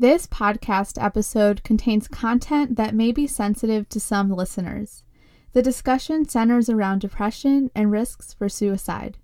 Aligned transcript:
This 0.00 0.26
podcast 0.26 0.96
episode 0.98 1.62
contains 1.62 2.08
content 2.08 2.76
that 2.76 2.94
may 2.94 3.12
be 3.12 3.26
sensitive 3.26 3.86
to 3.90 4.00
some 4.00 4.30
listeners. 4.30 5.04
The 5.52 5.60
discussion 5.60 6.26
centers 6.26 6.70
around 6.70 7.02
depression 7.02 7.70
and 7.74 7.92
risks 7.92 8.32
for 8.32 8.48
suicide. 8.48 9.18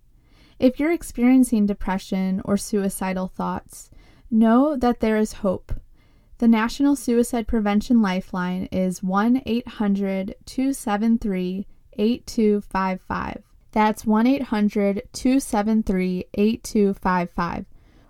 If 0.58 0.78
you're 0.78 0.92
experiencing 0.92 1.64
depression 1.64 2.42
or 2.44 2.58
suicidal 2.58 3.26
thoughts, 3.26 3.88
know 4.30 4.76
that 4.76 5.00
there 5.00 5.16
is 5.16 5.40
hope. 5.40 5.72
The 6.36 6.48
National 6.48 6.94
Suicide 6.94 7.48
Prevention 7.48 8.02
Lifeline 8.02 8.68
is 8.70 9.02
1 9.02 9.44
800 9.46 10.34
273 10.44 11.66
8255. 11.94 13.42
That's 13.72 14.04
1 14.04 14.26
800 14.26 15.04
273 15.14 16.24
8255. 16.34 17.64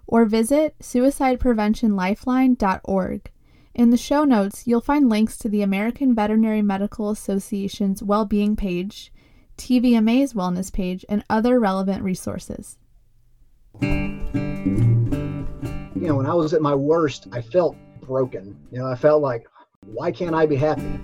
Or 0.07 0.25
visit 0.25 0.77
suicidepreventionlifeline.org. 0.81 3.31
In 3.75 3.91
the 3.91 3.97
show 3.97 4.25
notes, 4.25 4.67
you'll 4.67 4.81
find 4.81 5.09
links 5.09 5.37
to 5.39 5.49
the 5.49 5.63
American 5.63 6.15
Veterinary 6.15 6.63
Medical 6.63 7.11
Association's 7.11 8.03
well-being 8.03 8.57
page, 8.57 9.13
TVMA's 9.59 10.33
wellness 10.33 10.73
page, 10.73 11.05
and 11.09 11.25
other 11.29 11.61
relevant 11.61 12.03
resources. 12.03 12.79
You 13.83 13.91
know, 15.95 16.15
when 16.15 16.27
I 16.27 16.35
was 16.35 16.55
at 16.55 16.63
my 16.63 16.75
worst, 16.75 17.27
I 17.33 17.43
felt 17.43 17.77
broken. 18.01 18.57
You 18.71 18.79
know, 18.79 18.87
I 18.87 18.95
felt 18.95 19.21
like, 19.23 19.47
why 19.85 20.13
can't 20.13 20.35
I 20.35 20.47
be 20.47 20.57
happy? 20.57 20.99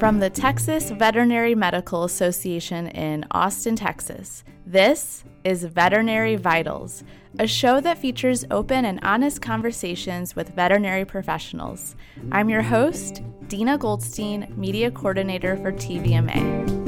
From 0.00 0.18
the 0.18 0.30
Texas 0.32 0.90
Veterinary 0.90 1.54
Medical 1.54 2.02
Association 2.04 2.88
in 2.88 3.26
Austin, 3.32 3.76
Texas, 3.76 4.42
this 4.66 5.24
is 5.44 5.64
Veterinary 5.64 6.36
Vitals, 6.36 7.04
a 7.38 7.46
show 7.46 7.80
that 7.80 7.98
features 7.98 8.44
open 8.50 8.84
and 8.84 8.98
honest 9.02 9.40
conversations 9.40 10.36
with 10.36 10.54
veterinary 10.54 11.04
professionals. 11.04 11.96
I'm 12.32 12.48
your 12.48 12.62
host, 12.62 13.22
Dina 13.48 13.78
Goldstein, 13.78 14.52
Media 14.56 14.90
Coordinator 14.90 15.56
for 15.56 15.72
TVMA. 15.72 16.80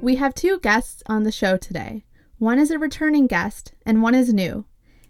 We 0.00 0.16
have 0.16 0.34
two 0.34 0.58
guests 0.60 1.02
on 1.06 1.22
the 1.22 1.32
show 1.32 1.56
today. 1.56 2.04
One 2.38 2.58
is 2.58 2.70
a 2.70 2.78
returning 2.78 3.26
guest, 3.26 3.72
and 3.86 4.02
one 4.02 4.14
is 4.14 4.34
new. 4.34 4.66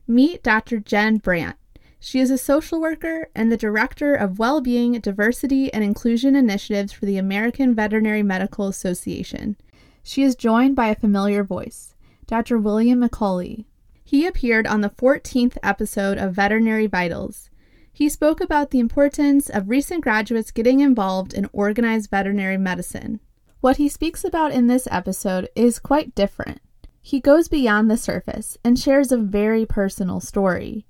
Meet 0.06 0.42
Dr. 0.42 0.78
Jen 0.80 1.16
Brandt. 1.16 1.56
She 1.98 2.20
is 2.20 2.30
a 2.30 2.36
social 2.36 2.80
worker 2.82 3.30
and 3.34 3.50
the 3.50 3.56
Director 3.56 4.14
of 4.14 4.38
Wellbeing, 4.38 4.92
Diversity, 5.00 5.72
and 5.72 5.82
Inclusion 5.82 6.36
Initiatives 6.36 6.92
for 6.92 7.06
the 7.06 7.16
American 7.16 7.74
Veterinary 7.74 8.22
Medical 8.22 8.68
Association. 8.68 9.56
She 10.02 10.22
is 10.22 10.36
joined 10.36 10.76
by 10.76 10.88
a 10.88 10.94
familiar 10.94 11.42
voice, 11.42 11.93
Dr. 12.26 12.58
William 12.58 13.00
McCauley. 13.00 13.66
He 14.02 14.26
appeared 14.26 14.66
on 14.66 14.80
the 14.80 14.90
14th 14.90 15.56
episode 15.62 16.18
of 16.18 16.34
Veterinary 16.34 16.86
Vitals. 16.86 17.50
He 17.92 18.08
spoke 18.08 18.40
about 18.40 18.70
the 18.70 18.80
importance 18.80 19.48
of 19.48 19.68
recent 19.68 20.02
graduates 20.02 20.50
getting 20.50 20.80
involved 20.80 21.32
in 21.32 21.48
organized 21.52 22.10
veterinary 22.10 22.58
medicine. 22.58 23.20
What 23.60 23.76
he 23.76 23.88
speaks 23.88 24.24
about 24.24 24.52
in 24.52 24.66
this 24.66 24.88
episode 24.90 25.48
is 25.54 25.78
quite 25.78 26.14
different. 26.14 26.60
He 27.00 27.20
goes 27.20 27.48
beyond 27.48 27.90
the 27.90 27.96
surface 27.96 28.58
and 28.64 28.78
shares 28.78 29.12
a 29.12 29.16
very 29.16 29.64
personal 29.66 30.20
story. 30.20 30.86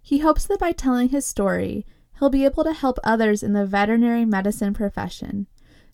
He 0.00 0.18
hopes 0.18 0.46
that 0.46 0.60
by 0.60 0.72
telling 0.72 1.08
his 1.08 1.26
story, 1.26 1.84
he'll 2.18 2.30
be 2.30 2.44
able 2.44 2.64
to 2.64 2.72
help 2.72 2.98
others 3.02 3.42
in 3.42 3.52
the 3.52 3.66
veterinary 3.66 4.24
medicine 4.24 4.72
profession, 4.72 5.46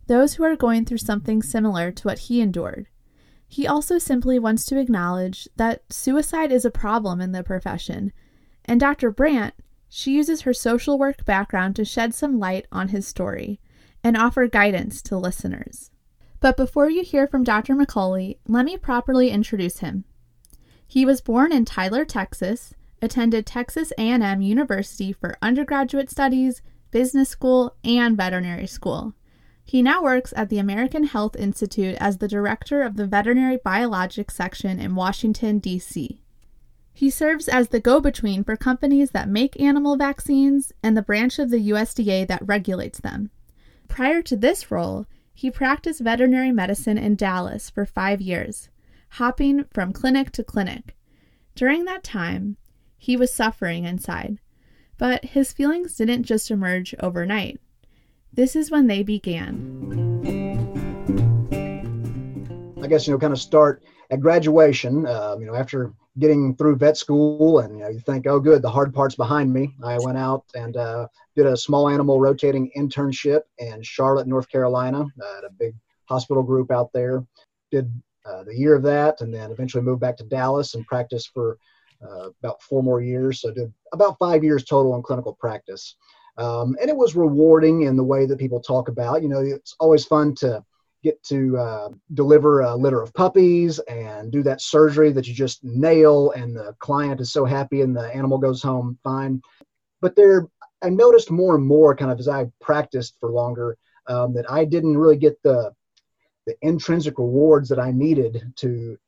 those 0.06 0.34
who 0.34 0.44
are 0.44 0.56
going 0.56 0.84
through 0.84 0.98
something 0.98 1.42
similar 1.42 1.90
to 1.90 2.06
what 2.06 2.18
he 2.18 2.40
endured. 2.40 2.88
He 3.52 3.66
also 3.66 3.98
simply 3.98 4.38
wants 4.38 4.64
to 4.64 4.78
acknowledge 4.78 5.46
that 5.56 5.82
suicide 5.92 6.50
is 6.50 6.64
a 6.64 6.70
problem 6.70 7.20
in 7.20 7.32
the 7.32 7.42
profession, 7.42 8.10
and 8.64 8.80
Dr. 8.80 9.10
Brandt, 9.10 9.52
she 9.90 10.12
uses 10.12 10.40
her 10.40 10.54
social 10.54 10.98
work 10.98 11.26
background 11.26 11.76
to 11.76 11.84
shed 11.84 12.14
some 12.14 12.38
light 12.38 12.66
on 12.72 12.88
his 12.88 13.06
story 13.06 13.60
and 14.02 14.16
offer 14.16 14.46
guidance 14.46 15.02
to 15.02 15.18
listeners. 15.18 15.90
But 16.40 16.56
before 16.56 16.88
you 16.88 17.02
hear 17.02 17.26
from 17.26 17.44
Dr. 17.44 17.74
McCauley, 17.74 18.38
let 18.48 18.64
me 18.64 18.78
properly 18.78 19.28
introduce 19.28 19.80
him. 19.80 20.04
He 20.86 21.04
was 21.04 21.20
born 21.20 21.52
in 21.52 21.66
Tyler, 21.66 22.06
Texas, 22.06 22.72
attended 23.02 23.44
Texas 23.44 23.92
A&M 23.98 24.40
University 24.40 25.12
for 25.12 25.36
undergraduate 25.42 26.10
studies, 26.10 26.62
business 26.90 27.28
school, 27.28 27.76
and 27.84 28.16
veterinary 28.16 28.66
school. 28.66 29.12
He 29.72 29.80
now 29.80 30.02
works 30.02 30.34
at 30.36 30.50
the 30.50 30.58
Animal 30.58 31.04
Health 31.04 31.34
Institute 31.34 31.96
as 31.98 32.18
the 32.18 32.28
director 32.28 32.82
of 32.82 32.96
the 32.96 33.06
Veterinary 33.06 33.56
Biologics 33.56 34.32
section 34.32 34.78
in 34.78 34.94
Washington, 34.94 35.60
D.C. 35.60 36.20
He 36.92 37.08
serves 37.08 37.48
as 37.48 37.68
the 37.68 37.80
go 37.80 37.98
between 37.98 38.44
for 38.44 38.54
companies 38.54 39.12
that 39.12 39.30
make 39.30 39.58
animal 39.58 39.96
vaccines 39.96 40.74
and 40.82 40.94
the 40.94 41.00
branch 41.00 41.38
of 41.38 41.48
the 41.48 41.70
USDA 41.70 42.28
that 42.28 42.46
regulates 42.46 43.00
them. 43.00 43.30
Prior 43.88 44.20
to 44.20 44.36
this 44.36 44.70
role, 44.70 45.06
he 45.32 45.50
practiced 45.50 46.02
veterinary 46.02 46.52
medicine 46.52 46.98
in 46.98 47.16
Dallas 47.16 47.70
for 47.70 47.86
five 47.86 48.20
years, 48.20 48.68
hopping 49.12 49.64
from 49.72 49.94
clinic 49.94 50.32
to 50.32 50.44
clinic. 50.44 50.94
During 51.54 51.86
that 51.86 52.04
time, 52.04 52.58
he 52.98 53.16
was 53.16 53.32
suffering 53.32 53.86
inside. 53.86 54.38
But 54.98 55.24
his 55.24 55.54
feelings 55.54 55.96
didn't 55.96 56.24
just 56.24 56.50
emerge 56.50 56.94
overnight. 57.00 57.58
This 58.34 58.56
is 58.56 58.70
when 58.70 58.86
they 58.86 59.02
began. 59.02 59.90
I 62.82 62.86
guess, 62.86 63.06
you 63.06 63.12
know, 63.12 63.18
kind 63.18 63.34
of 63.34 63.38
start 63.38 63.84
at 64.10 64.20
graduation, 64.20 65.06
um, 65.06 65.40
you 65.40 65.46
know, 65.46 65.54
after 65.54 65.92
getting 66.18 66.56
through 66.56 66.76
vet 66.76 66.96
school 66.96 67.58
and, 67.58 67.76
you 67.76 67.84
know, 67.84 67.90
you 67.90 68.00
think, 68.00 68.26
oh, 68.26 68.40
good, 68.40 68.62
the 68.62 68.70
hard 68.70 68.94
part's 68.94 69.16
behind 69.16 69.52
me. 69.52 69.74
I 69.84 69.98
went 69.98 70.16
out 70.16 70.44
and 70.54 70.78
uh, 70.78 71.08
did 71.36 71.44
a 71.44 71.56
small 71.56 71.90
animal 71.90 72.20
rotating 72.20 72.70
internship 72.74 73.42
in 73.58 73.82
Charlotte, 73.82 74.26
North 74.26 74.48
Carolina 74.48 75.00
uh, 75.00 75.38
at 75.38 75.44
a 75.44 75.50
big 75.58 75.74
hospital 76.06 76.42
group 76.42 76.70
out 76.70 76.90
there. 76.94 77.26
Did 77.70 77.92
uh, 78.24 78.44
the 78.44 78.56
year 78.56 78.74
of 78.74 78.82
that 78.84 79.20
and 79.20 79.32
then 79.32 79.50
eventually 79.50 79.82
moved 79.82 80.00
back 80.00 80.16
to 80.16 80.24
Dallas 80.24 80.74
and 80.74 80.86
practiced 80.86 81.30
for 81.34 81.58
uh, 82.02 82.30
about 82.42 82.62
four 82.62 82.82
more 82.82 83.02
years. 83.02 83.42
So 83.42 83.52
did 83.52 83.72
about 83.92 84.18
five 84.18 84.42
years 84.42 84.64
total 84.64 84.96
in 84.96 85.02
clinical 85.02 85.34
practice. 85.34 85.96
Um, 86.38 86.76
and 86.80 86.88
it 86.88 86.96
was 86.96 87.14
rewarding 87.14 87.82
in 87.82 87.96
the 87.96 88.04
way 88.04 88.26
that 88.26 88.38
people 88.38 88.60
talk 88.60 88.88
about. 88.88 89.22
You 89.22 89.28
know, 89.28 89.40
it's 89.40 89.76
always 89.78 90.04
fun 90.04 90.34
to 90.36 90.64
get 91.02 91.22
to 91.24 91.58
uh, 91.58 91.88
deliver 92.14 92.60
a 92.60 92.74
litter 92.74 93.02
of 93.02 93.12
puppies 93.12 93.78
and 93.80 94.30
do 94.30 94.42
that 94.44 94.60
surgery 94.60 95.12
that 95.12 95.26
you 95.26 95.34
just 95.34 95.62
nail, 95.64 96.30
and 96.32 96.56
the 96.56 96.74
client 96.78 97.20
is 97.20 97.32
so 97.32 97.44
happy 97.44 97.80
and 97.82 97.94
the 97.94 98.14
animal 98.14 98.38
goes 98.38 98.62
home 98.62 98.98
fine. 99.02 99.42
But 100.00 100.16
there, 100.16 100.48
I 100.82 100.88
noticed 100.88 101.30
more 101.30 101.54
and 101.54 101.64
more, 101.64 101.94
kind 101.94 102.10
of 102.10 102.18
as 102.18 102.28
I 102.28 102.46
practiced 102.60 103.16
for 103.20 103.30
longer, 103.30 103.76
um, 104.06 104.32
that 104.34 104.50
I 104.50 104.64
didn't 104.64 104.96
really 104.96 105.16
get 105.16 105.42
the 105.42 105.72
the 106.46 106.56
intrinsic 106.62 107.18
rewards 107.18 107.68
that 107.68 107.78
I 107.78 107.92
needed 107.92 108.52
to, 108.56 108.98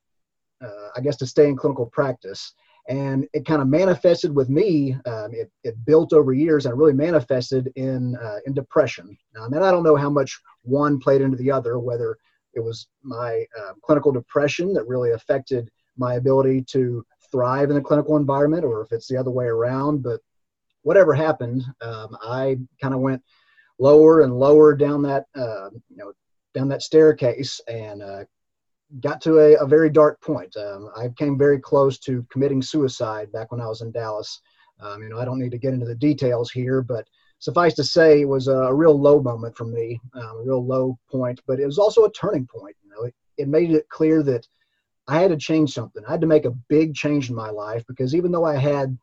uh, 0.64 0.88
I 0.96 1.00
guess, 1.00 1.16
to 1.16 1.26
stay 1.26 1.48
in 1.48 1.56
clinical 1.56 1.86
practice 1.86 2.54
and 2.88 3.26
it 3.32 3.46
kind 3.46 3.62
of 3.62 3.68
manifested 3.68 4.34
with 4.34 4.48
me. 4.48 4.92
Um, 5.06 5.30
it, 5.32 5.50
it 5.62 5.84
built 5.84 6.12
over 6.12 6.32
years 6.32 6.66
and 6.66 6.78
really 6.78 6.92
manifested 6.92 7.72
in 7.76 8.16
uh, 8.16 8.38
in 8.46 8.52
depression. 8.52 9.16
Um, 9.38 9.52
and 9.52 9.64
I 9.64 9.70
don't 9.70 9.84
know 9.84 9.96
how 9.96 10.10
much 10.10 10.40
one 10.62 10.98
played 10.98 11.22
into 11.22 11.36
the 11.36 11.50
other, 11.50 11.78
whether 11.78 12.18
it 12.52 12.60
was 12.60 12.86
my 13.02 13.44
uh, 13.58 13.72
clinical 13.82 14.12
depression 14.12 14.72
that 14.74 14.86
really 14.86 15.12
affected 15.12 15.70
my 15.96 16.14
ability 16.14 16.62
to 16.62 17.04
thrive 17.30 17.70
in 17.70 17.76
the 17.76 17.82
clinical 17.82 18.16
environment, 18.16 18.64
or 18.64 18.82
if 18.82 18.92
it's 18.92 19.08
the 19.08 19.16
other 19.16 19.30
way 19.30 19.46
around. 19.46 20.02
But 20.02 20.20
whatever 20.82 21.14
happened, 21.14 21.62
um, 21.80 22.16
I 22.22 22.58
kind 22.80 22.94
of 22.94 23.00
went 23.00 23.22
lower 23.78 24.22
and 24.22 24.38
lower 24.38 24.74
down 24.74 25.02
that 25.02 25.24
uh, 25.34 25.70
you 25.88 25.96
know 25.96 26.12
down 26.52 26.68
that 26.68 26.82
staircase 26.82 27.60
and 27.66 28.02
uh, 28.02 28.24
got 29.00 29.20
to 29.22 29.38
a, 29.38 29.54
a 29.62 29.66
very 29.66 29.90
dark 29.90 30.20
point. 30.20 30.56
Um, 30.56 30.90
I 30.96 31.08
came 31.16 31.38
very 31.38 31.58
close 31.58 31.98
to 32.00 32.26
committing 32.30 32.62
suicide 32.62 33.32
back 33.32 33.50
when 33.50 33.60
I 33.60 33.66
was 33.66 33.80
in 33.80 33.90
Dallas. 33.90 34.40
Um, 34.80 35.02
you 35.02 35.08
know, 35.08 35.18
I 35.18 35.24
don't 35.24 35.38
need 35.38 35.52
to 35.52 35.58
get 35.58 35.74
into 35.74 35.86
the 35.86 35.94
details 35.94 36.50
here, 36.50 36.82
but 36.82 37.06
suffice 37.38 37.74
to 37.74 37.84
say, 37.84 38.22
it 38.22 38.28
was 38.28 38.48
a, 38.48 38.72
real 38.72 38.98
low 38.98 39.20
moment 39.20 39.56
for 39.56 39.64
me, 39.64 40.00
um, 40.14 40.38
a 40.38 40.42
real 40.42 40.64
low 40.64 40.98
point. 41.10 41.40
But 41.46 41.60
it 41.60 41.66
was 41.66 41.78
also 41.78 42.04
a 42.04 42.12
turning 42.12 42.46
point. 42.46 42.76
You 42.82 42.90
know, 42.90 43.02
it, 43.04 43.14
it 43.38 43.48
made 43.48 43.70
it 43.70 43.88
clear 43.88 44.22
that 44.24 44.46
I 45.06 45.20
had 45.20 45.30
to 45.30 45.36
change 45.36 45.72
something. 45.72 46.02
I 46.06 46.12
had 46.12 46.20
to 46.22 46.26
make 46.26 46.44
a 46.44 46.56
big 46.68 46.94
change 46.94 47.28
in 47.28 47.36
my 47.36 47.50
life 47.50 47.84
because 47.86 48.14
even 48.14 48.32
though 48.32 48.44
I 48.44 48.56
had, 48.56 48.96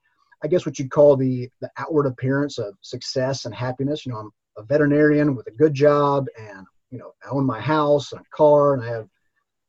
I 0.44 0.48
guess, 0.48 0.66
what 0.66 0.80
you'd 0.80 0.92
call 0.92 1.16
the 1.16 1.50
the 1.62 1.70
outward 1.78 2.08
appearance 2.08 2.58
of 2.58 2.76
success 2.82 3.46
and 3.46 3.54
happiness, 3.54 4.06
you 4.06 4.12
know, 4.12 4.20
I'm 4.20 4.32
a 4.58 4.64
veterinarian 4.64 5.36
with 5.36 5.48
a 5.48 5.52
good 5.52 5.74
job, 5.74 6.26
and 6.38 6.66
you 6.90 6.98
know, 6.98 7.14
I 7.24 7.30
own 7.30 7.46
my 7.46 7.62
house 7.62 8.12
and 8.12 8.22
a 8.22 8.36
car, 8.36 8.74
and 8.74 8.84
I 8.84 8.88
have 8.88 9.08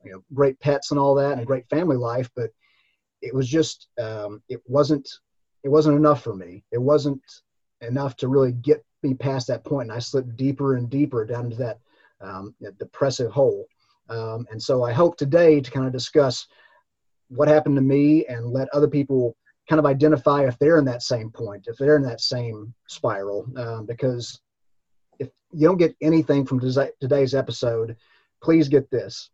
you 0.04 0.12
know 0.12 0.22
great 0.34 0.58
pets 0.60 0.90
and 0.90 1.00
all 1.00 1.14
that 1.14 1.32
and 1.32 1.40
a 1.40 1.46
great 1.46 1.68
family 1.68 1.96
life 1.96 2.30
but 2.34 2.50
it 3.22 3.32
was 3.32 3.48
just 3.48 3.88
um, 4.00 4.42
it 4.48 4.60
wasn't 4.66 5.08
it 5.62 5.68
wasn't 5.68 5.96
enough 5.96 6.22
for 6.22 6.34
me. 6.34 6.64
It 6.72 6.82
wasn't 6.82 7.22
enough 7.80 8.16
to 8.16 8.28
really 8.28 8.52
get 8.52 8.84
me 9.02 9.14
past 9.14 9.48
that 9.48 9.64
point 9.64 9.88
and 9.88 9.96
i 9.96 9.98
slipped 9.98 10.36
deeper 10.36 10.76
and 10.76 10.88
deeper 10.88 11.24
down 11.24 11.46
into 11.46 11.56
that 11.56 11.78
um, 12.20 12.54
depressive 12.78 13.32
hole. 13.32 13.66
Um, 14.08 14.46
and 14.50 14.62
so 14.62 14.84
i 14.84 14.92
hope 14.92 15.16
today 15.16 15.60
to 15.60 15.70
kind 15.70 15.86
of 15.86 15.92
discuss 15.92 16.46
what 17.28 17.48
happened 17.48 17.76
to 17.76 17.82
me 17.82 18.26
and 18.26 18.52
let 18.52 18.68
other 18.72 18.88
people 18.88 19.36
kind 19.68 19.78
of 19.78 19.86
identify 19.86 20.44
if 20.44 20.58
they're 20.58 20.78
in 20.78 20.84
that 20.84 21.02
same 21.02 21.30
point, 21.30 21.66
if 21.66 21.78
they're 21.78 21.96
in 21.96 22.02
that 22.02 22.20
same 22.20 22.74
spiral, 22.88 23.46
um, 23.56 23.86
because 23.86 24.40
if 25.18 25.30
you 25.52 25.66
don't 25.66 25.78
get 25.78 25.96
anything 26.02 26.44
from 26.44 26.60
today's 26.60 27.34
episode, 27.34 27.96
please 28.42 28.68
get 28.68 28.90
this. 28.90 29.30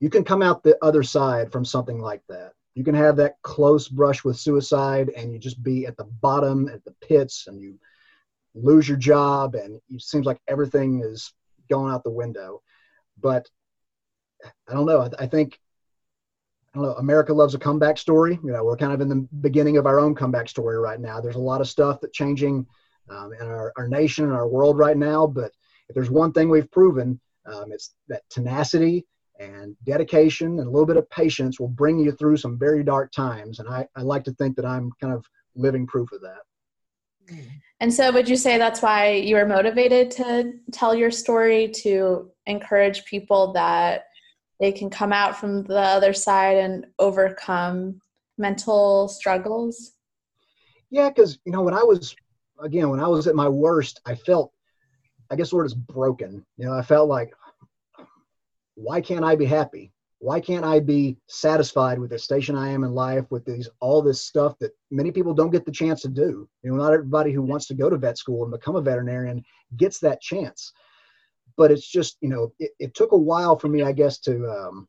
You 0.00 0.10
can 0.10 0.24
come 0.24 0.42
out 0.42 0.62
the 0.62 0.76
other 0.82 1.02
side 1.02 1.50
from 1.50 1.64
something 1.64 1.98
like 1.98 2.22
that. 2.28 2.52
You 2.74 2.84
can 2.84 2.94
have 2.94 3.16
that 3.16 3.36
close 3.42 3.88
brush 3.88 4.22
with 4.22 4.38
suicide 4.38 5.10
and 5.16 5.32
you 5.32 5.38
just 5.38 5.62
be 5.62 5.86
at 5.86 5.96
the 5.96 6.04
bottom, 6.04 6.68
at 6.68 6.84
the 6.84 6.94
pits, 7.00 7.46
and 7.46 7.60
you 7.60 7.78
lose 8.54 8.88
your 8.88 8.98
job, 8.98 9.54
and 9.54 9.80
it 9.90 10.02
seems 10.02 10.26
like 10.26 10.40
everything 10.48 11.02
is 11.02 11.32
going 11.70 11.92
out 11.92 12.04
the 12.04 12.10
window. 12.10 12.62
But 13.20 13.48
I 14.68 14.74
don't 14.74 14.86
know. 14.86 15.02
I, 15.02 15.24
I 15.24 15.26
think 15.26 15.58
I 16.74 16.78
don't 16.78 16.88
know. 16.88 16.94
America 16.94 17.32
loves 17.32 17.54
a 17.54 17.58
comeback 17.58 17.96
story. 17.96 18.38
You 18.44 18.52
know, 18.52 18.64
we're 18.64 18.76
kind 18.76 18.92
of 18.92 19.00
in 19.00 19.08
the 19.08 19.26
beginning 19.40 19.78
of 19.78 19.86
our 19.86 19.98
own 19.98 20.14
comeback 20.14 20.48
story 20.48 20.78
right 20.78 21.00
now. 21.00 21.20
There's 21.20 21.36
a 21.36 21.40
lot 21.40 21.62
of 21.62 21.68
stuff 21.68 22.00
that's 22.00 22.16
changing 22.16 22.66
um, 23.08 23.32
in 23.32 23.46
our, 23.46 23.72
our 23.78 23.88
nation 23.88 24.24
and 24.24 24.34
our 24.34 24.48
world 24.48 24.76
right 24.76 24.96
now. 24.96 25.26
But 25.26 25.52
if 25.88 25.94
there's 25.94 26.10
one 26.10 26.32
thing 26.32 26.50
we've 26.50 26.70
proven, 26.70 27.18
um, 27.46 27.72
it's 27.72 27.94
that 28.08 28.22
tenacity 28.28 29.06
and 29.38 29.76
dedication 29.84 30.58
and 30.58 30.66
a 30.66 30.70
little 30.70 30.86
bit 30.86 30.96
of 30.96 31.08
patience 31.10 31.60
will 31.60 31.68
bring 31.68 31.98
you 31.98 32.12
through 32.12 32.36
some 32.36 32.58
very 32.58 32.82
dark 32.82 33.12
times. 33.12 33.58
And 33.58 33.68
I, 33.68 33.86
I 33.96 34.02
like 34.02 34.24
to 34.24 34.32
think 34.32 34.56
that 34.56 34.64
I'm 34.64 34.90
kind 35.00 35.12
of 35.12 35.24
living 35.54 35.86
proof 35.86 36.10
of 36.12 36.20
that. 36.22 37.38
And 37.80 37.92
so, 37.92 38.12
would 38.12 38.28
you 38.28 38.36
say 38.36 38.56
that's 38.56 38.80
why 38.80 39.10
you 39.10 39.36
were 39.36 39.46
motivated 39.46 40.10
to 40.12 40.52
tell 40.72 40.94
your 40.94 41.10
story 41.10 41.68
to 41.82 42.30
encourage 42.46 43.04
people 43.04 43.52
that 43.52 44.04
they 44.60 44.72
can 44.72 44.88
come 44.88 45.12
out 45.12 45.36
from 45.36 45.64
the 45.64 45.80
other 45.80 46.12
side 46.12 46.56
and 46.56 46.86
overcome 46.98 48.00
mental 48.38 49.08
struggles? 49.08 49.92
Yeah, 50.90 51.08
because, 51.08 51.38
you 51.44 51.52
know, 51.52 51.62
when 51.62 51.74
I 51.74 51.82
was, 51.82 52.14
again, 52.62 52.88
when 52.88 53.00
I 53.00 53.08
was 53.08 53.26
at 53.26 53.34
my 53.34 53.48
worst, 53.48 54.00
I 54.06 54.14
felt, 54.14 54.52
I 55.30 55.36
guess 55.36 55.50
the 55.50 55.56
word 55.56 55.66
is 55.66 55.74
broken. 55.74 56.46
You 56.56 56.66
know, 56.66 56.72
I 56.72 56.82
felt 56.82 57.08
like, 57.08 57.32
why 58.76 59.00
can't 59.00 59.24
I 59.24 59.34
be 59.34 59.46
happy? 59.46 59.90
Why 60.18 60.40
can't 60.40 60.64
I 60.64 60.80
be 60.80 61.18
satisfied 61.26 61.98
with 61.98 62.10
the 62.10 62.18
station 62.18 62.56
I 62.56 62.70
am 62.70 62.84
in 62.84 62.92
life 62.92 63.30
with 63.30 63.44
these 63.44 63.68
all 63.80 64.00
this 64.00 64.20
stuff 64.20 64.58
that 64.60 64.72
many 64.90 65.10
people 65.10 65.34
don't 65.34 65.50
get 65.50 65.64
the 65.64 65.72
chance 65.72 66.02
to 66.02 66.08
do? 66.08 66.48
You 66.62 66.70
know, 66.70 66.76
not 66.76 66.92
everybody 66.92 67.32
who 67.32 67.42
wants 67.42 67.66
to 67.66 67.74
go 67.74 67.90
to 67.90 67.96
vet 67.96 68.16
school 68.16 68.42
and 68.42 68.52
become 68.52 68.76
a 68.76 68.80
veterinarian 68.80 69.44
gets 69.76 69.98
that 70.00 70.20
chance. 70.20 70.72
But 71.56 71.70
it's 71.70 71.88
just, 71.88 72.18
you 72.20 72.28
know, 72.28 72.52
it, 72.58 72.70
it 72.78 72.94
took 72.94 73.12
a 73.12 73.18
while 73.18 73.58
for 73.58 73.68
me, 73.68 73.82
I 73.82 73.92
guess, 73.92 74.18
to 74.20 74.46
um, 74.50 74.88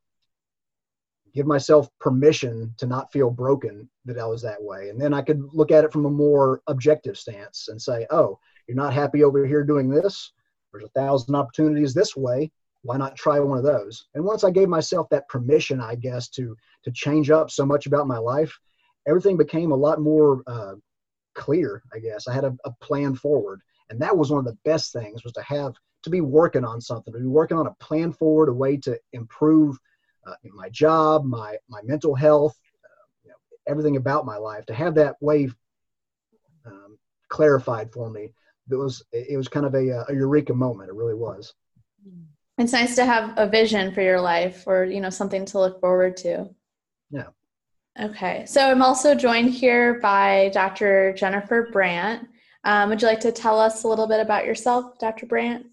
give 1.34 1.46
myself 1.46 1.90
permission 2.00 2.74
to 2.78 2.88
not 2.88 3.12
feel 3.12 3.30
broken 3.30 3.90
that 4.06 4.20
I 4.20 4.26
was 4.26 4.42
that 4.42 4.62
way. 4.62 4.90
And 4.90 5.00
then 5.00 5.14
I 5.14 5.22
could 5.22 5.42
look 5.54 5.72
at 5.72 5.86
it 5.86 5.94
from 5.94 6.06
a 6.06 6.10
more 6.10 6.62
objective 6.68 7.18
stance 7.18 7.68
and 7.70 7.82
say, 7.82 8.06
oh, 8.10 8.40
you're 8.68 8.76
not 8.76 8.94
happy 8.94 9.24
over 9.24 9.46
here 9.46 9.64
doing 9.64 9.90
this. 9.90 10.34
There's 10.72 10.86
a 10.86 10.90
thousand 10.90 11.36
opportunities 11.36 11.94
this 11.94 12.16
way 12.16 12.52
why 12.88 12.96
not 12.96 13.18
try 13.18 13.38
one 13.38 13.58
of 13.58 13.66
those? 13.66 14.08
And 14.16 14.24
once 14.24 14.46
i 14.46 14.50
gave 14.50 14.70
myself 14.70 15.10
that 15.10 15.28
permission 15.28 15.82
i 15.82 15.96
guess 15.96 16.30
to 16.30 16.56
to 16.84 16.92
change 16.92 17.30
up 17.30 17.52
so 17.52 17.66
much 17.66 17.86
about 17.86 18.08
my 18.08 18.18
life 18.18 18.58
everything 19.06 19.36
became 19.38 19.72
a 19.72 19.76
lot 19.76 20.00
more 20.02 20.42
uh, 20.48 20.76
clear 21.36 21.84
i 21.94 22.00
guess. 22.00 22.28
I 22.28 22.34
had 22.34 22.46
a, 22.46 22.56
a, 22.66 22.72
plan 22.82 23.14
forward. 23.14 23.62
And 23.90 24.02
that 24.02 24.18
was 24.18 24.32
one 24.32 24.40
of 24.40 24.46
the 24.46 24.58
best 24.66 24.92
things 24.94 25.24
was 25.24 25.34
to 25.34 25.42
have 25.42 25.74
to 26.04 26.10
be 26.10 26.22
working 26.22 26.64
on 26.64 26.80
something 26.80 27.14
to 27.14 27.20
be 27.20 27.26
working 27.26 27.58
on 27.58 27.68
a 27.68 27.76
plan 27.86 28.12
forward 28.14 28.50
a 28.50 28.54
way 28.54 28.78
to 28.78 28.98
improve 29.12 29.78
uh, 30.26 30.36
my 30.44 30.70
job 30.70 31.26
my 31.26 31.58
my 31.70 31.82
mental 31.84 32.16
health 32.16 32.58
uh, 32.86 33.06
you 33.24 33.30
know, 33.30 33.36
everything 33.68 33.98
about 33.98 34.26
my 34.26 34.38
life 34.38 34.66
to 34.66 34.74
have 34.74 34.96
that 34.96 35.16
way 35.22 35.50
um, 36.66 36.98
clarified 37.30 37.92
for 37.92 38.10
me. 38.10 38.34
It 38.70 38.76
was 38.76 39.04
it 39.12 39.38
was 39.38 39.48
kind 39.48 39.66
of 39.66 39.74
a, 39.74 40.06
a 40.10 40.14
eureka 40.14 40.54
moment. 40.54 40.90
It 40.90 40.96
really 40.96 41.20
was. 41.28 41.54
Mm 42.08 42.37
it's 42.58 42.74
nice 42.74 42.96
to 42.96 43.06
have 43.06 43.34
a 43.38 43.48
vision 43.48 43.94
for 43.94 44.02
your 44.02 44.20
life 44.20 44.64
or 44.66 44.86
you 44.86 45.00
know 45.00 45.10
something 45.10 45.46
to 45.46 45.60
look 45.60 45.80
forward 45.80 46.18
to. 46.18 46.50
Yeah. 47.10 47.28
Okay. 48.00 48.46
So 48.46 48.62
i'm 48.62 48.82
also 48.82 49.16
joined 49.16 49.50
here 49.50 50.00
by 50.00 50.50
dr 50.54 51.14
jennifer 51.14 51.70
brandt. 51.72 52.28
Um, 52.64 52.90
would 52.90 53.02
you 53.02 53.08
like 53.08 53.22
to 53.22 53.32
tell 53.32 53.60
us 53.60 53.84
a 53.84 53.88
little 53.88 54.08
bit 54.08 54.20
about 54.20 54.46
yourself 54.46 54.98
dr 55.00 55.26
brandt? 55.28 55.68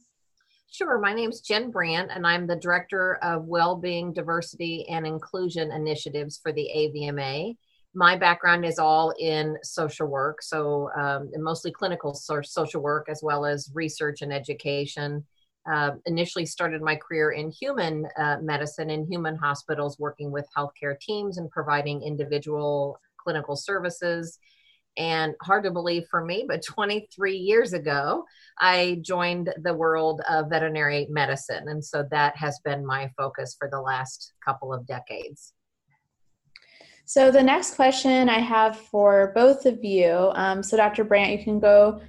Sure. 0.71 0.99
My 0.99 1.15
name 1.15 1.31
is 1.31 1.41
Jen 1.41 1.71
Brandt, 1.71 2.11
and 2.13 2.27
I'm 2.27 2.49
the 2.49 2.57
Director 2.57 3.21
of 3.23 3.45
Wellbeing, 3.45 4.13
Diversity, 4.13 4.85
and 4.89 5.07
Inclusion 5.07 5.71
Initiatives 5.71 6.41
for 6.43 6.51
the 6.51 6.69
AVMA. 6.77 7.57
My 7.95 8.17
background 8.17 8.65
is 8.65 8.81
all 8.81 9.15
in 9.21 9.57
social 9.63 10.09
work, 10.09 10.43
so 10.43 10.91
um, 10.99 11.31
mostly 11.37 11.71
clinical 11.71 12.13
social 12.13 12.83
work 12.83 13.07
as 13.09 13.21
well 13.23 13.47
as 13.47 13.71
research 13.73 14.23
and 14.23 14.33
education 14.33 15.25
uh, 15.71 15.93
initially 16.07 16.47
started 16.47 16.83
my 16.83 16.97
career 16.97 17.31
in 17.33 17.51
human 17.51 18.07
uh, 18.19 18.37
medicine 18.43 18.91
in 18.91 19.07
human 19.07 19.37
hospitals, 19.37 19.99
working 19.99 20.31
with 20.31 20.47
healthcare 20.57 20.99
teams 21.01 21.39
and 21.39 21.51
providing 21.51 22.03
individual 22.03 22.99
clinical 23.19 23.57
services. 23.57 24.39
And 24.97 25.35
hard 25.43 25.65
to 25.65 25.73
believe 25.73 26.05
for 26.11 26.25
me, 26.25 26.45
but 26.47 26.63
23 26.67 27.37
years 27.37 27.73
ago, 27.73 28.25
I 28.59 28.99
joined 29.03 29.53
the 29.63 29.75
world 29.75 30.21
of 30.29 30.51
veterinary 30.51 31.07
medicine. 31.11 31.69
And 31.69 31.85
so 31.85 32.05
that 32.11 32.37
has 32.37 32.61
been 32.65 32.87
my 32.87 33.11
focus 33.17 33.57
for 33.59 33.69
the 33.69 33.81
last 33.81 34.33
couple 34.45 34.73
of 34.73 34.87
decades. 34.87 35.53
So, 37.07 37.31
the 37.31 37.43
next 37.43 37.75
question 37.75 38.31
I 38.31 38.39
have 38.39 38.79
for 38.79 39.33
both 39.35 39.67
of 39.67 39.85
you 39.85 40.31
um, 40.35 40.63
so, 40.63 40.77
Dr. 40.77 41.05
Brandt, 41.05 41.39
you 41.39 41.45
can 41.45 41.61
go 41.61 42.01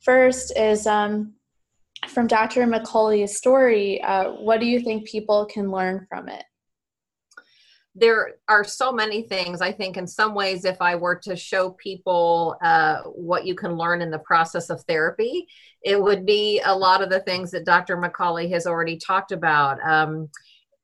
first 0.00 0.56
is 0.56 0.86
um, 0.86 1.34
from 2.10 2.26
Dr. 2.26 2.66
McCauley's 2.66 3.36
story, 3.36 4.00
uh, 4.02 4.32
what 4.32 4.60
do 4.60 4.66
you 4.66 4.80
think 4.80 5.06
people 5.08 5.46
can 5.46 5.70
learn 5.70 6.06
from 6.08 6.28
it? 6.28 6.44
There 7.94 8.32
are 8.48 8.64
so 8.64 8.92
many 8.92 9.22
things. 9.22 9.60
I 9.60 9.70
think, 9.70 9.96
in 9.96 10.06
some 10.06 10.34
ways, 10.34 10.64
if 10.64 10.82
I 10.82 10.96
were 10.96 11.14
to 11.20 11.36
show 11.36 11.70
people 11.70 12.56
uh, 12.60 13.02
what 13.02 13.46
you 13.46 13.54
can 13.54 13.76
learn 13.76 14.02
in 14.02 14.10
the 14.10 14.18
process 14.18 14.68
of 14.68 14.82
therapy, 14.82 15.46
it 15.82 16.02
would 16.02 16.26
be 16.26 16.60
a 16.64 16.76
lot 16.76 17.02
of 17.02 17.10
the 17.10 17.20
things 17.20 17.52
that 17.52 17.64
Dr. 17.64 17.96
McCauley 17.96 18.50
has 18.50 18.66
already 18.66 18.96
talked 18.96 19.30
about. 19.30 19.78
Um, 19.88 20.28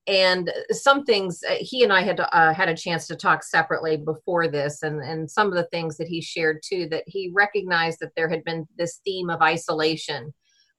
and 0.06 0.52
some 0.70 1.04
things 1.04 1.42
uh, 1.48 1.56
he 1.58 1.82
and 1.82 1.92
I 1.92 2.02
had 2.02 2.20
uh, 2.20 2.54
had 2.54 2.68
a 2.68 2.76
chance 2.76 3.06
to 3.08 3.16
talk 3.16 3.42
separately 3.42 3.96
before 3.96 4.48
this, 4.48 4.82
and 4.82 5.00
and 5.00 5.30
some 5.30 5.48
of 5.48 5.54
the 5.54 5.68
things 5.72 5.96
that 5.96 6.08
he 6.08 6.20
shared 6.20 6.62
too 6.64 6.88
that 6.90 7.04
he 7.06 7.30
recognized 7.34 7.98
that 8.00 8.14
there 8.16 8.28
had 8.28 8.44
been 8.44 8.66
this 8.76 9.00
theme 9.04 9.30
of 9.30 9.42
isolation 9.42 10.32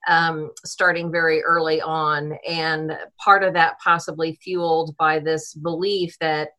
um, 0.08 0.52
starting 0.66 1.12
very 1.12 1.44
early 1.44 1.82
on. 1.82 2.34
And 2.48 2.98
part 3.18 3.44
of 3.44 3.54
that 3.54 3.80
possibly 3.80 4.40
fueled 4.42 4.96
by 4.98 5.20
this 5.20 5.54
belief 5.54 6.18
that, 6.20 6.50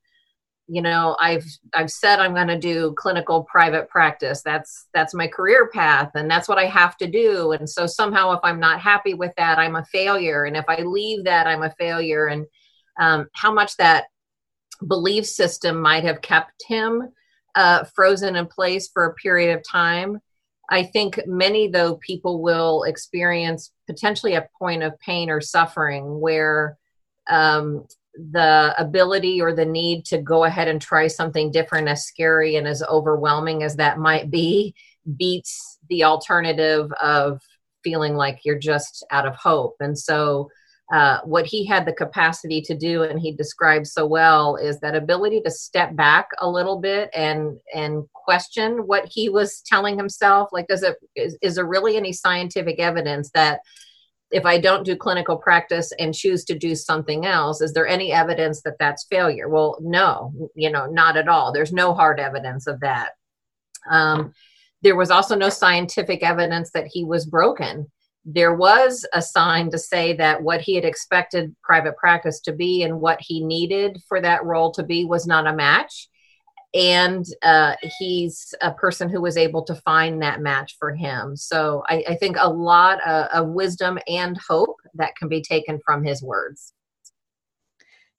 you 0.69 0.81
know, 0.81 1.17
I've 1.21 1.45
I've 1.75 1.91
said 1.91 2.19
I'm 2.19 2.35
going 2.35 2.47
to 2.49 2.59
do 2.59 2.95
clinical 2.97 3.45
private 3.45 3.89
practice. 3.89 4.43
That's 4.43 4.87
that's 4.95 5.13
my 5.13 5.27
career 5.27 5.69
path, 5.69 6.13
and 6.15 6.31
that's 6.31 6.49
what 6.49 6.59
I 6.59 6.67
have 6.67 6.97
to 6.99 7.07
do. 7.09 7.53
And 7.53 7.69
so 7.69 7.87
somehow, 7.87 8.33
if 8.33 8.41
I'm 8.45 8.61
not 8.61 8.81
happy 8.81 9.15
with 9.15 9.33
that, 9.37 9.59
I'm 9.59 9.77
a 9.77 9.85
failure. 9.87 10.45
And 10.45 10.57
if 10.57 10.65
I 10.69 10.83
leave 10.83 11.25
that, 11.25 11.47
I'm 11.47 11.63
a 11.63 11.75
failure. 11.79 12.27
And 12.27 12.47
um, 13.01 13.29
how 13.35 13.53
much 13.53 13.77
that 13.79 14.05
belief 14.87 15.27
system 15.27 15.81
might 15.81 16.05
have 16.05 16.23
kept 16.23 16.63
him 16.67 17.09
uh, 17.55 17.85
frozen 17.85 18.37
in 18.37 18.47
place 18.47 18.89
for 18.89 19.07
a 19.07 19.15
period 19.15 19.57
of 19.57 19.65
time 19.65 20.21
I 20.71 20.85
think 20.85 21.21
many, 21.27 21.69
though, 21.69 21.97
people 21.97 22.43
will 22.43 22.85
experience 22.85 23.73
potentially 23.87 24.35
a 24.35 24.49
point 24.59 24.83
of 24.83 24.99
pain 25.01 25.29
or 25.29 25.41
suffering 25.41 26.21
where 26.21 26.79
um, 27.29 27.87
the 28.15 28.75
ability 28.79 29.41
or 29.41 29.55
the 29.55 29.65
need 29.65 30.05
to 30.07 30.19
go 30.19 30.45
ahead 30.45 30.69
and 30.69 30.81
try 30.81 31.07
something 31.07 31.51
different, 31.51 31.89
as 31.89 32.05
scary 32.05 32.57
and 32.57 32.67
as 32.67 32.83
overwhelming 32.83 33.63
as 33.63 33.77
that 33.77 33.99
might 33.99 34.31
be, 34.31 34.75
beats 35.17 35.79
the 35.89 36.05
alternative 36.05 36.91
of 37.03 37.41
feeling 37.83 38.15
like 38.15 38.41
you're 38.45 38.59
just 38.59 39.05
out 39.11 39.27
of 39.27 39.35
hope. 39.35 39.77
And 39.81 39.99
so, 39.99 40.49
uh, 40.93 41.21
what 41.25 41.47
he 41.47 41.65
had 41.65 41.87
the 41.87 41.93
capacity 41.93 42.61
to 42.61 42.77
do 42.77 43.03
and 43.03 43.19
he 43.19 43.33
described 43.33 43.87
so 43.87 44.05
well 44.05 44.57
is 44.57 44.79
that 44.81 44.95
ability 44.95 45.41
to 45.41 45.51
step 45.51 45.97
back 45.97 46.29
a 46.39 46.49
little 46.49 46.79
bit 46.79 47.09
and 47.15 47.59
and 47.75 48.05
question 48.13 48.87
what 48.87 49.07
he 49.11 49.31
was 49.31 49.63
telling 49.63 49.97
himself. 49.97 50.51
Like 50.53 50.69
does 50.69 50.83
it 50.83 50.97
is, 51.17 51.39
is 51.41 51.55
there 51.55 51.65
really 51.65 51.97
any 51.97 52.13
scientific 52.13 52.79
evidence 52.79 53.31
that 53.33 53.61
if 54.31 54.45
i 54.45 54.59
don't 54.59 54.85
do 54.85 54.95
clinical 54.95 55.37
practice 55.37 55.93
and 55.99 56.15
choose 56.15 56.45
to 56.45 56.59
do 56.59 56.75
something 56.75 57.27
else 57.27 57.61
is 57.61 57.73
there 57.75 57.87
any 57.87 58.13
evidence 58.13 58.61
that 58.63 58.77
that's 58.79 59.07
failure? 59.11 59.49
Well 59.49 59.79
no 59.81 60.51
you 60.55 60.71
know 60.71 60.85
not 60.85 61.17
at 61.17 61.27
all. 61.29 61.55
There's 61.55 61.73
no 61.73 61.95
hard 61.95 62.21
evidence 62.21 62.67
of 62.67 62.81
that. 62.81 63.13
Um, 63.91 64.35
there 64.83 64.97
was 64.97 65.11
also 65.11 65.37
no 65.37 65.49
scientific 65.49 66.23
evidence 66.23 66.71
that 66.73 66.87
he 66.87 67.03
was 67.03 67.25
broken 67.25 67.91
there 68.25 68.55
was 68.55 69.05
a 69.13 69.21
sign 69.21 69.71
to 69.71 69.79
say 69.79 70.13
that 70.15 70.43
what 70.43 70.61
he 70.61 70.75
had 70.75 70.85
expected 70.85 71.55
private 71.63 71.97
practice 71.97 72.41
to 72.41 72.53
be 72.53 72.85
and 72.85 73.01
what 73.01 73.19
he 73.21 73.45
needed 73.45 73.99
for 74.09 74.21
that 74.21 74.45
role 74.45 74.71
to 74.73 74.83
be 74.83 75.05
was 75.05 75.27
not 75.27 75.47
a 75.47 75.53
match 75.53 76.09
and 76.75 77.27
uh, 77.43 77.75
he's 77.99 78.55
a 78.63 78.73
person 78.73 79.09
who 79.09 79.21
was 79.21 79.37
able 79.37 79.63
to 79.65 79.75
find 79.75 80.23
that 80.23 80.41
match 80.41 80.77
for 80.79 80.95
him. 80.95 81.37
So 81.37 81.83
I, 81.89 82.03
I 82.09 82.15
think 82.15 82.37
a 82.39 82.49
lot 82.49 83.07
of, 83.07 83.27
of, 83.27 83.49
wisdom 83.49 83.99
and 84.09 84.39
hope 84.49 84.77
that 84.95 85.15
can 85.17 85.29
be 85.29 85.43
taken 85.43 85.79
from 85.85 86.03
his 86.03 86.23
words. 86.23 86.73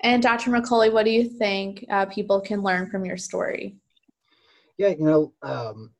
And 0.01 0.21
Dr. 0.21 0.51
McCauley, 0.51 0.91
what 0.91 1.05
do 1.05 1.11
you 1.11 1.29
think 1.29 1.85
uh, 1.89 2.05
people 2.05 2.41
can 2.41 2.61
learn 2.61 2.89
from 2.89 3.05
your 3.05 3.17
story? 3.17 3.77
Yeah, 4.77 4.89
you 4.89 5.05
know, 5.05 5.33
um, 5.41 5.91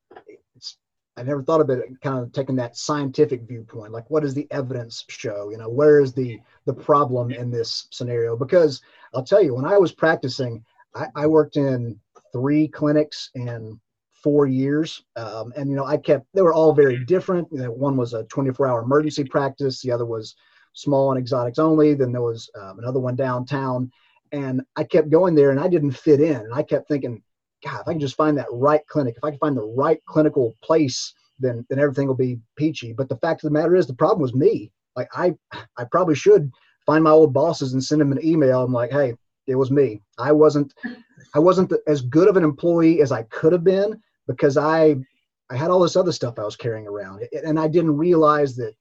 I 1.15 1.23
never 1.23 1.43
thought 1.43 1.61
about 1.61 1.77
it 1.77 2.01
kind 2.01 2.23
of 2.23 2.31
taking 2.31 2.55
that 2.55 2.75
scientific 2.75 3.43
viewpoint. 3.43 3.91
Like, 3.91 4.09
what 4.09 4.23
does 4.23 4.33
the 4.33 4.47
evidence 4.51 5.05
show? 5.09 5.49
You 5.51 5.57
know, 5.57 5.69
where 5.69 6.01
is 6.01 6.13
the 6.13 6.39
the 6.65 6.73
problem 6.73 7.31
in 7.31 7.51
this 7.51 7.87
scenario? 7.91 8.35
Because 8.35 8.81
I'll 9.13 9.23
tell 9.23 9.43
you, 9.43 9.53
when 9.53 9.65
I 9.65 9.77
was 9.77 9.91
practicing, 9.91 10.63
I, 10.95 11.07
I 11.15 11.27
worked 11.27 11.57
in 11.57 11.99
three 12.31 12.67
clinics 12.67 13.29
in 13.35 13.79
four 14.11 14.47
years, 14.47 15.03
um, 15.15 15.53
and 15.55 15.69
you 15.69 15.75
know, 15.75 15.85
I 15.85 15.97
kept 15.97 16.25
they 16.33 16.41
were 16.41 16.53
all 16.53 16.73
very 16.73 17.03
different. 17.05 17.47
You 17.51 17.59
know, 17.59 17.71
one 17.71 17.95
was 17.95 18.13
a 18.13 18.23
24 18.23 18.67
hour 18.67 18.81
emergency 18.81 19.23
practice, 19.23 19.81
the 19.81 19.91
other 19.91 20.05
was 20.05 20.35
small 20.73 21.11
and 21.11 21.19
exotics 21.19 21.59
only. 21.59 21.93
Then 21.93 22.11
there 22.11 22.21
was 22.21 22.49
um, 22.59 22.79
another 22.79 22.99
one 22.99 23.15
downtown, 23.15 23.91
and 24.31 24.61
I 24.75 24.83
kept 24.83 25.11
going 25.11 25.35
there, 25.35 25.51
and 25.51 25.59
I 25.59 25.67
didn't 25.67 25.91
fit 25.91 26.19
in, 26.19 26.37
and 26.37 26.53
I 26.53 26.63
kept 26.63 26.87
thinking 26.87 27.21
God, 27.63 27.81
if 27.81 27.87
I 27.87 27.93
can 27.93 27.99
just 27.99 28.17
find 28.17 28.37
that 28.37 28.47
right 28.51 28.85
clinic, 28.87 29.15
if 29.17 29.23
I 29.23 29.31
can 29.31 29.39
find 29.39 29.57
the 29.57 29.73
right 29.77 29.99
clinical 30.05 30.55
place, 30.63 31.13
then 31.39 31.65
then 31.69 31.79
everything 31.79 32.07
will 32.07 32.15
be 32.15 32.39
peachy. 32.55 32.93
But 32.93 33.09
the 33.09 33.17
fact 33.17 33.43
of 33.43 33.49
the 33.49 33.59
matter 33.59 33.75
is, 33.75 33.87
the 33.87 33.93
problem 33.93 34.21
was 34.21 34.33
me. 34.33 34.71
Like 34.95 35.09
I, 35.13 35.33
I 35.77 35.85
probably 35.91 36.15
should 36.15 36.51
find 36.85 37.03
my 37.03 37.11
old 37.11 37.33
bosses 37.33 37.73
and 37.73 37.83
send 37.83 38.01
them 38.01 38.11
an 38.11 38.23
email. 38.23 38.63
I'm 38.63 38.73
like, 38.73 38.91
hey, 38.91 39.15
it 39.47 39.55
was 39.55 39.71
me. 39.71 40.01
I 40.17 40.31
wasn't, 40.31 40.73
I 41.33 41.39
wasn't 41.39 41.69
the, 41.69 41.81
as 41.87 42.01
good 42.01 42.27
of 42.27 42.37
an 42.37 42.43
employee 42.43 43.01
as 43.01 43.11
I 43.11 43.23
could 43.23 43.53
have 43.53 43.63
been 43.63 44.01
because 44.27 44.57
I, 44.57 44.95
I 45.49 45.57
had 45.57 45.71
all 45.71 45.79
this 45.79 45.95
other 45.95 46.11
stuff 46.11 46.39
I 46.39 46.43
was 46.43 46.55
carrying 46.55 46.87
around, 46.87 47.27
and 47.45 47.59
I 47.59 47.67
didn't 47.67 47.97
realize 47.97 48.55
that 48.55 48.73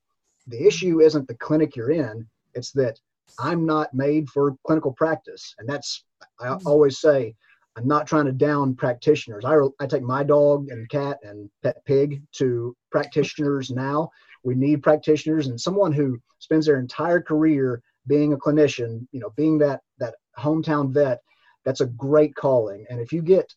the 0.47 0.65
issue 0.67 1.01
isn't 1.01 1.29
the 1.29 1.35
clinic 1.35 1.77
you're 1.77 1.91
in. 1.91 2.27
It's 2.55 2.73
that 2.73 2.99
I'm 3.39 3.67
not 3.67 3.93
made 3.95 4.29
for 4.29 4.57
clinical 4.67 4.93
practice, 4.93 5.55
and 5.59 5.69
that's 5.69 6.05
I 6.41 6.47
mm. 6.47 6.63
always 6.67 7.01
say 7.01 7.35
I'm 7.77 7.89
not 7.89 8.07
trying 8.07 8.27
to 8.27 8.33
down 8.33 8.75
practitioners. 8.75 9.45
I, 9.45 9.57
I 9.81 9.87
take 9.87 10.03
my 10.03 10.23
dog 10.23 10.69
and 10.69 10.89
cat 10.89 11.19
and 11.23 11.51
pet 11.63 11.83
pig 11.85 12.23
to 12.33 12.77
practitioners 12.91 13.71
now. 13.71 14.11
We 14.45 14.55
need 14.55 14.83
practitioners 14.83 15.47
and 15.47 15.61
someone 15.61 15.93
who 15.93 16.21
spends 16.39 16.67
their 16.67 16.79
entire 16.79 17.21
career 17.21 17.83
being 18.07 18.33
a 18.33 18.37
clinician, 18.37 19.07
you 19.13 19.21
know, 19.21 19.31
being 19.37 19.59
that 19.59 19.81
that 19.99 20.15
hometown 20.39 20.93
vet. 20.93 21.21
That's 21.65 21.81
a 21.81 21.87
great 21.87 22.35
calling. 22.35 22.85
And 22.91 23.01
if 23.01 23.13
you 23.13 23.23
get 23.23 23.55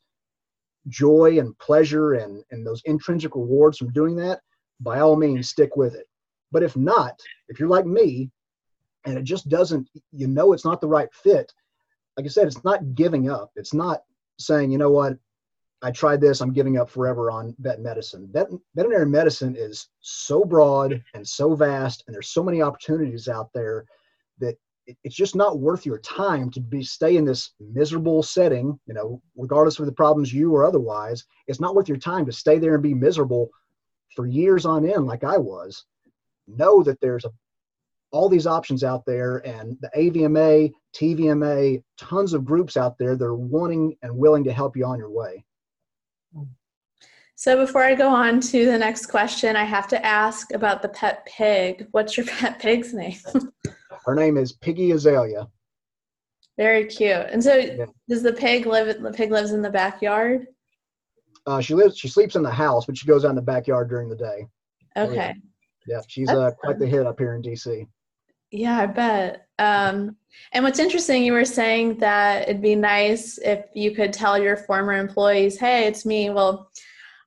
joy 0.87 1.39
and 1.39 1.57
pleasure 1.57 2.13
and, 2.13 2.43
and 2.51 2.65
those 2.65 2.81
intrinsic 2.85 3.35
rewards 3.35 3.79
from 3.79 3.91
doing 3.91 4.15
that, 4.17 4.41
by 4.79 4.99
all 4.99 5.15
means, 5.15 5.49
stick 5.49 5.75
with 5.75 5.95
it. 5.95 6.07
But 6.51 6.63
if 6.63 6.77
not, 6.77 7.19
if 7.49 7.59
you're 7.59 7.69
like 7.69 7.85
me 7.85 8.29
and 9.05 9.17
it 9.17 9.23
just 9.23 9.49
doesn't, 9.49 9.89
you 10.11 10.27
know, 10.27 10.53
it's 10.53 10.65
not 10.65 10.81
the 10.81 10.87
right 10.87 11.09
fit, 11.13 11.51
like 12.17 12.25
I 12.25 12.29
said, 12.29 12.47
it's 12.47 12.63
not 12.63 12.95
giving 12.95 13.29
up. 13.29 13.51
It's 13.55 13.73
not 13.73 14.03
saying, 14.39 14.71
you 14.71 14.77
know 14.77 14.91
what, 14.91 15.17
I 15.81 15.91
tried 15.91 16.21
this, 16.21 16.41
I'm 16.41 16.53
giving 16.53 16.77
up 16.77 16.89
forever 16.89 17.29
on 17.29 17.55
vet 17.59 17.79
medicine. 17.79 18.29
Vet, 18.31 18.47
veterinary 18.75 19.05
medicine 19.05 19.55
is 19.57 19.89
so 20.01 20.43
broad 20.43 21.03
and 21.13 21.27
so 21.27 21.53
vast, 21.55 22.03
and 22.07 22.13
there's 22.13 22.29
so 22.29 22.43
many 22.43 22.61
opportunities 22.61 23.27
out 23.27 23.51
there 23.53 23.85
that 24.39 24.57
it, 24.87 24.97
it's 25.03 25.15
just 25.15 25.35
not 25.35 25.59
worth 25.59 25.85
your 25.85 25.99
time 25.99 26.49
to 26.51 26.59
be 26.59 26.83
stay 26.83 27.17
in 27.17 27.25
this 27.25 27.51
miserable 27.59 28.23
setting. 28.23 28.79
You 28.87 28.93
know, 28.93 29.21
regardless 29.35 29.77
of 29.79 29.85
the 29.85 29.91
problems 29.91 30.33
you 30.33 30.53
or 30.55 30.65
otherwise, 30.65 31.25
it's 31.47 31.59
not 31.59 31.75
worth 31.75 31.89
your 31.89 31.97
time 31.97 32.25
to 32.25 32.31
stay 32.31 32.57
there 32.57 32.75
and 32.75 32.83
be 32.83 32.93
miserable 32.93 33.49
for 34.15 34.25
years 34.25 34.65
on 34.65 34.85
end, 34.89 35.05
like 35.05 35.23
I 35.23 35.37
was. 35.37 35.85
Know 36.47 36.83
that 36.83 36.99
there's 37.01 37.25
a 37.25 37.31
all 38.11 38.29
these 38.29 38.47
options 38.47 38.83
out 38.83 39.03
there 39.05 39.37
and 39.45 39.77
the 39.81 39.89
AVMA, 39.97 40.71
TVMA, 40.95 41.83
tons 41.97 42.33
of 42.33 42.45
groups 42.45 42.77
out 42.77 42.97
there 42.97 43.15
that 43.15 43.25
are 43.25 43.35
wanting 43.35 43.95
and 44.01 44.15
willing 44.15 44.43
to 44.45 44.53
help 44.53 44.77
you 44.77 44.85
on 44.85 44.97
your 44.97 45.09
way. 45.09 45.43
So 47.37 47.57
before 47.57 47.83
I 47.83 47.95
go 47.95 48.07
on 48.07 48.39
to 48.39 48.65
the 48.65 48.77
next 48.77 49.07
question, 49.07 49.57
I 49.57 49.65
have 49.65 49.89
to 49.89 50.05
ask 50.05 50.53
about 50.53 50.81
the 50.81 50.89
pet 50.89 51.25
pig. 51.25 51.87
What's 51.91 52.15
your 52.15 52.25
pet 52.37 52.59
pig's 52.59 52.93
name? 52.93 53.19
Her 54.05 54.15
name 54.15 54.37
is 54.37 54.53
Piggy 54.53 54.91
Azalea. 54.91 55.47
Very 56.57 56.85
cute. 56.85 57.27
And 57.29 57.43
so, 57.43 57.55
yeah. 57.55 57.85
does 58.07 58.23
the 58.23 58.31
pig 58.31 58.65
live? 58.65 59.01
The 59.01 59.11
pig 59.11 59.31
lives 59.31 59.51
in 59.51 59.61
the 59.61 59.69
backyard. 59.69 60.47
Uh, 61.45 61.59
she 61.59 61.73
lives. 61.73 61.97
She 61.97 62.07
sleeps 62.07 62.35
in 62.35 62.43
the 62.43 62.51
house, 62.51 62.85
but 62.85 62.97
she 62.97 63.05
goes 63.05 63.25
out 63.25 63.31
in 63.31 63.35
the 63.35 63.41
backyard 63.41 63.89
during 63.89 64.07
the 64.07 64.15
day. 64.15 64.47
Okay. 64.95 65.35
Yeah, 65.85 65.99
she's 66.07 66.29
uh, 66.29 66.51
quite 66.51 66.79
the 66.79 66.87
hit 66.87 67.05
up 67.05 67.19
here 67.19 67.35
in 67.35 67.41
DC. 67.41 67.85
Yeah, 68.51 68.79
I 68.79 68.85
bet. 68.85 69.47
Um, 69.59 70.17
and 70.51 70.63
what's 70.63 70.79
interesting, 70.79 71.23
you 71.23 71.33
were 71.33 71.45
saying 71.45 71.97
that 71.99 72.49
it'd 72.49 72.61
be 72.61 72.75
nice 72.75 73.37
if 73.39 73.65
you 73.73 73.91
could 73.91 74.13
tell 74.13 74.37
your 74.37 74.57
former 74.57 74.93
employees, 74.93 75.57
hey, 75.57 75.87
it's 75.87 76.05
me. 76.05 76.29
Well, 76.29 76.69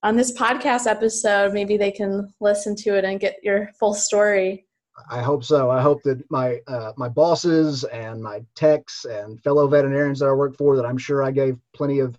on 0.03 0.17
this 0.17 0.37
podcast 0.37 0.87
episode, 0.87 1.53
maybe 1.53 1.77
they 1.77 1.91
can 1.91 2.33
listen 2.41 2.77
to 2.77 2.97
it 2.97 3.05
and 3.05 3.19
get 3.19 3.37
your 3.43 3.71
full 3.79 3.95
story. 3.95 4.67
I 5.11 5.23
hope 5.23 5.45
so. 5.45 5.71
I 5.71 5.81
hope 5.81 6.03
that 6.05 6.29
my 6.31 6.61
uh, 6.67 6.93
my 6.97 7.09
bosses 7.09 7.85
and 7.85 8.23
my 8.23 8.45
techs 8.55 9.05
and 9.05 9.41
fellow 9.43 9.69
veterinarians 9.69 10.21
that 10.21 10.29
I 10.29 10.33
work 10.33 10.57
for, 10.57 10.77
that 10.77 10.87
I'm 10.87 10.99
sure 10.99 11.23
I 11.23 11.31
gave 11.31 11.57
plenty 11.75 12.01
of 12.01 12.19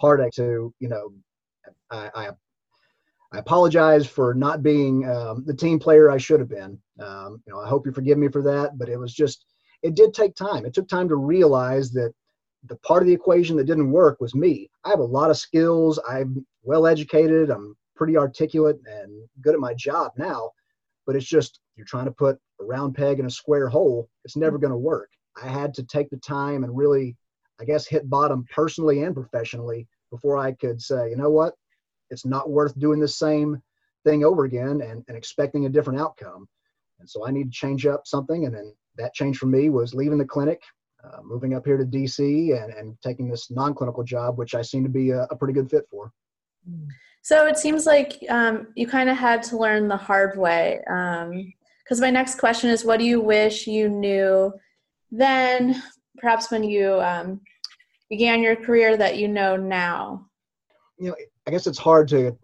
heartache 0.00 0.32
to, 0.34 0.72
you 0.78 0.88
know, 0.88 1.12
I, 1.90 2.10
I 2.14 2.30
I 3.32 3.38
apologize 3.38 4.06
for 4.06 4.34
not 4.34 4.62
being 4.62 5.08
um, 5.08 5.44
the 5.46 5.54
team 5.54 5.78
player 5.78 6.10
I 6.10 6.18
should 6.18 6.40
have 6.40 6.50
been. 6.50 6.78
Um, 7.00 7.42
you 7.46 7.52
know, 7.52 7.60
I 7.60 7.68
hope 7.68 7.86
you 7.86 7.92
forgive 7.92 8.18
me 8.18 8.28
for 8.28 8.42
that, 8.42 8.76
but 8.76 8.90
it 8.90 8.98
was 8.98 9.14
just, 9.14 9.46
it 9.82 9.94
did 9.94 10.12
take 10.12 10.34
time. 10.34 10.66
It 10.66 10.74
took 10.74 10.86
time 10.86 11.08
to 11.08 11.16
realize 11.16 11.92
that 11.92 12.12
the 12.66 12.76
part 12.76 13.02
of 13.02 13.06
the 13.06 13.14
equation 13.14 13.56
that 13.56 13.64
didn't 13.64 13.90
work 13.90 14.20
was 14.20 14.34
me. 14.34 14.70
I 14.84 14.90
have 14.90 14.98
a 14.98 15.04
lot 15.04 15.30
of 15.30 15.38
skills. 15.38 15.98
I'm 16.08 16.46
well 16.62 16.86
educated. 16.86 17.50
I'm 17.50 17.74
pretty 17.96 18.16
articulate 18.16 18.78
and 18.86 19.26
good 19.40 19.54
at 19.54 19.60
my 19.60 19.74
job 19.74 20.12
now, 20.16 20.50
but 21.06 21.16
it's 21.16 21.26
just 21.26 21.60
you're 21.76 21.86
trying 21.86 22.04
to 22.04 22.12
put 22.12 22.38
a 22.60 22.64
round 22.64 22.94
peg 22.94 23.18
in 23.18 23.26
a 23.26 23.30
square 23.30 23.68
hole. 23.68 24.08
It's 24.24 24.36
never 24.36 24.58
going 24.58 24.72
to 24.72 24.76
work. 24.76 25.10
I 25.42 25.48
had 25.48 25.72
to 25.74 25.82
take 25.82 26.10
the 26.10 26.18
time 26.18 26.64
and 26.64 26.76
really, 26.76 27.16
I 27.58 27.64
guess, 27.64 27.86
hit 27.86 28.10
bottom 28.10 28.44
personally 28.54 29.02
and 29.02 29.14
professionally 29.14 29.88
before 30.10 30.36
I 30.36 30.52
could 30.52 30.80
say, 30.80 31.08
you 31.08 31.16
know 31.16 31.30
what, 31.30 31.54
it's 32.12 32.26
not 32.26 32.50
worth 32.50 32.78
doing 32.78 33.00
the 33.00 33.08
same 33.08 33.60
thing 34.04 34.24
over 34.24 34.44
again 34.44 34.80
and, 34.82 35.04
and 35.08 35.16
expecting 35.16 35.66
a 35.66 35.68
different 35.68 36.00
outcome. 36.00 36.48
And 37.00 37.08
so 37.08 37.26
I 37.26 37.30
need 37.30 37.44
to 37.44 37.58
change 37.58 37.86
up 37.86 38.06
something. 38.06 38.46
And 38.46 38.54
then 38.54 38.72
that 38.96 39.14
change 39.14 39.38
for 39.38 39.46
me 39.46 39.70
was 39.70 39.94
leaving 39.94 40.18
the 40.18 40.24
clinic, 40.24 40.62
uh, 41.02 41.22
moving 41.22 41.54
up 41.54 41.66
here 41.66 41.76
to 41.76 41.84
DC 41.84 42.20
and, 42.62 42.72
and 42.74 42.96
taking 43.02 43.28
this 43.28 43.50
non-clinical 43.50 44.04
job, 44.04 44.38
which 44.38 44.54
I 44.54 44.62
seem 44.62 44.84
to 44.84 44.90
be 44.90 45.10
a, 45.10 45.26
a 45.30 45.36
pretty 45.36 45.54
good 45.54 45.70
fit 45.70 45.84
for. 45.90 46.12
So 47.22 47.46
it 47.46 47.56
seems 47.56 47.86
like 47.86 48.18
um, 48.28 48.68
you 48.74 48.86
kind 48.86 49.08
of 49.08 49.16
had 49.16 49.42
to 49.44 49.56
learn 49.56 49.88
the 49.88 49.96
hard 49.96 50.38
way. 50.38 50.80
Because 50.84 51.98
um, 51.98 52.00
my 52.00 52.10
next 52.10 52.38
question 52.38 52.70
is, 52.70 52.84
what 52.84 52.98
do 52.98 53.04
you 53.04 53.20
wish 53.20 53.66
you 53.66 53.88
knew 53.88 54.52
then, 55.10 55.82
perhaps 56.18 56.50
when 56.50 56.64
you 56.64 57.00
um, 57.00 57.40
began 58.08 58.42
your 58.42 58.56
career 58.56 58.96
that 58.96 59.18
you 59.18 59.28
know 59.28 59.56
now? 59.56 60.26
You 60.98 61.10
know, 61.10 61.16
I 61.46 61.50
guess 61.50 61.66
it's 61.66 61.78
hard 61.78 62.08
to 62.08 62.36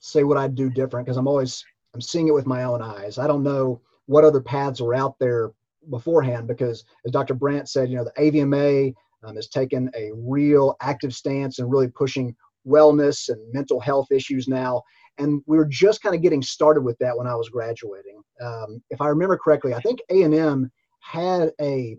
say 0.00 0.24
what 0.24 0.36
I'd 0.36 0.54
do 0.54 0.70
different 0.70 1.06
because 1.06 1.16
I'm 1.16 1.28
always 1.28 1.64
I'm 1.94 2.00
seeing 2.00 2.28
it 2.28 2.34
with 2.34 2.46
my 2.46 2.64
own 2.64 2.82
eyes. 2.82 3.18
I 3.18 3.26
don't 3.26 3.42
know 3.42 3.80
what 4.06 4.24
other 4.24 4.40
paths 4.40 4.80
were 4.80 4.94
out 4.94 5.18
there 5.18 5.50
beforehand 5.88 6.46
because, 6.46 6.84
as 7.04 7.12
Dr. 7.12 7.34
Brandt 7.34 7.68
said, 7.68 7.88
you 7.88 7.96
know, 7.96 8.04
the 8.04 8.12
AVMA 8.22 8.94
um, 9.24 9.36
has 9.36 9.48
taken 9.48 9.90
a 9.96 10.10
real 10.14 10.76
active 10.82 11.14
stance 11.14 11.58
and 11.58 11.70
really 11.70 11.88
pushing 11.88 12.34
wellness 12.66 13.28
and 13.28 13.40
mental 13.52 13.80
health 13.80 14.08
issues 14.10 14.48
now. 14.48 14.82
And 15.18 15.42
we 15.46 15.56
were 15.56 15.66
just 15.66 16.02
kind 16.02 16.14
of 16.14 16.20
getting 16.20 16.42
started 16.42 16.82
with 16.82 16.98
that 16.98 17.16
when 17.16 17.26
I 17.26 17.34
was 17.34 17.48
graduating. 17.48 18.20
Um, 18.42 18.82
if 18.90 19.00
I 19.00 19.08
remember 19.08 19.38
correctly, 19.38 19.72
I 19.72 19.80
think 19.80 20.00
A&M 20.10 20.70
had 21.00 21.52
a 21.60 21.96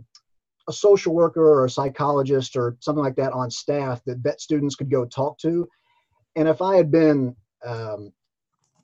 a 0.67 0.73
social 0.73 1.13
worker 1.13 1.45
or 1.45 1.65
a 1.65 1.69
psychologist 1.69 2.55
or 2.55 2.75
something 2.79 3.03
like 3.03 3.15
that 3.15 3.33
on 3.33 3.49
staff 3.49 4.01
that 4.05 4.17
vet 4.19 4.41
students 4.41 4.75
could 4.75 4.91
go 4.91 5.05
talk 5.05 5.37
to. 5.39 5.67
And 6.35 6.47
if 6.47 6.61
I 6.61 6.75
had 6.75 6.91
been, 6.91 7.35
um, 7.65 8.11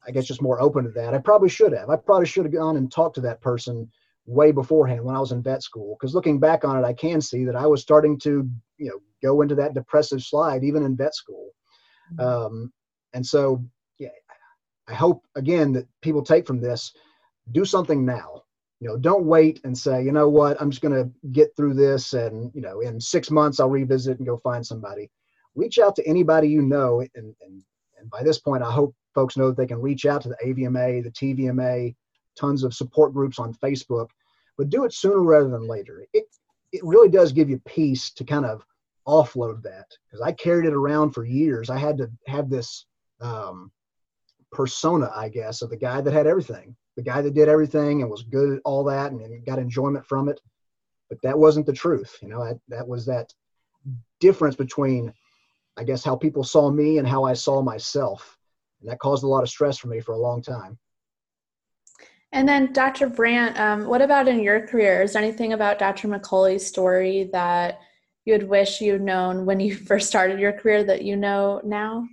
I 0.07 0.11
guess, 0.11 0.25
just 0.25 0.41
more 0.41 0.61
open 0.61 0.85
to 0.85 0.91
that, 0.91 1.13
I 1.13 1.17
probably 1.17 1.49
should 1.49 1.73
have. 1.73 1.89
I 1.89 1.95
probably 1.95 2.25
should 2.25 2.45
have 2.45 2.53
gone 2.53 2.77
and 2.77 2.91
talked 2.91 3.15
to 3.15 3.21
that 3.21 3.41
person 3.41 3.89
way 4.25 4.51
beforehand 4.51 5.03
when 5.03 5.15
I 5.15 5.19
was 5.19 5.31
in 5.31 5.43
vet 5.43 5.61
school. 5.61 5.97
Because 5.99 6.15
looking 6.15 6.39
back 6.39 6.63
on 6.63 6.77
it, 6.77 6.85
I 6.85 6.93
can 6.93 7.21
see 7.21 7.43
that 7.45 7.55
I 7.55 7.67
was 7.67 7.81
starting 7.81 8.17
to, 8.19 8.49
you 8.77 8.89
know, 8.89 8.99
go 9.21 9.41
into 9.41 9.55
that 9.55 9.73
depressive 9.73 10.23
slide 10.23 10.63
even 10.63 10.83
in 10.83 10.95
vet 10.95 11.13
school. 11.13 11.49
Mm-hmm. 12.13 12.25
Um, 12.25 12.73
and 13.13 13.25
so, 13.25 13.63
yeah, 13.99 14.09
I 14.87 14.93
hope 14.93 15.23
again 15.35 15.73
that 15.73 15.87
people 16.01 16.23
take 16.23 16.47
from 16.47 16.61
this, 16.61 16.93
do 17.51 17.65
something 17.65 18.05
now 18.05 18.42
you 18.83 18.89
know 18.89 18.97
don't 18.97 19.23
wait 19.25 19.61
and 19.63 19.77
say 19.77 20.03
you 20.03 20.11
know 20.11 20.27
what 20.27 20.59
i'm 20.61 20.69
just 20.69 20.81
going 20.81 20.93
to 20.93 21.09
get 21.31 21.55
through 21.55 21.73
this 21.73 22.13
and 22.13 22.51
you 22.53 22.61
know 22.61 22.81
in 22.81 22.99
six 22.99 23.31
months 23.31 23.59
i'll 23.59 23.69
revisit 23.69 24.17
and 24.17 24.27
go 24.27 24.37
find 24.37 24.65
somebody 24.65 25.09
reach 25.55 25.79
out 25.79 25.95
to 25.95 26.07
anybody 26.07 26.47
you 26.47 26.61
know. 26.61 27.01
And, 27.01 27.35
and, 27.41 27.61
and 27.99 28.09
by 28.09 28.23
this 28.23 28.39
point, 28.39 28.63
I 28.63 28.71
hope 28.71 28.95
folks 29.13 29.37
know 29.37 29.47
that 29.47 29.57
they 29.57 29.67
can 29.67 29.81
reach 29.81 30.05
out 30.05 30.21
to 30.23 30.29
the 30.29 30.37
AVMA, 30.45 31.03
the 31.03 31.11
TVMA, 31.11 31.95
tons 32.37 32.63
of 32.63 32.73
support 32.73 33.13
groups 33.13 33.39
on 33.39 33.53
Facebook, 33.55 34.09
but 34.57 34.69
do 34.69 34.85
it 34.85 34.93
sooner 34.93 35.21
rather 35.21 35.49
than 35.49 35.67
later. 35.67 36.05
It, 36.13 36.25
it 36.71 36.83
really 36.83 37.09
does 37.09 37.31
give 37.31 37.49
you 37.49 37.59
peace 37.65 38.11
to 38.11 38.23
kind 38.23 38.45
of 38.45 38.65
offload 39.07 39.61
that 39.63 39.87
because 40.05 40.21
I 40.21 40.31
carried 40.31 40.65
it 40.65 40.73
around 40.73 41.11
for 41.11 41.25
years. 41.25 41.69
I 41.69 41.77
had 41.77 41.97
to 41.99 42.09
have 42.27 42.49
this 42.49 42.85
um, 43.21 43.71
persona, 44.51 45.11
I 45.13 45.29
guess, 45.29 45.61
of 45.61 45.69
the 45.69 45.77
guy 45.77 46.01
that 46.01 46.13
had 46.13 46.25
everything, 46.25 46.75
the 46.95 47.03
guy 47.03 47.21
that 47.21 47.33
did 47.33 47.49
everything 47.49 48.01
and 48.01 48.09
was 48.09 48.23
good 48.23 48.53
at 48.53 48.61
all 48.65 48.83
that 48.85 49.11
and 49.11 49.21
and 49.21 49.45
got 49.45 49.59
enjoyment 49.59 50.05
from 50.05 50.29
it. 50.29 50.39
But 51.09 51.21
that 51.21 51.37
wasn't 51.37 51.65
the 51.65 51.73
truth. 51.73 52.17
You 52.21 52.29
know, 52.29 52.41
I, 52.41 52.53
that 52.69 52.87
was 52.87 53.05
that 53.05 53.33
difference 54.19 54.55
between, 54.55 55.13
I 55.77 55.83
guess, 55.83 56.03
how 56.03 56.15
people 56.15 56.43
saw 56.43 56.71
me 56.71 56.97
and 56.97 57.07
how 57.07 57.23
I 57.23 57.33
saw 57.33 57.61
myself. 57.61 58.37
And 58.81 58.89
that 58.89 58.99
caused 58.99 59.23
a 59.23 59.27
lot 59.27 59.43
of 59.43 59.49
stress 59.49 59.77
for 59.77 59.87
me 59.87 59.99
for 59.99 60.13
a 60.13 60.19
long 60.19 60.41
time. 60.41 60.77
And 62.31 62.49
then, 62.49 62.73
Dr. 62.73 63.07
Brandt, 63.07 63.59
um, 63.59 63.85
what 63.85 64.01
about 64.01 64.27
in 64.27 64.41
your 64.41 64.65
career? 64.65 65.03
Is 65.03 65.13
there 65.13 65.21
anything 65.21 65.53
about 65.53 65.77
Dr. 65.77 66.07
McCauley's 66.07 66.65
story 66.65 67.29
that 67.31 67.79
you'd 68.25 68.49
wish 68.49 68.81
you'd 68.81 69.01
known 69.01 69.45
when 69.45 69.59
you 69.59 69.75
first 69.89 70.07
started 70.07 70.39
your 70.39 70.53
career 70.53 70.83
that 70.83 71.03
you 71.03 71.15
know 71.15 71.61
now? 71.63 72.07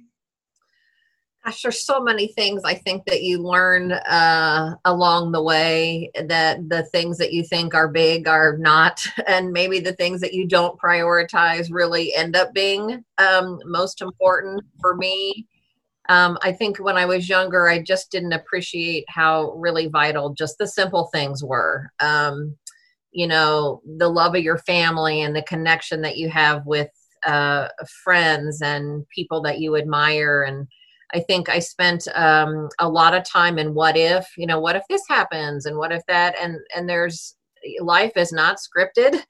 Gosh, 1.44 1.62
there's 1.62 1.86
so 1.86 2.02
many 2.02 2.28
things 2.28 2.62
I 2.64 2.74
think 2.74 3.06
that 3.06 3.22
you 3.22 3.38
learn 3.38 3.92
uh, 3.92 4.74
along 4.84 5.32
the 5.32 5.42
way 5.42 6.10
that 6.14 6.68
the 6.68 6.82
things 6.92 7.16
that 7.16 7.32
you 7.32 7.44
think 7.44 7.74
are 7.74 7.88
big 7.88 8.28
are 8.28 8.58
not, 8.58 9.02
and 9.26 9.50
maybe 9.50 9.80
the 9.80 9.94
things 9.94 10.20
that 10.20 10.34
you 10.34 10.46
don't 10.46 10.78
prioritize 10.78 11.68
really 11.70 12.14
end 12.14 12.36
up 12.36 12.52
being 12.52 13.04
um, 13.16 13.58
most 13.64 14.02
important 14.02 14.62
for 14.80 14.96
me. 14.96 15.46
Um, 16.10 16.36
I 16.42 16.52
think 16.52 16.78
when 16.78 16.96
I 16.96 17.06
was 17.06 17.28
younger, 17.28 17.68
I 17.68 17.80
just 17.80 18.10
didn't 18.10 18.32
appreciate 18.32 19.04
how 19.08 19.52
really 19.52 19.86
vital 19.86 20.34
just 20.34 20.58
the 20.58 20.66
simple 20.66 21.08
things 21.12 21.42
were. 21.42 21.90
Um, 22.00 22.56
you 23.12 23.26
know, 23.26 23.80
the 23.98 24.08
love 24.08 24.34
of 24.34 24.42
your 24.42 24.58
family 24.58 25.22
and 25.22 25.34
the 25.34 25.42
connection 25.42 26.02
that 26.02 26.16
you 26.16 26.28
have 26.28 26.66
with 26.66 26.90
uh, 27.24 27.68
friends 28.04 28.60
and 28.60 29.08
people 29.08 29.40
that 29.42 29.60
you 29.60 29.76
admire. 29.76 30.42
And 30.42 30.66
I 31.14 31.20
think 31.20 31.48
I 31.48 31.58
spent 31.58 32.06
um, 32.14 32.68
a 32.78 32.88
lot 32.88 33.14
of 33.14 33.24
time 33.24 33.58
in 33.58 33.74
what 33.74 33.96
if, 33.96 34.26
you 34.36 34.46
know, 34.46 34.60
what 34.60 34.76
if 34.76 34.82
this 34.88 35.02
happens 35.08 35.66
and 35.66 35.76
what 35.76 35.92
if 35.92 36.02
that, 36.08 36.34
and 36.40 36.56
and 36.74 36.88
there's 36.88 37.36
life 37.80 38.12
is 38.16 38.32
not 38.32 38.58
scripted. 38.58 39.20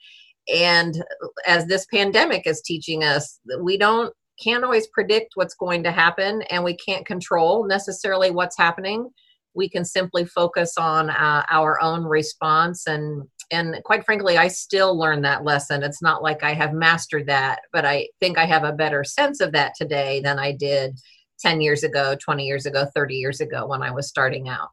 And 0.55 1.03
as 1.47 1.67
this 1.67 1.87
pandemic 1.93 2.47
is 2.47 2.63
teaching 2.63 3.05
us, 3.05 3.39
we 3.63 3.77
don't 3.77 4.13
can't 4.43 4.65
always 4.65 4.87
predict 4.89 5.33
what's 5.35 5.55
going 5.55 5.83
to 5.85 5.93
happen 5.93 6.43
and 6.51 6.65
we 6.65 6.75
can't 6.77 7.07
control 7.07 7.67
necessarily 7.67 8.31
what's 8.31 8.57
happening 8.57 9.11
we 9.55 9.69
can 9.69 9.85
simply 9.85 10.25
focus 10.25 10.75
on 10.79 11.11
uh, 11.11 11.43
our 11.51 11.81
own 11.83 12.05
response 12.05 12.87
and 12.87 13.23
and 13.51 13.77
quite 13.85 14.05
frankly 14.05 14.37
i 14.37 14.49
still 14.49 14.99
learn 14.99 15.23
that 15.23 15.45
lesson 15.45 15.83
it's 15.83 16.03
not 16.03 16.23
like 16.23 16.43
i 16.43 16.53
have 16.55 16.73
mastered 16.73 17.27
that 17.27 17.61
but 17.73 17.85
i 17.85 18.07
think 18.21 18.39
i 18.39 18.45
have 18.45 18.65
a 18.65 18.73
better 18.73 19.05
sense 19.05 19.41
of 19.41 19.53
that 19.53 19.73
today 19.77 20.21
than 20.21 20.39
i 20.39 20.53
did 20.53 20.99
10 21.41 21.61
years 21.61 21.83
ago 21.83 22.17
20 22.21 22.45
years 22.45 22.67
ago 22.67 22.87
30 22.95 23.15
years 23.15 23.41
ago 23.41 23.67
when 23.67 23.83
i 23.83 23.91
was 23.91 24.09
starting 24.09 24.49
out 24.49 24.69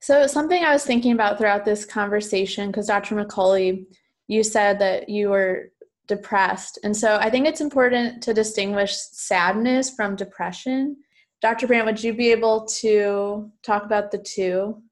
so 0.00 0.26
something 0.26 0.64
i 0.64 0.72
was 0.72 0.84
thinking 0.84 1.12
about 1.12 1.38
throughout 1.38 1.64
this 1.64 1.84
conversation 1.84 2.70
because 2.70 2.86
dr 2.86 3.14
mccauley 3.14 3.86
you 4.26 4.42
said 4.42 4.78
that 4.78 5.08
you 5.08 5.28
were 5.28 5.70
depressed. 6.06 6.78
And 6.84 6.96
so 6.96 7.16
I 7.16 7.30
think 7.30 7.46
it's 7.46 7.60
important 7.60 8.22
to 8.24 8.34
distinguish 8.34 8.94
sadness 8.94 9.90
from 9.90 10.16
depression. 10.16 10.96
Dr. 11.40 11.66
Brandt, 11.66 11.86
would 11.86 12.02
you 12.02 12.14
be 12.14 12.30
able 12.30 12.66
to 12.80 13.50
talk 13.62 13.84
about 13.84 14.10
the 14.10 14.18
two? 14.18 14.82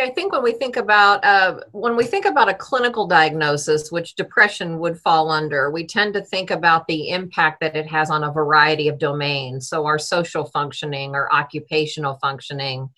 I 0.00 0.10
think 0.10 0.32
when 0.32 0.42
we 0.42 0.52
think 0.52 0.76
about 0.76 1.24
uh, 1.24 1.60
when 1.72 1.96
we 1.96 2.04
think 2.04 2.24
about 2.24 2.48
a 2.48 2.54
clinical 2.54 3.06
diagnosis, 3.06 3.92
which 3.92 4.14
depression 4.14 4.78
would 4.78 4.98
fall 4.98 5.30
under, 5.30 5.70
we 5.70 5.86
tend 5.86 6.14
to 6.14 6.22
think 6.22 6.50
about 6.50 6.86
the 6.86 7.10
impact 7.10 7.60
that 7.60 7.76
it 7.76 7.86
has 7.86 8.10
on 8.10 8.24
a 8.24 8.32
variety 8.32 8.88
of 8.88 8.98
domains. 8.98 9.68
So 9.68 9.84
our 9.86 9.98
social 9.98 10.44
functioning, 10.46 11.14
our 11.14 11.30
occupational 11.32 12.18
functioning, 12.20 12.88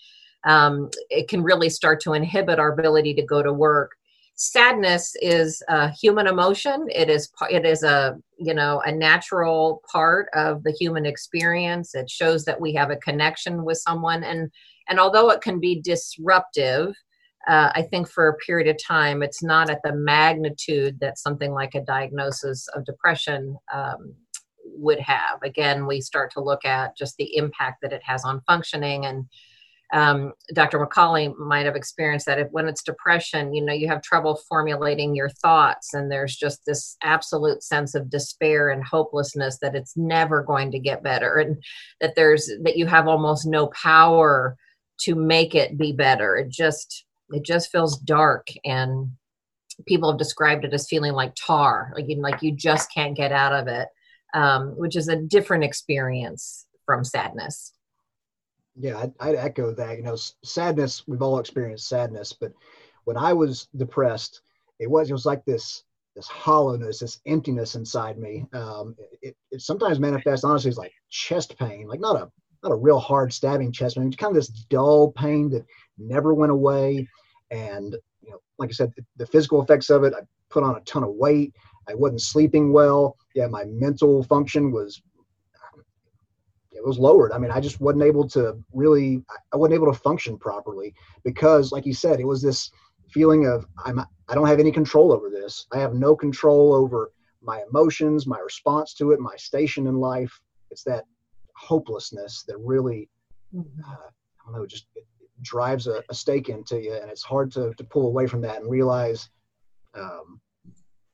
um, 0.44 0.90
it 1.10 1.28
can 1.28 1.42
really 1.42 1.70
start 1.70 2.00
to 2.02 2.12
inhibit 2.12 2.58
our 2.58 2.72
ability 2.72 3.14
to 3.14 3.22
go 3.22 3.42
to 3.42 3.52
work. 3.52 3.92
Sadness 4.36 5.14
is 5.20 5.62
a 5.68 5.90
human 5.90 6.26
emotion. 6.26 6.86
It 6.88 7.10
is 7.10 7.30
it 7.50 7.66
is 7.66 7.82
a 7.82 8.16
you 8.38 8.54
know 8.54 8.80
a 8.84 8.92
natural 8.92 9.82
part 9.90 10.28
of 10.34 10.62
the 10.62 10.72
human 10.72 11.06
experience. 11.06 11.94
It 11.94 12.08
shows 12.08 12.44
that 12.44 12.60
we 12.60 12.72
have 12.74 12.90
a 12.90 12.96
connection 12.96 13.64
with 13.64 13.78
someone. 13.78 14.22
And 14.22 14.50
and 14.88 14.98
although 14.98 15.30
it 15.30 15.40
can 15.40 15.60
be 15.60 15.80
disruptive 15.80 16.94
uh, 17.48 17.70
i 17.74 17.82
think 17.82 18.08
for 18.08 18.28
a 18.28 18.36
period 18.36 18.68
of 18.68 18.82
time 18.82 19.22
it's 19.22 19.42
not 19.42 19.70
at 19.70 19.80
the 19.84 19.94
magnitude 19.94 20.98
that 21.00 21.18
something 21.18 21.52
like 21.52 21.74
a 21.74 21.84
diagnosis 21.84 22.68
of 22.74 22.84
depression 22.84 23.56
um, 23.72 24.14
would 24.64 25.00
have 25.00 25.42
again 25.42 25.86
we 25.86 26.00
start 26.00 26.30
to 26.30 26.40
look 26.40 26.64
at 26.64 26.96
just 26.96 27.16
the 27.16 27.36
impact 27.36 27.78
that 27.82 27.92
it 27.92 28.02
has 28.04 28.24
on 28.24 28.40
functioning 28.46 29.06
and 29.06 29.26
um, 29.92 30.32
Dr. 30.54 30.78
McCauley 30.78 31.36
might 31.36 31.66
have 31.66 31.76
experienced 31.76 32.24
that 32.24 32.38
if 32.38 32.48
when 32.50 32.66
it's 32.66 32.82
depression, 32.82 33.52
you 33.52 33.62
know, 33.62 33.74
you 33.74 33.88
have 33.88 34.00
trouble 34.00 34.40
formulating 34.48 35.14
your 35.14 35.28
thoughts, 35.28 35.92
and 35.92 36.10
there's 36.10 36.34
just 36.34 36.64
this 36.64 36.96
absolute 37.02 37.62
sense 37.62 37.94
of 37.94 38.08
despair 38.08 38.70
and 38.70 38.82
hopelessness 38.82 39.58
that 39.60 39.74
it's 39.74 39.94
never 39.94 40.42
going 40.42 40.70
to 40.72 40.78
get 40.78 41.02
better, 41.02 41.36
and 41.36 41.62
that 42.00 42.14
there's 42.16 42.50
that 42.62 42.78
you 42.78 42.86
have 42.86 43.06
almost 43.06 43.46
no 43.46 43.66
power 43.68 44.56
to 45.00 45.14
make 45.14 45.54
it 45.54 45.78
be 45.78 45.92
better. 45.92 46.36
It 46.36 46.50
just 46.50 47.04
it 47.30 47.44
just 47.44 47.70
feels 47.70 47.98
dark, 47.98 48.48
and 48.64 49.12
people 49.86 50.10
have 50.10 50.18
described 50.18 50.64
it 50.64 50.74
as 50.74 50.88
feeling 50.88 51.12
like 51.12 51.34
tar, 51.34 51.92
like 51.96 52.08
you 52.08 52.20
like 52.20 52.42
you 52.42 52.52
just 52.52 52.92
can't 52.92 53.16
get 53.16 53.32
out 53.32 53.54
of 53.54 53.68
it, 53.68 53.88
um, 54.34 54.76
which 54.76 54.96
is 54.96 55.08
a 55.08 55.16
different 55.16 55.64
experience 55.64 56.66
from 56.86 57.04
sadness 57.04 57.72
yeah, 58.78 58.98
I'd, 58.98 59.12
I'd, 59.20 59.34
echo 59.34 59.72
that. 59.74 59.96
You 59.98 60.02
know, 60.02 60.16
sadness. 60.44 61.06
We've 61.06 61.22
all 61.22 61.38
experienced 61.38 61.88
sadness, 61.88 62.32
but 62.32 62.52
when 63.04 63.16
I 63.16 63.32
was 63.32 63.68
depressed, 63.76 64.42
it 64.78 64.90
was 64.90 65.10
it 65.10 65.12
was 65.12 65.26
like 65.26 65.44
this 65.44 65.84
this 66.14 66.28
hollowness, 66.28 66.98
this 66.98 67.20
emptiness 67.26 67.74
inside 67.74 68.18
me. 68.18 68.46
Um, 68.52 68.94
it, 69.22 69.36
it 69.50 69.62
sometimes 69.62 69.98
manifests 69.98 70.44
honestly 70.44 70.70
as 70.70 70.78
like 70.78 70.92
chest 71.10 71.56
pain, 71.58 71.86
like 71.86 72.00
not 72.00 72.16
a 72.20 72.30
not 72.62 72.72
a 72.72 72.76
real 72.76 72.98
hard 72.98 73.32
stabbing 73.32 73.72
chest 73.72 73.96
pain, 73.96 74.06
It's 74.06 74.16
kind 74.16 74.30
of 74.30 74.36
this 74.36 74.48
dull 74.48 75.12
pain 75.12 75.50
that 75.50 75.64
never 75.98 76.34
went 76.34 76.52
away. 76.52 77.08
And 77.50 77.96
you 78.20 78.30
know, 78.30 78.38
like 78.58 78.70
I 78.70 78.72
said, 78.72 78.92
the, 78.96 79.04
the 79.16 79.26
physical 79.26 79.62
effects 79.62 79.90
of 79.90 80.04
it, 80.04 80.14
I 80.14 80.20
put 80.50 80.62
on 80.62 80.76
a 80.76 80.80
ton 80.80 81.02
of 81.02 81.10
weight. 81.10 81.54
I 81.88 81.94
wasn't 81.94 82.22
sleeping 82.22 82.72
well. 82.72 83.16
Yeah, 83.34 83.48
my 83.48 83.64
mental 83.64 84.22
function 84.24 84.70
was 84.70 85.02
um, 85.74 85.82
it 86.70 86.84
was 86.84 86.98
lowered. 86.98 87.32
I 87.32 87.38
mean, 87.38 87.50
I 87.50 87.60
just 87.60 87.80
wasn't 87.80 88.04
able 88.04 88.28
to 88.28 88.56
really, 88.72 89.22
I 89.52 89.56
wasn't 89.56 89.74
able 89.74 89.92
to 89.92 89.98
function 89.98 90.38
properly 90.38 90.94
because, 91.24 91.72
like 91.72 91.86
you 91.86 91.94
said, 91.94 92.20
it 92.20 92.26
was 92.26 92.42
this 92.42 92.70
feeling 93.10 93.46
of 93.46 93.66
I'm, 93.84 94.00
I 94.28 94.34
don't 94.34 94.46
have 94.46 94.60
any 94.60 94.72
control 94.72 95.12
over 95.12 95.28
this. 95.28 95.66
I 95.72 95.78
have 95.78 95.94
no 95.94 96.14
control 96.14 96.72
over 96.72 97.12
my 97.42 97.62
emotions, 97.68 98.26
my 98.26 98.38
response 98.38 98.94
to 98.94 99.10
it, 99.10 99.20
my 99.20 99.36
station 99.36 99.86
in 99.88 99.96
life. 99.96 100.40
It's 100.70 100.84
that 100.84 101.04
hopelessness 101.62 102.44
that 102.48 102.58
really, 102.58 103.08
mm-hmm. 103.54 103.80
uh, 103.80 103.94
I 103.94 104.44
don't 104.44 104.54
know, 104.54 104.66
just 104.66 104.86
drives 105.40 105.86
a, 105.86 106.02
a, 106.08 106.14
stake 106.14 106.48
into 106.48 106.80
you, 106.80 106.94
and 106.94 107.10
it's 107.10 107.22
hard 107.22 107.50
to 107.52 107.72
to 107.74 107.84
pull 107.84 108.06
away 108.06 108.26
from 108.26 108.40
that 108.42 108.60
and 108.60 108.70
realize. 108.70 109.28
Um, 109.94 110.40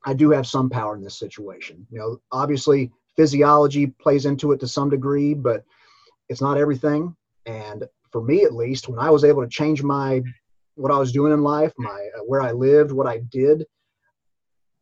I 0.05 0.15
do 0.15 0.31
have 0.31 0.47
some 0.47 0.71
power 0.71 0.95
in 0.95 1.03
this 1.03 1.19
situation. 1.19 1.87
You 1.91 1.99
know, 1.99 2.21
obviously 2.31 2.93
physiology 3.17 3.89
plays 3.89 4.27
into 4.27 4.53
it 4.53 4.61
to 4.61 4.69
some 4.69 4.89
degree, 4.89 5.35
but 5.35 5.65
it's 6.29 6.41
not 6.41 6.57
everything. 6.57 7.17
And 7.47 7.85
for 8.13 8.23
me, 8.23 8.45
at 8.45 8.55
least, 8.55 8.89
when 8.89 8.99
I 8.99 9.11
was 9.11 9.25
able 9.25 9.43
to 9.43 9.49
change 9.49 9.83
my 9.83 10.23
what 10.77 10.93
I 10.93 10.99
was 10.99 11.11
doing 11.13 11.33
in 11.33 11.43
life, 11.43 11.73
my 11.77 12.09
uh, 12.17 12.23
where 12.27 12.41
I 12.41 12.53
lived, 12.53 12.93
what 12.93 13.09
I 13.09 13.19
did, 13.31 13.67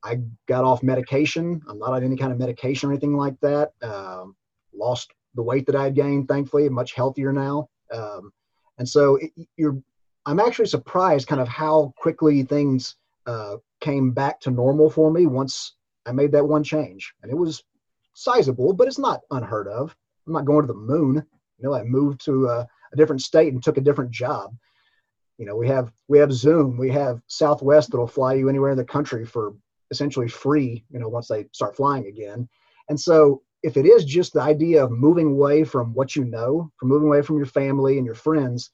I 0.04 0.20
got 0.46 0.64
off 0.64 0.82
medication. 0.82 1.62
I'm 1.68 1.78
not 1.78 1.92
on 1.92 2.04
any 2.04 2.16
kind 2.16 2.32
of 2.32 2.38
medication 2.38 2.88
or 2.88 2.92
anything 2.92 3.16
like 3.16 3.40
that. 3.40 3.72
Um, 3.82 4.36
lost 4.74 5.12
the 5.36 5.42
weight 5.42 5.66
that 5.66 5.76
I 5.76 5.84
had 5.84 5.94
gained, 5.94 6.28
thankfully, 6.28 6.68
much 6.68 6.94
healthier 6.94 7.32
now. 7.32 7.68
Um, 7.92 8.32
and 8.78 8.88
so 8.88 9.16
it, 9.16 9.30
you're, 9.56 9.78
I'm 10.26 10.40
actually 10.40 10.66
surprised, 10.66 11.28
kind 11.28 11.40
of 11.40 11.48
how 11.48 11.92
quickly 11.96 12.42
things 12.42 12.96
uh, 13.26 13.56
came 13.80 14.10
back 14.10 14.40
to 14.40 14.50
normal 14.50 14.90
for 14.90 15.10
me 15.10 15.26
once 15.26 15.74
I 16.06 16.12
made 16.12 16.32
that 16.32 16.46
one 16.46 16.64
change. 16.64 17.12
And 17.22 17.30
it 17.30 17.36
was 17.36 17.62
sizable, 18.14 18.72
but 18.72 18.88
it's 18.88 18.98
not 18.98 19.20
unheard 19.30 19.68
of. 19.68 19.94
I'm 20.26 20.32
not 20.32 20.44
going 20.44 20.66
to 20.66 20.72
the 20.72 20.78
moon. 20.78 21.24
You 21.58 21.68
know, 21.68 21.74
I 21.74 21.84
moved 21.84 22.24
to 22.24 22.46
a, 22.46 22.66
a 22.92 22.96
different 22.96 23.22
state 23.22 23.52
and 23.52 23.62
took 23.62 23.76
a 23.76 23.82
different 23.82 24.10
job. 24.10 24.54
You 25.38 25.46
know, 25.46 25.56
we 25.56 25.68
have 25.68 25.92
we 26.08 26.18
have 26.18 26.32
Zoom, 26.32 26.78
we 26.78 26.90
have 26.90 27.20
Southwest 27.26 27.90
that'll 27.90 28.06
fly 28.06 28.34
you 28.34 28.48
anywhere 28.48 28.70
in 28.70 28.78
the 28.78 28.84
country 28.84 29.26
for 29.26 29.54
essentially 29.90 30.28
free, 30.28 30.84
you 30.90 30.98
know, 30.98 31.08
once 31.08 31.28
they 31.28 31.46
start 31.52 31.76
flying 31.76 32.06
again. 32.06 32.48
And 32.88 32.98
so 32.98 33.42
if 33.66 33.76
it 33.76 33.84
is 33.84 34.04
just 34.04 34.32
the 34.32 34.40
idea 34.40 34.82
of 34.82 34.92
moving 34.92 35.26
away 35.26 35.64
from 35.64 35.92
what 35.92 36.14
you 36.14 36.24
know, 36.24 36.70
from 36.78 36.88
moving 36.88 37.08
away 37.08 37.20
from 37.20 37.36
your 37.36 37.46
family 37.46 37.96
and 37.96 38.06
your 38.06 38.14
friends, 38.14 38.70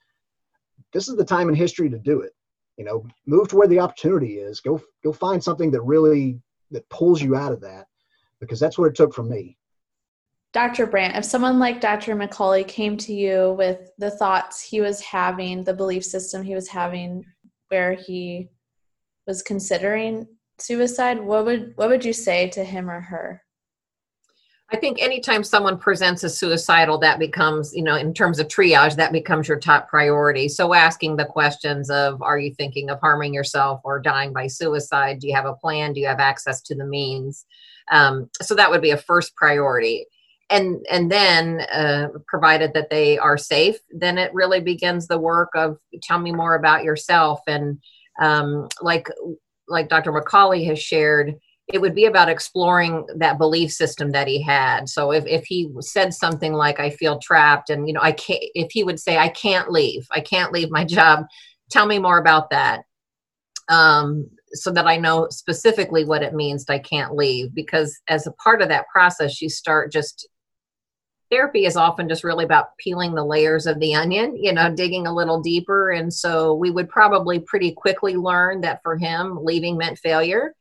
this 0.93 1.09
is 1.09 1.17
the 1.17 1.25
time 1.25 1.49
in 1.49 1.55
history 1.55 1.89
to 1.89 1.99
do 1.99 2.21
it. 2.21 2.33
You 2.77 2.85
know, 2.85 3.07
move 3.27 3.49
to 3.49 3.57
where 3.57 3.67
the 3.67 3.79
opportunity 3.79 4.35
is. 4.35 4.61
Go 4.61 4.83
go 5.03 5.11
find 5.11 5.43
something 5.43 5.71
that 5.71 5.81
really 5.81 6.39
that 6.73 6.87
pulls 6.91 7.23
you 7.23 7.35
out 7.35 7.53
of 7.53 7.61
that 7.63 7.87
because 8.39 8.61
that's 8.61 8.77
what 8.77 8.85
it 8.85 8.95
took 8.95 9.15
from 9.15 9.31
me. 9.31 9.57
Dr. 10.53 10.85
Brandt, 10.85 11.17
if 11.17 11.25
someone 11.25 11.59
like 11.59 11.81
Dr. 11.81 12.15
McCauley 12.15 12.69
came 12.69 12.99
to 12.99 13.15
you 13.15 13.55
with 13.57 13.93
the 13.97 14.11
thoughts 14.11 14.61
he 14.61 14.83
was 14.83 15.01
having, 15.01 15.65
the 15.65 15.73
belief 15.73 16.05
system 16.05 16.43
he 16.43 16.55
was 16.55 16.69
having 16.69 17.25
where 17.69 17.95
he 17.95 18.51
was 19.27 19.41
considering 19.41 20.27
suicide, 20.59 21.19
what 21.19 21.47
would 21.47 21.73
what 21.77 21.89
would 21.89 22.05
you 22.05 22.13
say 22.13 22.51
to 22.51 22.63
him 22.63 22.91
or 22.91 23.01
her? 23.01 23.42
I 24.73 24.79
think 24.79 25.03
anytime 25.03 25.45
someone 25.45 25.77
presents 25.77 26.25
as 26.25 26.39
suicidal, 26.39 26.97
that 26.99 27.19
becomes, 27.19 27.75
you 27.75 27.83
know, 27.83 27.97
in 27.97 28.15
terms 28.15 28.39
of 28.39 28.49
triage, 28.49 28.97
that 28.97 29.13
becomes 29.13 29.47
your 29.47 29.59
top 29.59 29.87
priority. 29.87 30.49
So 30.49 30.73
asking 30.73 31.17
the 31.17 31.27
questions 31.27 31.91
of, 31.91 32.23
are 32.23 32.39
you 32.39 32.55
thinking 32.55 32.89
of 32.89 32.99
harming 32.99 33.35
yourself 33.35 33.83
or 33.85 34.01
dying 34.01 34.33
by 34.33 34.47
suicide? 34.47 35.19
Do 35.19 35.29
you 35.29 35.35
have 35.35 35.45
a 35.45 35.55
plan? 35.55 35.93
Do 35.93 36.01
you 36.01 36.07
have 36.07 36.21
access 36.21 36.63
to 36.63 36.75
the 36.75 36.87
means? 36.87 37.45
Um, 37.91 38.31
so 38.41 38.55
that 38.55 38.71
would 38.71 38.81
be 38.81 38.93
a 38.93 38.97
first 38.97 39.37
priority. 39.37 40.07
And 40.49 40.85
and 40.91 41.11
then, 41.11 41.61
uh, 41.73 42.09
provided 42.27 42.73
that 42.75 42.91
they 42.91 43.19
are 43.19 43.39
safe, 43.39 43.77
then 43.91 44.17
it 44.17 44.33
really 44.33 44.61
begins 44.61 45.07
the 45.07 45.19
work 45.19 45.51
of 45.55 45.79
tell 46.03 46.19
me 46.19 46.33
more 46.33 46.55
about 46.55 46.83
yourself. 46.83 47.41
And 47.47 47.79
um, 48.21 48.69
like 48.81 49.09
like 49.69 49.89
Dr. 49.89 50.13
McCauley 50.13 50.67
has 50.67 50.79
shared, 50.79 51.35
it 51.69 51.81
would 51.81 51.95
be 51.95 52.07
about 52.07 52.29
exploring 52.29 53.07
that 53.17 53.39
belief 53.39 53.73
system 53.73 54.11
that 54.13 54.29
he 54.29 54.43
had 54.43 54.89
so 54.89 55.13
if, 55.13 55.25
if 55.27 55.45
he 55.45 55.71
said 55.81 56.13
something 56.13 56.53
like 56.53 56.81
i 56.81 56.91
feel 56.91 57.19
trapped 57.19 57.71
and 57.71 57.87
you 57.87 57.95
know 57.95 58.01
i 58.03 58.13
can't 58.13 58.43
if 58.55 58.71
he 58.73 58.85
would 58.85 58.99
say 58.99 59.17
i 59.17 59.29
can't 59.29 59.71
leave 59.71 60.07
i 60.11 60.21
can't 60.21 60.53
leave 60.53 60.71
my 60.71 60.85
job 60.99 61.25
tell 61.71 61.87
me 61.87 61.99
more 61.99 62.19
about 62.19 62.51
that 62.51 62.83
um, 63.69 64.29
so 64.53 64.71
that 64.71 64.87
i 64.87 64.97
know 64.97 65.29
specifically 65.31 66.05
what 66.05 66.23
it 66.23 66.35
means 66.35 66.65
that 66.65 66.75
i 66.75 66.79
can't 66.79 67.15
leave 67.15 67.55
because 67.55 67.99
as 68.09 68.27
a 68.27 68.33
part 68.33 68.61
of 68.61 68.69
that 68.69 68.89
process 68.89 69.41
you 69.41 69.49
start 69.49 69.93
just 69.93 70.29
therapy 71.33 71.65
is 71.65 71.77
often 71.77 72.11
just 72.11 72.25
really 72.25 72.45
about 72.45 72.77
peeling 72.77 73.15
the 73.15 73.25
layers 73.25 73.67
of 73.67 73.81
the 73.81 73.95
onion, 73.95 74.37
you 74.37 74.53
know, 74.53 74.71
digging 74.71 75.07
a 75.07 75.15
little 75.15 75.41
deeper. 75.41 75.91
And 75.91 76.13
so 76.13 76.55
we 76.55 76.71
would 76.71 76.91
probably 76.91 77.41
pretty 77.41 77.73
quickly 77.73 78.17
learn 78.17 78.61
that 78.61 78.81
for 78.83 78.99
him, 78.99 79.39
leaving 79.43 79.79
meant 79.79 79.99
failure. 79.99 80.55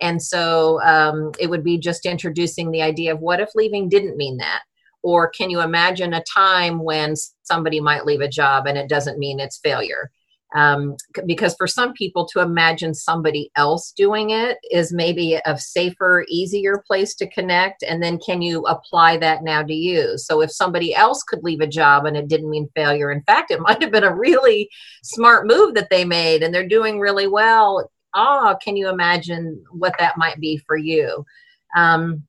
And 0.00 0.22
so 0.22 0.80
um, 0.82 1.32
it 1.38 1.48
would 1.48 1.64
be 1.64 1.78
just 1.78 2.06
introducing 2.06 2.70
the 2.70 2.82
idea 2.82 3.12
of 3.12 3.20
what 3.20 3.40
if 3.40 3.50
leaving 3.54 3.88
didn't 3.88 4.16
mean 4.16 4.36
that? 4.38 4.62
Or 5.02 5.30
can 5.30 5.50
you 5.50 5.60
imagine 5.60 6.12
a 6.12 6.24
time 6.24 6.82
when 6.82 7.14
somebody 7.42 7.80
might 7.80 8.04
leave 8.04 8.20
a 8.20 8.28
job 8.28 8.66
and 8.66 8.76
it 8.76 8.88
doesn't 8.88 9.18
mean 9.18 9.40
it's 9.40 9.58
failure? 9.58 10.10
Um, 10.54 10.96
because 11.26 11.54
for 11.56 11.66
some 11.66 11.92
people 11.92 12.26
to 12.28 12.40
imagine 12.40 12.94
somebody 12.94 13.50
else 13.54 13.92
doing 13.94 14.30
it 14.30 14.56
is 14.70 14.92
maybe 14.92 15.38
a 15.44 15.58
safer, 15.58 16.24
easier 16.28 16.82
place 16.86 17.14
to 17.16 17.28
connect. 17.28 17.82
And 17.82 18.02
then 18.02 18.18
can 18.18 18.40
you 18.40 18.62
apply 18.62 19.18
that 19.18 19.42
now 19.42 19.62
to 19.62 19.74
you? 19.74 20.16
So 20.16 20.40
if 20.40 20.50
somebody 20.50 20.94
else 20.94 21.22
could 21.22 21.42
leave 21.42 21.60
a 21.60 21.66
job 21.66 22.06
and 22.06 22.16
it 22.16 22.28
didn't 22.28 22.48
mean 22.48 22.70
failure, 22.74 23.12
in 23.12 23.22
fact, 23.22 23.50
it 23.50 23.60
might 23.66 23.82
have 23.82 23.92
been 23.92 24.04
a 24.04 24.14
really 24.14 24.70
smart 25.02 25.46
move 25.46 25.74
that 25.74 25.90
they 25.90 26.04
made 26.04 26.42
and 26.42 26.54
they're 26.54 26.66
doing 26.66 26.98
really 26.98 27.28
well 27.28 27.90
ah, 28.14 28.56
can 28.62 28.76
you 28.76 28.88
imagine 28.88 29.62
what 29.70 29.94
that 29.98 30.18
might 30.18 30.40
be 30.40 30.58
for 30.66 30.76
you? 30.76 31.24
Um, 31.76 32.22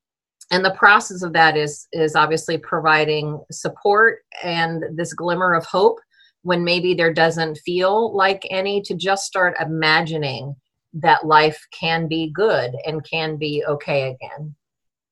and 0.52 0.66
the 0.66 0.76
process 0.76 1.22
of 1.22 1.34
that 1.34 1.56
is 1.56 1.88
is 1.94 2.16
obviously 2.16 2.58
providing 2.58 3.40
support 3.52 4.20
and 4.44 4.84
this 4.96 5.14
glimmer 5.14 5.54
of 5.54 5.66
hope 5.66 6.00
when 6.42 6.64
maybe 6.64 6.94
there 6.94 7.14
doesn't 7.14 7.58
feel 7.60 8.16
like 8.16 8.48
any 8.50 8.82
to 8.82 8.96
just 8.96 9.26
start 9.26 9.56
imagining 9.60 10.56
that 10.94 11.26
life 11.26 11.60
can 11.78 12.08
be 12.08 12.32
good 12.34 12.72
and 12.86 13.08
can 13.08 13.38
be 13.38 13.64
okay 13.68 14.10
again. 14.10 14.56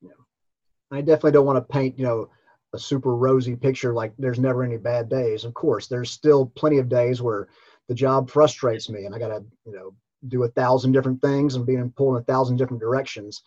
Yeah. 0.01 0.10
I 0.91 1.01
definitely 1.01 1.34
don't 1.34 1.45
want 1.45 1.58
to 1.58 1.73
paint, 1.73 1.99
you 1.99 2.06
know, 2.06 2.30
a 2.73 2.80
super 2.80 3.15
rosy 3.15 3.56
picture 3.56 3.93
like 3.93 4.13
there's 4.17 4.39
never 4.39 4.63
any 4.63 4.77
bad 4.77 5.10
days. 5.10 5.43
Of 5.43 5.53
course, 5.53 5.88
there's 5.88 6.12
still 6.12 6.47
plenty 6.56 6.80
of 6.80 6.89
days 6.89 7.21
where 7.21 7.47
the 7.88 7.95
job 7.95 8.30
frustrates 8.30 8.89
me 8.89 9.06
and 9.06 9.13
I 9.13 9.19
got 9.19 9.30
to, 9.30 9.43
you 9.65 9.73
know, 9.73 9.93
do 10.27 10.43
a 10.43 10.49
thousand 10.49 10.91
different 10.91 11.21
things 11.21 11.56
and 11.56 11.65
being 11.65 11.91
pulled 11.91 12.15
in 12.15 12.21
a 12.21 12.25
thousand 12.25 12.58
different 12.58 12.82
directions. 12.82 13.43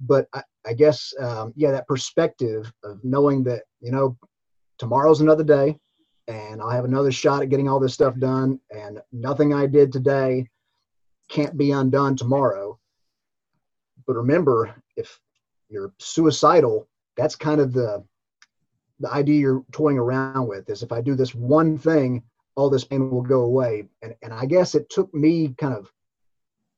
But 0.00 0.26
I, 0.32 0.42
I 0.66 0.72
guess, 0.72 1.12
um, 1.20 1.52
yeah, 1.56 1.70
that 1.70 1.86
perspective 1.86 2.72
of 2.82 3.02
knowing 3.04 3.44
that, 3.44 3.62
you 3.80 3.92
know, 3.92 4.16
tomorrow's 4.78 5.20
another 5.20 5.44
day 5.44 5.78
and 6.26 6.60
I'll 6.60 6.70
have 6.70 6.84
another 6.84 7.12
shot 7.12 7.42
at 7.42 7.50
getting 7.50 7.68
all 7.68 7.80
this 7.80 7.94
stuff 7.94 8.16
done 8.18 8.58
and 8.70 9.00
nothing 9.12 9.52
I 9.52 9.66
did 9.66 9.92
today 9.92 10.48
can't 11.28 11.56
be 11.56 11.70
undone 11.70 12.16
tomorrow. 12.16 12.78
But 14.06 14.16
remember, 14.16 14.74
if 14.96 15.18
you're 15.68 15.92
suicidal, 15.98 16.88
that's 17.16 17.36
kind 17.36 17.60
of 17.60 17.72
the 17.72 18.04
the 19.00 19.10
idea 19.12 19.40
you're 19.40 19.64
toying 19.72 19.98
around 19.98 20.46
with 20.46 20.70
is 20.70 20.82
if 20.82 20.92
I 20.92 21.00
do 21.00 21.14
this 21.14 21.34
one 21.34 21.76
thing, 21.76 22.22
all 22.54 22.70
this 22.70 22.84
pain 22.84 23.10
will 23.10 23.22
go 23.22 23.42
away. 23.42 23.88
And 24.02 24.14
and 24.22 24.32
I 24.32 24.46
guess 24.46 24.74
it 24.74 24.88
took 24.90 25.12
me 25.14 25.54
kind 25.58 25.74
of 25.74 25.90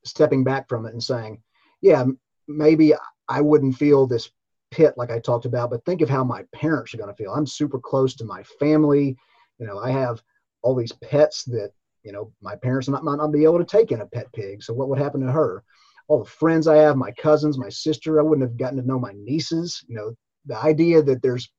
stepping 0.06 0.44
back 0.44 0.68
from 0.68 0.86
it 0.86 0.92
and 0.92 1.02
saying, 1.02 1.42
yeah, 1.80 2.04
maybe 2.48 2.94
I 3.28 3.40
wouldn't 3.40 3.76
feel 3.76 4.06
this 4.06 4.30
pit 4.70 4.94
like 4.96 5.10
I 5.10 5.18
talked 5.18 5.44
about, 5.44 5.70
but 5.70 5.84
think 5.84 6.00
of 6.00 6.08
how 6.08 6.24
my 6.24 6.44
parents 6.54 6.94
are 6.94 6.98
going 6.98 7.10
to 7.10 7.16
feel. 7.16 7.32
I'm 7.32 7.46
super 7.46 7.78
close 7.78 8.14
to 8.16 8.24
my 8.24 8.42
family. 8.60 9.16
You 9.58 9.66
know, 9.66 9.78
I 9.78 9.90
have 9.90 10.22
all 10.62 10.74
these 10.74 10.92
pets 10.92 11.44
that, 11.44 11.70
you 12.02 12.12
know, 12.12 12.32
my 12.40 12.56
parents 12.56 12.88
might 12.88 13.02
not 13.02 13.32
be 13.32 13.44
able 13.44 13.58
to 13.58 13.64
take 13.64 13.92
in 13.92 14.00
a 14.00 14.06
pet 14.06 14.32
pig. 14.32 14.62
So 14.62 14.74
what 14.74 14.88
would 14.88 14.98
happen 14.98 15.20
to 15.20 15.32
her? 15.32 15.64
All 16.08 16.22
the 16.22 16.30
friends 16.30 16.68
I 16.68 16.76
have, 16.76 16.96
my 16.96 17.10
cousins, 17.12 17.58
my 17.58 17.68
sister, 17.68 18.20
I 18.20 18.22
wouldn't 18.22 18.48
have 18.48 18.56
gotten 18.56 18.78
to 18.78 18.86
know 18.86 18.98
my 18.98 19.12
nieces. 19.16 19.84
You 19.88 19.96
know, 19.96 20.14
the 20.44 20.56
idea 20.56 21.02
that 21.02 21.22
there's 21.22 21.50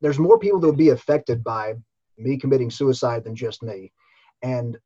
there's 0.00 0.18
more 0.18 0.38
people 0.38 0.60
that 0.60 0.66
would 0.66 0.76
be 0.76 0.90
affected 0.90 1.42
by 1.42 1.74
me 2.16 2.36
committing 2.36 2.70
suicide 2.70 3.24
than 3.24 3.34
just 3.34 3.62
me. 3.62 3.92
And 4.42 4.78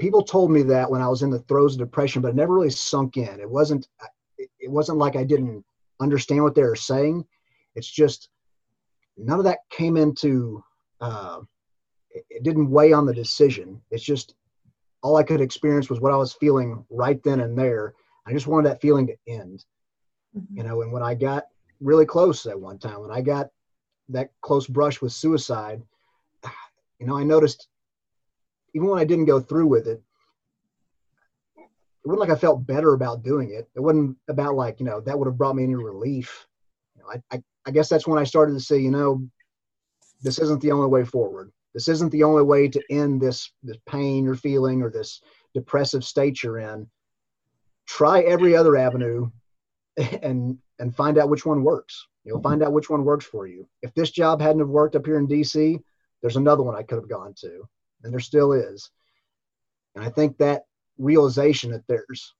people 0.00 0.22
told 0.22 0.50
me 0.50 0.62
that 0.62 0.90
when 0.90 1.02
I 1.02 1.08
was 1.08 1.22
in 1.22 1.30
the 1.30 1.38
throes 1.40 1.74
of 1.74 1.80
depression, 1.80 2.22
but 2.22 2.28
it 2.28 2.34
never 2.34 2.54
really 2.54 2.70
sunk 2.70 3.16
in. 3.16 3.38
It 3.38 3.48
wasn't 3.48 3.86
it 4.38 4.70
wasn't 4.70 4.98
like 4.98 5.14
I 5.14 5.24
didn't 5.24 5.64
understand 6.00 6.42
what 6.42 6.54
they 6.54 6.62
were 6.62 6.74
saying. 6.74 7.24
It's 7.74 7.90
just 7.90 8.30
none 9.16 9.38
of 9.38 9.44
that 9.44 9.58
came 9.68 9.96
into 9.96 10.64
uh, 11.00 11.40
it, 12.10 12.42
didn't 12.42 12.70
weigh 12.70 12.92
on 12.92 13.06
the 13.06 13.14
decision. 13.14 13.80
It's 13.90 14.02
just 14.02 14.34
all 15.02 15.16
I 15.16 15.22
could 15.22 15.40
experience 15.40 15.90
was 15.90 16.00
what 16.00 16.12
I 16.12 16.16
was 16.16 16.32
feeling 16.32 16.84
right 16.90 17.22
then 17.22 17.40
and 17.40 17.56
there. 17.56 17.94
I 18.26 18.32
just 18.32 18.46
wanted 18.46 18.70
that 18.70 18.80
feeling 18.80 19.06
to 19.06 19.16
end. 19.28 19.64
Mm-hmm. 20.36 20.56
You 20.56 20.64
know, 20.64 20.82
and 20.82 20.92
when 20.92 21.02
I 21.02 21.14
got 21.14 21.44
really 21.80 22.06
close 22.06 22.46
at 22.46 22.58
one 22.58 22.78
time, 22.78 23.00
when 23.00 23.10
I 23.10 23.20
got 23.20 23.48
that 24.08 24.30
close 24.40 24.66
brush 24.66 25.02
with 25.02 25.12
suicide, 25.12 25.82
you 26.98 27.06
know, 27.06 27.16
I 27.16 27.22
noticed 27.22 27.68
even 28.74 28.88
when 28.88 28.98
I 28.98 29.04
didn't 29.04 29.26
go 29.26 29.40
through 29.40 29.66
with 29.66 29.86
it, 29.86 30.02
it 31.56 32.08
wasn't 32.08 32.20
like 32.20 32.30
I 32.30 32.40
felt 32.40 32.66
better 32.66 32.94
about 32.94 33.22
doing 33.22 33.50
it. 33.50 33.68
It 33.74 33.80
wasn't 33.80 34.16
about 34.28 34.54
like, 34.54 34.80
you 34.80 34.86
know, 34.86 35.00
that 35.00 35.18
would 35.18 35.26
have 35.26 35.36
brought 35.36 35.56
me 35.56 35.64
any 35.64 35.74
relief. 35.74 36.46
You 36.96 37.02
know, 37.02 37.08
I, 37.10 37.36
I, 37.36 37.42
I 37.66 37.70
guess 37.70 37.88
that's 37.88 38.06
when 38.06 38.18
I 38.18 38.24
started 38.24 38.54
to 38.54 38.60
say, 38.60 38.78
you 38.78 38.90
know, 38.90 39.22
this 40.22 40.38
isn't 40.38 40.62
the 40.62 40.72
only 40.72 40.86
way 40.86 41.04
forward. 41.04 41.52
This 41.74 41.88
isn't 41.88 42.10
the 42.10 42.24
only 42.24 42.42
way 42.42 42.68
to 42.68 42.82
end 42.90 43.20
this 43.20 43.52
this 43.62 43.76
pain 43.86 44.24
you're 44.24 44.34
feeling 44.34 44.82
or 44.82 44.90
this 44.90 45.20
depressive 45.54 46.04
state 46.04 46.42
you're 46.42 46.58
in. 46.58 46.88
Try 47.86 48.22
every 48.22 48.56
other 48.56 48.76
avenue 48.76 49.30
and 50.22 50.58
and 50.78 50.96
find 50.96 51.18
out 51.18 51.28
which 51.28 51.46
one 51.46 51.62
works. 51.62 52.06
You'll 52.24 52.42
find 52.42 52.62
out 52.62 52.72
which 52.72 52.90
one 52.90 53.04
works 53.04 53.24
for 53.24 53.46
you. 53.46 53.68
If 53.82 53.94
this 53.94 54.10
job 54.10 54.40
hadn't 54.40 54.60
have 54.60 54.68
worked 54.68 54.96
up 54.96 55.06
here 55.06 55.18
in 55.18 55.28
DC, 55.28 55.80
there's 56.20 56.36
another 56.36 56.62
one 56.62 56.74
I 56.74 56.82
could 56.82 56.96
have 56.96 57.08
gone 57.08 57.34
to 57.40 57.68
and 58.02 58.12
there 58.12 58.20
still 58.20 58.52
is. 58.52 58.90
And 59.94 60.04
I 60.04 60.10
think 60.10 60.38
that 60.38 60.62
realization 60.98 61.70
that 61.72 61.86
there's 61.88 62.34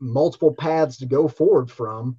multiple 0.00 0.54
paths 0.54 0.98
to 0.98 1.06
go 1.06 1.28
forward 1.28 1.70
from 1.70 2.16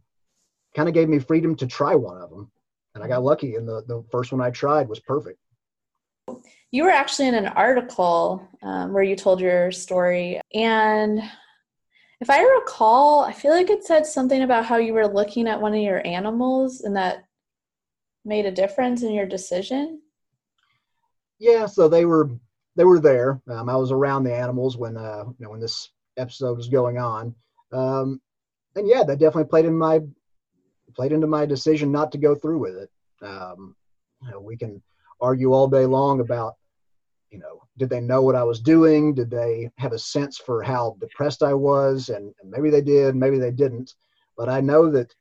kind 0.75 0.87
of 0.87 0.93
gave 0.93 1.09
me 1.09 1.19
freedom 1.19 1.55
to 1.55 1.67
try 1.67 1.95
one 1.95 2.17
of 2.17 2.29
them. 2.29 2.51
And 2.93 3.03
I 3.03 3.07
got 3.07 3.23
lucky, 3.23 3.55
and 3.55 3.67
the, 3.67 3.83
the 3.87 4.03
first 4.09 4.31
one 4.31 4.41
I 4.41 4.49
tried 4.49 4.87
was 4.87 5.01
perfect. 5.01 5.37
You 6.71 6.83
were 6.83 6.91
actually 6.91 7.27
in 7.27 7.35
an 7.35 7.47
article 7.47 8.47
um, 8.61 8.93
where 8.93 9.03
you 9.03 9.15
told 9.15 9.41
your 9.41 9.71
story. 9.71 10.39
And 10.53 11.21
if 12.21 12.29
I 12.29 12.41
recall, 12.41 13.21
I 13.21 13.33
feel 13.33 13.51
like 13.51 13.69
it 13.69 13.83
said 13.83 14.05
something 14.05 14.41
about 14.41 14.65
how 14.65 14.77
you 14.77 14.93
were 14.93 15.07
looking 15.07 15.47
at 15.47 15.61
one 15.61 15.73
of 15.73 15.81
your 15.81 16.05
animals 16.07 16.81
and 16.81 16.95
that 16.95 17.25
made 18.23 18.45
a 18.45 18.51
difference 18.51 19.03
in 19.03 19.13
your 19.13 19.25
decision. 19.25 20.01
Yeah, 21.39 21.65
so 21.65 21.87
they 21.87 22.05
were 22.05 22.31
they 22.75 22.83
were 22.83 22.99
there. 22.99 23.41
Um, 23.49 23.69
I 23.69 23.75
was 23.75 23.91
around 23.91 24.23
the 24.23 24.35
animals 24.35 24.77
when 24.77 24.97
uh, 24.97 25.23
you 25.27 25.45
know 25.45 25.51
when 25.51 25.59
this 25.59 25.89
episode 26.17 26.57
was 26.57 26.67
going 26.67 26.97
on. 26.97 27.35
Um, 27.71 28.21
and 28.75 28.87
yeah, 28.87 29.03
that 29.03 29.19
definitely 29.19 29.49
played 29.49 29.65
in 29.65 29.77
my 29.77 30.01
played 30.95 31.11
into 31.11 31.27
my 31.27 31.45
decision 31.45 31.91
not 31.91 32.11
to 32.11 32.17
go 32.17 32.35
through 32.35 32.59
with 32.59 32.75
it. 32.75 32.89
Um, 33.21 33.75
you 34.21 34.31
know, 34.31 34.39
we 34.39 34.57
can 34.57 34.81
argue 35.21 35.53
all 35.53 35.67
day 35.67 35.85
long 35.85 36.19
about, 36.21 36.55
you 37.31 37.39
know, 37.39 37.61
did 37.77 37.89
they 37.89 37.99
know 37.99 38.21
what 38.21 38.35
I 38.35 38.43
was 38.43 38.61
doing? 38.61 39.13
Did 39.13 39.29
they 39.29 39.69
have 39.77 39.91
a 39.91 39.99
sense 39.99 40.37
for 40.37 40.61
how 40.63 40.95
depressed 40.99 41.43
I 41.43 41.53
was? 41.53 42.09
And, 42.09 42.33
and 42.41 42.49
maybe 42.49 42.69
they 42.69 42.81
did, 42.81 43.15
maybe 43.15 43.37
they 43.37 43.51
didn't. 43.51 43.93
But 44.37 44.49
I 44.49 44.61
know 44.61 44.89
that 44.91 45.13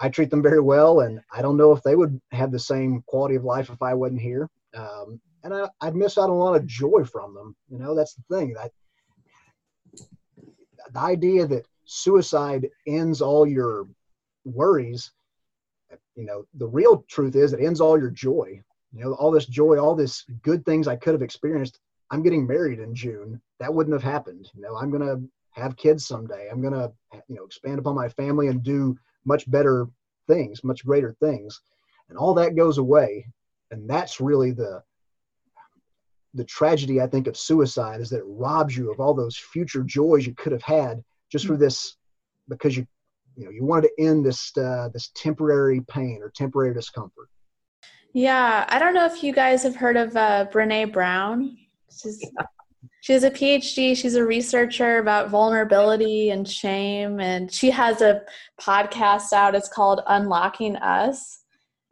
I 0.00 0.08
treat 0.08 0.30
them 0.30 0.42
very 0.42 0.60
well, 0.60 1.00
and 1.00 1.20
I 1.32 1.42
don't 1.42 1.56
know 1.56 1.72
if 1.72 1.82
they 1.82 1.94
would 1.94 2.20
have 2.32 2.50
the 2.50 2.58
same 2.58 3.04
quality 3.06 3.36
of 3.36 3.44
life 3.44 3.70
if 3.70 3.80
I 3.82 3.94
wasn't 3.94 4.20
here. 4.20 4.48
Um, 4.74 5.20
and 5.44 5.54
I, 5.54 5.68
I'd 5.80 5.96
miss 5.96 6.18
out 6.18 6.24
on 6.24 6.30
a 6.30 6.34
lot 6.38 6.56
of 6.56 6.66
joy 6.66 7.04
from 7.04 7.34
them. 7.34 7.56
You 7.70 7.78
know, 7.78 7.94
that's 7.94 8.14
the 8.14 8.22
thing. 8.36 8.54
That 8.54 8.72
the 10.92 11.00
idea 11.00 11.46
that 11.46 11.66
suicide 11.84 12.68
ends 12.86 13.20
all 13.20 13.46
your 13.46 13.86
worries 14.44 15.12
you 16.16 16.24
know 16.24 16.44
the 16.54 16.66
real 16.66 17.04
truth 17.08 17.36
is 17.36 17.52
it 17.52 17.60
ends 17.60 17.80
all 17.80 17.98
your 17.98 18.10
joy 18.10 18.60
you 18.92 19.02
know 19.02 19.12
all 19.14 19.30
this 19.30 19.46
joy 19.46 19.78
all 19.78 19.94
this 19.94 20.24
good 20.42 20.64
things 20.64 20.88
i 20.88 20.96
could 20.96 21.12
have 21.12 21.22
experienced 21.22 21.80
i'm 22.10 22.22
getting 22.22 22.46
married 22.46 22.78
in 22.78 22.94
june 22.94 23.40
that 23.58 23.72
wouldn't 23.72 23.94
have 23.94 24.02
happened 24.02 24.50
you 24.54 24.62
know 24.62 24.76
i'm 24.76 24.90
to 24.92 25.22
have 25.50 25.76
kids 25.76 26.06
someday 26.06 26.48
i'm 26.50 26.62
to 26.62 26.92
you 27.28 27.36
know 27.36 27.44
expand 27.44 27.78
upon 27.78 27.94
my 27.94 28.08
family 28.08 28.48
and 28.48 28.62
do 28.62 28.96
much 29.24 29.50
better 29.50 29.86
things 30.28 30.64
much 30.64 30.84
greater 30.84 31.12
things 31.20 31.60
and 32.08 32.18
all 32.18 32.34
that 32.34 32.56
goes 32.56 32.78
away 32.78 33.26
and 33.70 33.88
that's 33.88 34.20
really 34.20 34.50
the 34.50 34.82
the 36.34 36.44
tragedy 36.44 37.00
i 37.00 37.06
think 37.06 37.26
of 37.26 37.36
suicide 37.36 38.00
is 38.00 38.10
that 38.10 38.18
it 38.18 38.26
robs 38.26 38.76
you 38.76 38.90
of 38.90 39.00
all 39.00 39.14
those 39.14 39.36
future 39.36 39.82
joys 39.82 40.26
you 40.26 40.34
could 40.34 40.52
have 40.52 40.62
had 40.62 41.02
just 41.30 41.46
for 41.46 41.56
this 41.56 41.96
because 42.48 42.76
you 42.76 42.86
you 43.36 43.44
know 43.44 43.50
you 43.50 43.64
wanted 43.64 43.88
to 43.88 44.04
end 44.04 44.24
this 44.24 44.56
uh, 44.56 44.88
this 44.92 45.10
temporary 45.14 45.80
pain 45.88 46.20
or 46.22 46.30
temporary 46.30 46.74
discomfort. 46.74 47.28
Yeah 48.12 48.66
i 48.68 48.78
don't 48.78 48.94
know 48.94 49.06
if 49.06 49.22
you 49.22 49.32
guys 49.32 49.62
have 49.62 49.76
heard 49.76 49.96
of 49.96 50.16
uh, 50.16 50.46
brene 50.52 50.92
brown. 50.92 51.56
She's 51.90 52.20
yeah. 52.22 52.46
she 53.00 53.12
has 53.12 53.24
a 53.24 53.30
phd 53.30 53.96
she's 53.96 54.14
a 54.14 54.24
researcher 54.24 54.98
about 54.98 55.28
vulnerability 55.28 56.30
and 56.30 56.48
shame 56.48 57.20
and 57.20 57.52
she 57.52 57.70
has 57.70 58.00
a 58.00 58.22
podcast 58.60 59.32
out 59.32 59.54
it's 59.54 59.68
called 59.68 60.00
unlocking 60.06 60.76
us 60.76 61.41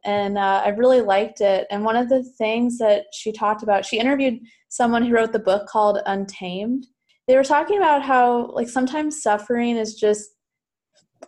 and 0.04 0.38
uh, 0.38 0.62
i 0.64 0.68
really 0.68 1.00
liked 1.00 1.40
it. 1.40 1.66
And 1.70 1.84
one 1.84 1.96
of 1.96 2.08
the 2.08 2.22
things 2.22 2.78
that 2.78 3.06
she 3.12 3.32
talked 3.32 3.62
about 3.62 3.84
she 3.84 3.98
interviewed 3.98 4.40
someone 4.68 5.04
who 5.04 5.12
wrote 5.12 5.32
the 5.32 5.38
book 5.38 5.66
called 5.66 5.98
untamed. 6.06 6.86
They 7.26 7.36
were 7.36 7.44
talking 7.44 7.78
about 7.78 8.02
how 8.02 8.50
like 8.52 8.68
sometimes 8.68 9.22
suffering 9.22 9.76
is 9.76 9.94
just 9.94 10.30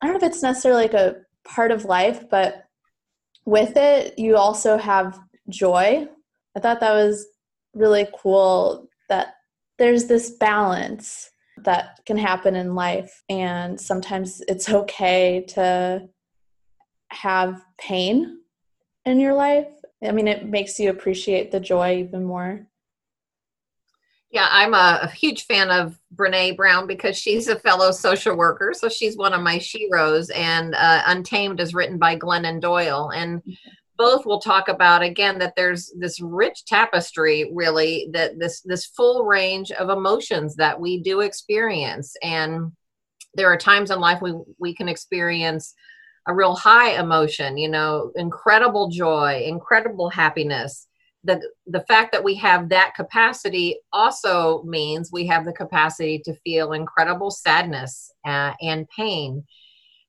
I 0.00 0.06
don't 0.06 0.14
know 0.14 0.26
if 0.26 0.32
it's 0.32 0.42
necessarily 0.42 0.82
like 0.82 0.94
a 0.94 1.16
part 1.44 1.70
of 1.70 1.84
life, 1.84 2.24
but 2.30 2.64
with 3.44 3.76
it, 3.76 4.18
you 4.18 4.36
also 4.36 4.78
have 4.78 5.18
joy. 5.48 6.06
I 6.56 6.60
thought 6.60 6.80
that 6.80 6.92
was 6.92 7.26
really 7.74 8.06
cool 8.18 8.88
that 9.08 9.34
there's 9.78 10.06
this 10.06 10.30
balance 10.30 11.30
that 11.58 12.00
can 12.06 12.16
happen 12.16 12.56
in 12.56 12.74
life, 12.74 13.22
and 13.28 13.80
sometimes 13.80 14.40
it's 14.48 14.68
okay 14.70 15.44
to 15.48 16.08
have 17.10 17.62
pain 17.78 18.41
in 19.04 19.20
your 19.20 19.34
life. 19.34 19.68
I 20.02 20.12
mean, 20.12 20.28
it 20.28 20.46
makes 20.46 20.78
you 20.78 20.90
appreciate 20.90 21.52
the 21.52 21.60
joy 21.60 21.98
even 21.98 22.24
more. 22.24 22.66
Yeah, 24.30 24.48
I'm 24.50 24.72
a, 24.72 25.00
a, 25.02 25.10
huge 25.10 25.44
fan 25.44 25.70
of 25.70 25.98
Brene 26.16 26.56
Brown 26.56 26.86
because 26.86 27.18
she's 27.18 27.48
a 27.48 27.58
fellow 27.58 27.90
social 27.90 28.34
worker. 28.34 28.72
So 28.74 28.88
she's 28.88 29.14
one 29.14 29.34
of 29.34 29.42
my 29.42 29.58
sheroes. 29.58 30.34
And 30.34 30.74
uh, 30.74 31.02
Untamed 31.06 31.60
is 31.60 31.74
written 31.74 31.98
by 31.98 32.16
Glennon 32.16 32.58
Doyle. 32.58 33.10
And 33.14 33.42
both 33.98 34.24
will 34.24 34.40
talk 34.40 34.68
about 34.68 35.02
again 35.02 35.38
that 35.38 35.52
there's 35.54 35.92
this 35.98 36.18
rich 36.18 36.64
tapestry, 36.64 37.50
really, 37.52 38.08
that 38.12 38.38
this 38.38 38.62
this 38.62 38.86
full 38.86 39.26
range 39.26 39.70
of 39.70 39.90
emotions 39.90 40.56
that 40.56 40.80
we 40.80 41.02
do 41.02 41.20
experience. 41.20 42.16
And 42.22 42.72
there 43.34 43.52
are 43.52 43.58
times 43.58 43.90
in 43.90 44.00
life 44.00 44.22
we 44.22 44.32
we 44.58 44.74
can 44.74 44.88
experience 44.88 45.74
a 46.26 46.34
real 46.34 46.54
high 46.54 46.98
emotion, 47.00 47.58
you 47.58 47.68
know, 47.68 48.12
incredible 48.16 48.88
joy, 48.88 49.42
incredible 49.46 50.10
happiness 50.10 50.86
the 51.24 51.40
the 51.68 51.82
fact 51.82 52.10
that 52.10 52.24
we 52.24 52.34
have 52.34 52.68
that 52.68 52.94
capacity 52.96 53.78
also 53.92 54.62
means 54.64 55.10
we 55.12 55.24
have 55.24 55.44
the 55.44 55.52
capacity 55.52 56.18
to 56.18 56.34
feel 56.42 56.72
incredible 56.72 57.30
sadness 57.30 58.10
uh, 58.26 58.52
and 58.60 58.88
pain 58.88 59.44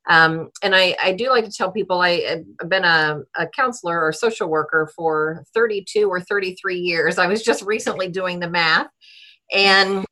um, 0.10 0.50
and 0.62 0.76
I, 0.76 0.96
I 1.02 1.14
do 1.14 1.30
like 1.30 1.46
to 1.46 1.52
tell 1.52 1.72
people 1.72 2.02
I, 2.02 2.44
have 2.60 2.70
been 2.70 2.84
a, 2.84 3.22
a 3.38 3.48
counselor 3.48 4.02
or 4.02 4.12
social 4.12 4.50
worker 4.50 4.92
for 4.96 5.46
32 5.54 6.10
or 6.10 6.20
33 6.20 6.76
years. 6.76 7.18
I 7.18 7.28
was 7.28 7.42
just 7.42 7.62
recently 7.64 8.10
doing 8.10 8.40
the 8.40 8.50
math. 8.50 8.88
And 9.54 10.06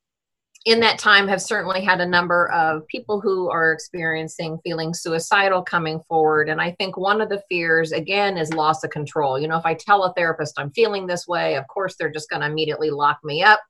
in 0.65 0.79
that 0.81 0.99
time 0.99 1.27
have 1.27 1.41
certainly 1.41 1.81
had 1.81 2.01
a 2.01 2.05
number 2.05 2.51
of 2.51 2.85
people 2.87 3.19
who 3.19 3.49
are 3.49 3.71
experiencing 3.71 4.59
feeling 4.63 4.93
suicidal 4.93 5.63
coming 5.63 5.99
forward. 6.07 6.49
And 6.49 6.61
i 6.61 6.71
think 6.71 6.97
one 6.97 7.21
of 7.21 7.29
the 7.29 7.41
fears 7.49 7.91
again 7.91 8.37
is 8.37 8.53
loss 8.53 8.83
of 8.83 8.91
control. 8.91 9.39
You 9.39 9.47
know 9.47 9.57
if 9.57 9.65
i 9.65 9.73
tell 9.73 10.03
a 10.03 10.13
therapist 10.13 10.59
i'm 10.59 10.71
feeling 10.71 11.07
this 11.07 11.27
way 11.27 11.55
of 11.55 11.67
course 11.67 11.95
they're 11.95 12.11
just 12.11 12.29
going 12.29 12.41
to 12.41 12.47
immediately 12.47 12.91
lock 12.91 13.19
me 13.23 13.43
up. 13.43 13.61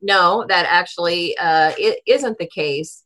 No 0.00 0.44
that 0.48 0.66
actually 0.68 1.36
uh, 1.38 1.72
it 1.78 2.00
isn't 2.06 2.38
the 2.38 2.48
case. 2.48 3.04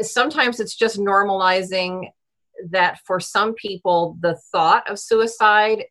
Sometimes 0.00 0.58
it's 0.58 0.76
just 0.76 0.98
normalizing 0.98 2.08
that 2.70 2.98
for 3.06 3.20
some 3.20 3.54
people 3.54 4.16
the 4.20 4.36
thought 4.50 4.90
of 4.90 4.98
suicide 4.98 5.84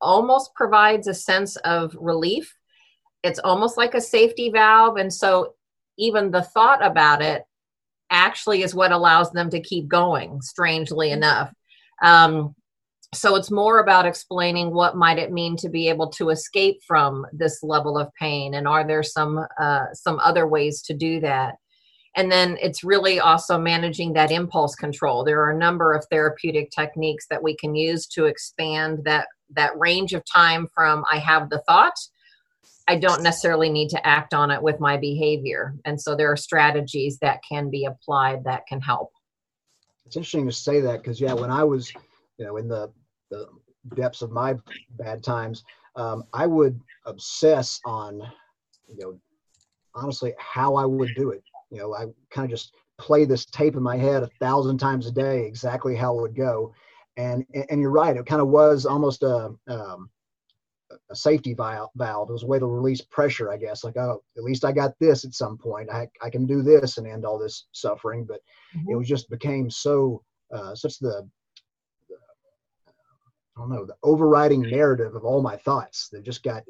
almost 0.00 0.54
provides 0.54 1.06
a 1.06 1.12
sense 1.12 1.56
of 1.56 1.94
relief. 2.00 2.56
It's 3.22 3.38
almost 3.38 3.76
like 3.76 3.94
a 3.94 4.00
safety 4.00 4.50
valve. 4.50 4.96
And 4.96 5.12
so 5.12 5.54
even 6.00 6.30
the 6.30 6.42
thought 6.42 6.84
about 6.84 7.22
it 7.22 7.44
actually 8.10 8.62
is 8.62 8.74
what 8.74 8.90
allows 8.90 9.30
them 9.30 9.50
to 9.50 9.60
keep 9.60 9.86
going 9.86 10.40
strangely 10.42 11.08
mm-hmm. 11.08 11.18
enough. 11.18 11.52
Um, 12.02 12.54
so 13.12 13.34
it's 13.34 13.50
more 13.50 13.80
about 13.80 14.06
explaining 14.06 14.72
what 14.72 14.96
might 14.96 15.18
it 15.18 15.32
mean 15.32 15.56
to 15.56 15.68
be 15.68 15.88
able 15.88 16.10
to 16.10 16.30
escape 16.30 16.80
from 16.86 17.26
this 17.32 17.62
level 17.62 17.98
of 17.98 18.14
pain 18.14 18.54
and 18.54 18.68
are 18.68 18.86
there 18.86 19.02
some 19.02 19.44
uh, 19.60 19.86
some 19.92 20.20
other 20.20 20.46
ways 20.46 20.80
to 20.82 20.94
do 20.94 21.20
that? 21.20 21.56
And 22.16 22.30
then 22.30 22.56
it's 22.60 22.84
really 22.84 23.20
also 23.20 23.58
managing 23.58 24.12
that 24.12 24.30
impulse 24.30 24.74
control. 24.74 25.24
There 25.24 25.40
are 25.42 25.50
a 25.50 25.58
number 25.58 25.92
of 25.92 26.04
therapeutic 26.10 26.70
techniques 26.70 27.26
that 27.30 27.42
we 27.42 27.56
can 27.56 27.74
use 27.74 28.06
to 28.08 28.26
expand 28.26 29.00
that 29.04 29.26
that 29.54 29.78
range 29.78 30.12
of 30.12 30.22
time 30.24 30.66
from 30.74 31.04
i 31.10 31.18
have 31.18 31.50
the 31.50 31.62
thought 31.68 31.98
I 32.90 32.96
don't 32.96 33.22
necessarily 33.22 33.70
need 33.70 33.88
to 33.90 34.04
act 34.04 34.34
on 34.34 34.50
it 34.50 34.60
with 34.60 34.80
my 34.80 34.96
behavior. 34.96 35.76
And 35.84 36.00
so 36.00 36.16
there 36.16 36.32
are 36.32 36.36
strategies 36.36 37.18
that 37.20 37.38
can 37.48 37.70
be 37.70 37.84
applied 37.84 38.42
that 38.42 38.66
can 38.66 38.80
help. 38.80 39.12
It's 40.04 40.16
interesting 40.16 40.46
to 40.46 40.52
say 40.52 40.80
that 40.80 41.00
because, 41.00 41.20
yeah, 41.20 41.32
when 41.32 41.52
I 41.52 41.62
was, 41.62 41.92
you 42.36 42.44
know, 42.46 42.56
in 42.56 42.66
the, 42.66 42.90
the 43.30 43.46
depths 43.94 44.22
of 44.22 44.32
my 44.32 44.56
bad 44.98 45.22
times, 45.22 45.62
um, 45.94 46.24
I 46.32 46.48
would 46.48 46.80
obsess 47.06 47.80
on, 47.84 48.20
you 48.88 48.98
know, 48.98 49.20
honestly, 49.94 50.34
how 50.40 50.74
I 50.74 50.84
would 50.84 51.14
do 51.14 51.30
it. 51.30 51.44
You 51.70 51.78
know, 51.78 51.94
I 51.94 52.06
kind 52.34 52.44
of 52.44 52.50
just 52.50 52.74
play 52.98 53.24
this 53.24 53.44
tape 53.44 53.76
in 53.76 53.84
my 53.84 53.98
head 53.98 54.24
a 54.24 54.30
thousand 54.40 54.78
times 54.78 55.06
a 55.06 55.12
day, 55.12 55.46
exactly 55.46 55.94
how 55.94 56.18
it 56.18 56.22
would 56.22 56.34
go. 56.34 56.74
And, 57.16 57.46
and 57.70 57.80
you're 57.80 57.92
right. 57.92 58.16
It 58.16 58.26
kind 58.26 58.42
of 58.42 58.48
was 58.48 58.84
almost 58.84 59.22
a, 59.22 59.54
um, 59.68 60.10
a 61.10 61.16
safety 61.16 61.54
valve. 61.54 61.90
It 62.28 62.32
was 62.32 62.42
a 62.42 62.46
way 62.46 62.58
to 62.58 62.66
release 62.66 63.00
pressure, 63.00 63.50
I 63.50 63.56
guess. 63.56 63.84
Like, 63.84 63.96
oh, 63.96 64.22
at 64.36 64.44
least 64.44 64.64
I 64.64 64.72
got 64.72 64.98
this 64.98 65.24
at 65.24 65.34
some 65.34 65.56
point. 65.56 65.90
I, 65.90 66.08
I 66.22 66.30
can 66.30 66.46
do 66.46 66.62
this 66.62 66.98
and 66.98 67.06
end 67.06 67.24
all 67.24 67.38
this 67.38 67.66
suffering. 67.72 68.24
But 68.24 68.40
mm-hmm. 68.76 68.92
it 68.92 68.96
was 68.96 69.08
just 69.08 69.30
became 69.30 69.70
so 69.70 70.22
uh, 70.52 70.74
such 70.74 70.98
the, 70.98 71.28
the, 72.08 72.16
I 73.56 73.60
don't 73.60 73.70
know 73.70 73.84
the 73.84 73.96
overriding 74.02 74.62
narrative 74.62 75.14
of 75.14 75.24
all 75.24 75.42
my 75.42 75.56
thoughts 75.56 76.08
that 76.10 76.24
just 76.24 76.42
got 76.42 76.62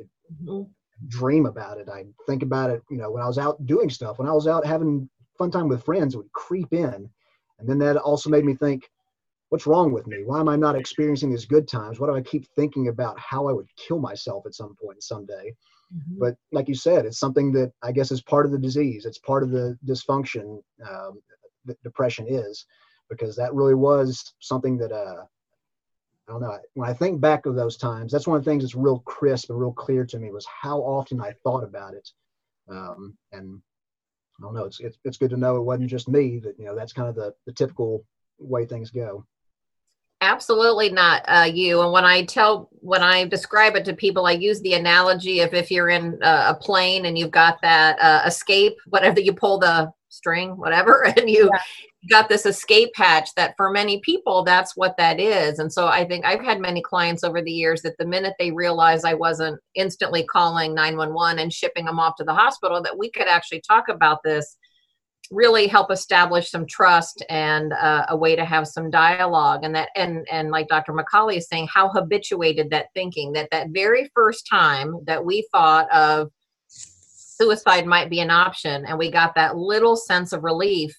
mm-hmm. 0.45 0.63
dream 1.09 1.47
about 1.47 1.79
it. 1.79 1.89
I 1.89 2.05
think 2.27 2.43
about 2.43 2.71
it. 2.71 2.83
You 2.91 2.99
know, 2.99 3.11
when 3.11 3.23
I 3.23 3.27
was 3.27 3.39
out 3.39 3.65
doing 3.67 3.91
stuff, 3.91 4.19
when 4.19 4.29
I 4.29 4.33
was 4.33 4.47
out 4.47 4.67
having 4.67 5.09
fun 5.39 5.51
time 5.51 5.69
with 5.69 5.85
friends, 5.85 6.15
it 6.15 6.19
would 6.19 6.33
creep 6.33 6.73
in, 6.73 7.09
and 7.59 7.69
then 7.69 7.79
that 7.79 7.97
also 7.97 8.31
made 8.31 8.45
me 8.45 8.55
think 8.55 8.91
what's 9.51 9.67
wrong 9.67 9.93
with 9.93 10.07
me? 10.07 10.23
Why 10.25 10.41
am 10.41 10.49
I 10.49 10.57
not 10.57 10.77
experiencing 10.77 11.31
these 11.31 11.45
good 11.45 11.69
times? 11.69 12.01
Why 12.01 12.07
do 12.07 12.17
I 12.17 12.23
keep 12.23 12.47
thinking 12.57 12.89
about 12.89 13.19
how 13.19 13.49
I 13.49 13.53
would 13.53 13.69
kill 13.77 13.99
myself 13.99 14.47
at 14.47 14.55
some 14.55 14.75
point 14.83 15.03
someday? 15.03 15.55
Mm-hmm. 15.95 16.19
But 16.19 16.37
like 16.53 16.69
you 16.69 16.75
said, 16.75 17.05
it's 17.05 17.19
something 17.19 17.53
that 17.53 17.73
I 17.83 17.93
guess 17.93 18.13
is 18.13 18.23
part 18.23 18.47
of 18.47 18.53
the 18.53 18.59
disease. 18.59 19.05
It's 19.05 19.19
part 19.19 19.43
of 19.43 19.51
the 19.51 19.77
dysfunction 19.85 20.63
um, 20.89 21.21
that 21.67 21.83
depression 21.83 22.27
is, 22.29 22.65
because 23.09 23.35
that 23.37 23.53
really 23.53 23.75
was 23.75 24.33
something 24.39 24.79
that 24.79 24.93
uh, 24.93 25.25
I 26.29 26.33
don't 26.33 26.43
know. 26.43 26.57
When 26.75 26.89
I 26.89 26.93
think 26.93 27.21
back 27.21 27.47
of 27.47 27.57
those 27.57 27.77
times, 27.77 28.13
that's 28.13 28.29
one 28.29 28.39
of 28.39 28.45
the 28.45 28.51
things 28.51 28.63
that's 28.63 28.77
real 28.77 29.01
crisp 29.01 29.51
and 29.51 29.59
real 29.59 29.73
clear 29.73 30.07
to 30.07 30.19
me 30.19 30.31
was 30.31 30.47
how 30.47 30.79
often 30.79 31.21
I 31.21 31.33
thought 31.43 31.65
about 31.65 31.95
it, 31.95 32.09
um, 32.69 33.17
and 33.33 33.61
I 34.39 34.43
don't 34.43 34.55
know. 34.55 34.65
It's, 34.65 34.79
it's 34.79 34.97
it's 35.05 35.19
good 35.19 35.31
to 35.31 35.37
know 35.37 35.57
it 35.57 35.63
wasn't 35.63 35.91
just 35.91 36.09
me. 36.09 36.39
That 36.39 36.57
you 36.57 36.67
know 36.67 36.77
that's 36.77 36.93
kind 36.93 37.09
of 37.09 37.17
the 37.17 37.35
the 37.47 37.53
typical 37.53 38.05
way 38.39 38.65
things 38.65 38.91
go. 38.91 39.27
Absolutely 40.23 40.91
not 40.91 41.23
uh, 41.29 41.51
you. 41.51 41.81
And 41.81 41.93
when 41.93 42.05
I 42.05 42.25
tell, 42.25 42.69
when 42.81 43.03
I 43.03 43.27
describe 43.27 43.75
it 43.75 43.87
to 43.87 43.95
people, 43.95 44.27
I 44.27 44.33
use 44.33 44.61
the 44.61 44.75
analogy 44.75 45.41
of 45.41 45.55
if 45.55 45.71
you're 45.71 45.89
in 45.89 46.19
a 46.21 46.55
plane 46.55 47.07
and 47.07 47.17
you've 47.17 47.31
got 47.31 47.61
that 47.63 47.99
uh, 48.01 48.23
escape, 48.27 48.75
whatever 48.89 49.19
you 49.19 49.33
pull 49.33 49.59
the 49.59 49.91
string, 50.11 50.59
whatever, 50.59 51.05
and 51.17 51.31
you 51.31 51.49
yeah. 51.51 51.61
got 52.11 52.29
this 52.29 52.45
escape 52.45 52.91
hatch 52.97 53.31
that 53.37 53.55
for 53.57 53.71
many 53.71 54.01
people, 54.01 54.45
that's 54.45 54.77
what 54.77 54.95
that 54.99 55.19
is. 55.19 55.59
And 55.59 55.73
so 55.73 55.87
I 55.87 56.05
think 56.05 56.27
I've 56.27 56.45
had 56.45 56.61
many 56.61 56.83
clients 56.83 57.25
over 57.25 57.41
the 57.41 57.51
years 57.51 57.81
that 57.83 57.97
the 57.99 58.05
minute 58.05 58.35
they 58.39 58.51
realize 58.51 59.05
I 59.05 59.15
wasn't 59.15 59.59
instantly 59.75 60.25
calling 60.25 60.75
911 60.75 61.39
and 61.39 61.51
shipping 61.51 61.87
them 61.87 61.99
off 61.99 62.17
to 62.17 62.25
the 62.25 62.35
hospital, 62.35 62.83
that 62.83 62.99
we 62.99 63.11
could 63.11 63.27
actually 63.27 63.63
talk 63.63 63.89
about 63.89 64.23
this 64.23 64.59
really 65.31 65.69
help 65.69 65.91
establish 65.91 66.51
some 66.51 66.67
trust 66.67 67.25
and 67.31 67.73
uh, 67.73 68.05
a 68.09 68.17
way 68.17 68.35
to 68.35 68.45
have 68.45 68.67
some 68.67 68.91
dialogue. 68.91 69.61
And 69.63 69.75
that 69.75 69.91
and 69.97 70.27
and 70.31 70.51
like 70.51 70.69
dr 70.69 70.93
mccauley 70.93 71.37
is 71.37 71.49
saying 71.49 71.69
how 71.73 71.89
habituated 71.89 72.71
that 72.71 72.87
thinking 72.95 73.33
that 73.33 73.49
that 73.51 73.69
very 73.71 74.11
first 74.15 74.47
time 74.49 74.95
that 75.07 75.25
we 75.25 75.47
thought 75.53 75.91
of 75.93 76.31
suicide 76.69 77.87
might 77.87 78.11
be 78.11 78.21
an 78.21 78.31
option 78.31 78.85
and 78.87 78.99
we 78.99 79.11
got 79.11 79.35
that 79.35 79.57
little 79.57 79.97
sense 79.97 80.33
of 80.33 80.45
relief 80.45 80.95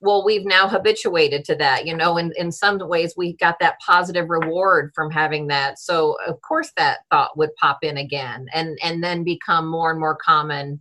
well 0.00 0.24
we've 0.24 0.44
now 0.44 0.68
habituated 0.68 1.44
to 1.44 1.54
that 1.56 1.86
you 1.86 1.96
know 1.96 2.16
in, 2.16 2.32
in 2.36 2.52
some 2.52 2.78
ways 2.80 3.14
we 3.16 3.34
got 3.36 3.58
that 3.60 3.78
positive 3.84 4.28
reward 4.28 4.92
from 4.94 5.10
having 5.10 5.46
that. 5.48 5.78
So 5.78 6.16
of 6.26 6.40
course 6.42 6.70
that 6.76 6.98
thought 7.10 7.36
would 7.36 7.54
pop 7.56 7.78
in 7.82 7.96
again 7.96 8.46
and 8.52 8.78
and 8.82 9.02
then 9.02 9.24
become 9.24 9.68
more 9.68 9.90
and 9.90 10.00
more 10.00 10.16
common 10.16 10.80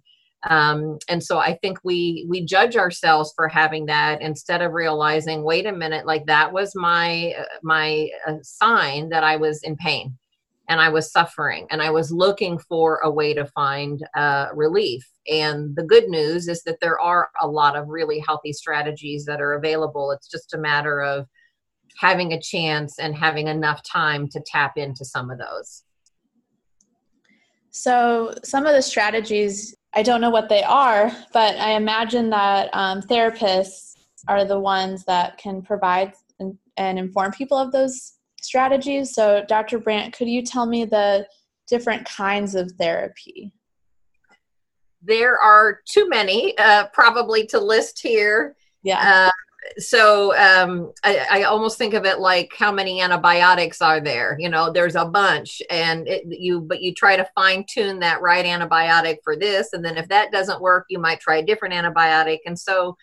um, 0.50 0.98
and 1.10 1.24
so 1.24 1.40
i 1.40 1.54
think 1.62 1.78
we 1.84 2.26
we 2.30 2.46
judge 2.46 2.76
ourselves 2.76 3.34
for 3.36 3.48
having 3.48 3.86
that 3.86 4.22
instead 4.22 4.62
of 4.62 4.74
realizing 4.74 5.44
wait 5.44 5.66
a 5.66 5.72
minute 5.72 6.06
like 6.06 6.26
that 6.26 6.52
was 6.52 6.76
my 6.76 7.34
uh, 7.38 7.44
my 7.64 8.10
uh, 8.28 8.34
sign 8.42 9.10
that 9.10 9.24
i 9.24 9.36
was 9.36 9.62
in 9.64 9.76
pain 9.78 10.18
and 10.70 10.82
i 10.82 10.90
was 10.90 11.12
suffering 11.12 11.68
and 11.72 11.82
i 11.82 11.90
was 11.90 12.12
looking 12.12 12.58
for 12.58 12.98
a 13.04 13.12
way 13.12 13.34
to 13.34 13.46
find 13.46 14.06
uh, 14.16 14.48
relief. 14.54 15.08
And 15.30 15.76
the 15.76 15.84
good 15.84 16.08
news 16.08 16.48
is 16.48 16.64
that 16.64 16.80
there 16.80 17.00
are 17.00 17.30
a 17.42 17.48
lot 17.48 17.76
of 17.76 17.90
really 17.90 18.20
healthy 18.20 18.54
strategies 18.54 19.26
that 19.26 19.42
are 19.42 19.54
available. 19.54 20.12
It's 20.12 20.30
just 20.30 20.54
a 20.54 20.58
matter 20.58 21.02
of 21.02 21.28
having 21.98 22.34
a 22.34 22.40
chance 22.40 23.00
and 23.00 23.16
having 23.16 23.48
enough 23.48 23.82
time 23.84 24.30
to 24.30 24.42
tap 24.46 24.78
into 24.78 25.04
some 25.04 25.30
of 25.30 25.38
those. 25.38 25.84
So 27.72 28.34
some 28.44 28.66
of 28.66 28.74
the 28.74 28.82
strategies 28.82 29.76
I 29.98 30.04
don't 30.04 30.22
know 30.22 30.30
what 30.30 30.48
they 30.48 30.62
are, 30.62 31.12
but 31.34 31.56
I 31.58 31.72
imagine 31.72 32.30
that 32.30 32.70
um, 32.74 33.02
therapists 33.02 33.96
are 34.28 34.46
the 34.46 34.60
ones 34.60 35.04
that 35.06 35.40
can 35.40 35.64
provide 35.64 36.14
and, 36.40 36.56
and 36.78 37.00
inform 37.00 37.32
people 37.32 37.58
of 37.58 37.72
those 37.72 38.14
strategies. 38.40 39.16
So, 39.16 39.44
Dr. 39.48 39.80
Brandt, 39.80 40.14
could 40.14 40.30
you 40.30 40.44
tell 40.44 40.68
me 40.68 40.86
the 40.86 41.26
different 41.68 42.06
kinds 42.06 42.54
of 42.54 42.72
therapy? 42.74 43.52
There 45.02 45.36
are 45.36 45.80
too 45.90 46.08
many, 46.08 46.56
uh, 46.60 46.90
probably 46.94 47.48
to 47.48 47.60
list 47.60 48.00
here. 48.00 48.56
Yeah. 48.84 49.30
Uh, 49.30 49.32
so 49.78 50.36
um, 50.38 50.92
I, 51.04 51.26
I, 51.32 51.44
almost 51.44 51.78
think 51.78 51.94
of 51.94 52.06
it 52.06 52.20
like 52.20 52.54
how 52.58 52.72
many 52.72 53.02
antibiotics 53.02 53.82
are 53.82 54.00
there? 54.00 54.38
You 54.40 54.50
know 54.50 54.72
there's 54.72 54.96
a 54.96 55.06
bunch 55.06 55.62
and 55.70 56.08
it, 56.08 56.24
you 56.28 56.62
but 56.62 56.82
you 56.82 56.94
try 56.94 57.16
to 57.16 57.30
fine 57.36 57.66
tune 57.68 58.00
that 58.00 58.22
right 58.22 58.46
antibiotic 58.46 59.18
for 59.24 59.36
this 59.36 59.74
and 59.74 59.84
then 59.84 59.98
if 59.98 60.08
that 60.10 60.32
doesn't 60.32 60.62
work 60.62 60.86
you 60.90 61.00
might 61.00 61.20
try 61.20 61.38
a 61.38 61.46
different 61.46 61.74
antibiotic. 61.74 62.40
And 62.46 62.58
so 62.58 62.98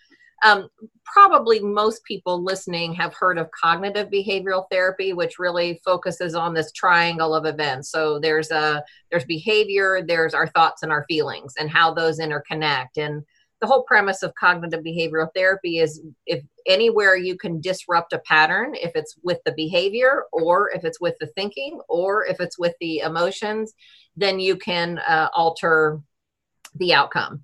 um, 0.45 0.69
probably 1.05 1.61
most 1.61 2.05
people 2.05 2.43
listening 2.43 2.93
have 2.95 3.14
heard 3.14 3.38
of 3.38 3.51
cognitive 3.51 4.09
behavioral 4.09 4.67
therapy 4.71 5.12
which 5.12 5.38
really 5.38 5.81
focuses 5.85 6.35
on 6.35 6.55
this 6.55 6.73
triangle 6.73 7.35
of 7.35 7.47
events. 7.47 7.90
So 7.90 8.19
there's 8.19 8.51
a 8.51 8.83
there's 9.11 9.25
behavior 9.25 10.03
there's 10.07 10.35
our 10.35 10.49
thoughts 10.49 10.83
and 10.83 10.93
our 10.93 11.05
feelings 11.09 11.55
and 11.59 11.71
how 11.71 11.93
those 11.93 12.21
interconnect. 12.21 12.97
And 12.97 13.25
the 13.64 13.68
whole 13.68 13.85
premise 13.85 14.22
of 14.22 14.35
cognitive 14.35 14.85
behavioral 14.85 15.31
therapy 15.35 15.79
is 15.79 16.03
if 16.27 16.44
anywhere 16.66 17.16
you 17.16 17.35
can 17.35 17.62
disrupt 17.62 18.12
a 18.12 18.18
pattern, 18.18 18.74
if 18.74 18.92
it's 18.94 19.16
with 19.22 19.38
the 19.46 19.53
behavior 19.53 20.24
or 20.33 20.70
if 20.72 20.85
it's 20.85 21.00
with 21.00 21.14
the 21.18 21.29
thinking 21.29 21.81
or 21.88 22.27
if 22.27 22.40
it's 22.40 22.59
with 22.59 22.74
the 22.83 22.98
emotions, 22.98 23.72
then 24.16 24.38
you 24.38 24.55
can 24.55 24.98
uh, 24.98 25.31
alter 25.35 26.03
the 26.74 26.92
outcome. 26.92 27.42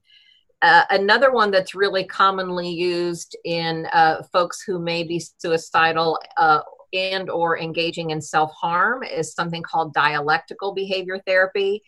Uh, 0.60 0.82
another 0.90 1.32
one 1.32 1.50
that's 1.50 1.74
really 1.74 2.04
commonly 2.04 2.68
used 2.68 3.34
in 3.46 3.86
uh, 3.94 4.22
folks 4.30 4.60
who 4.60 4.78
may 4.78 5.02
be 5.02 5.18
suicidal 5.38 6.18
uh, 6.36 6.60
and 6.92 7.30
or 7.30 7.58
engaging 7.58 8.10
in 8.10 8.20
self-harm 8.20 9.02
is 9.02 9.32
something 9.32 9.62
called 9.62 9.94
dialectical 9.94 10.74
behavior 10.74 11.18
therapy 11.26 11.82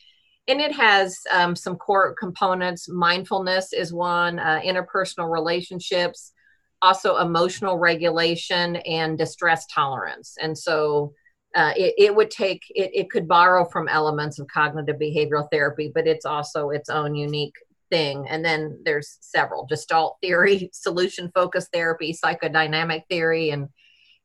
and 0.49 0.61
it 0.61 0.73
has 0.73 1.19
um, 1.33 1.55
some 1.55 1.77
core 1.77 2.15
components. 2.15 2.89
Mindfulness 2.89 3.73
is 3.73 3.93
one, 3.93 4.39
uh, 4.39 4.61
interpersonal 4.65 5.31
relationships, 5.31 6.33
also 6.81 7.19
emotional 7.19 7.79
regulation 7.79 8.77
and 8.77 9.17
distress 9.17 9.67
tolerance. 9.67 10.37
And 10.41 10.57
so 10.59 11.15
uh, 11.55 11.73
it, 11.77 11.95
it, 11.97 12.15
would 12.15 12.31
take, 12.31 12.63
it, 12.71 12.91
it 12.93 13.11
could 13.11 13.29
borrow 13.29 13.65
from 13.67 13.87
elements 13.89 14.39
of 14.39 14.49
cognitive 14.49 14.97
behavioral 14.97 15.49
therapy, 15.53 15.93
but 15.95 16.07
it's 16.07 16.25
also 16.25 16.71
its 16.71 16.89
own 16.89 17.15
unique 17.15 17.55
thing. 17.91 18.27
And 18.29 18.45
then 18.45 18.81
there's 18.85 19.19
several 19.21 19.67
Gestalt 19.67 20.17
theory, 20.21 20.71
solution 20.73 21.31
focused 21.35 21.71
therapy, 21.73 22.13
psychodynamic 22.13 23.03
theory, 23.09 23.51
and 23.51 23.69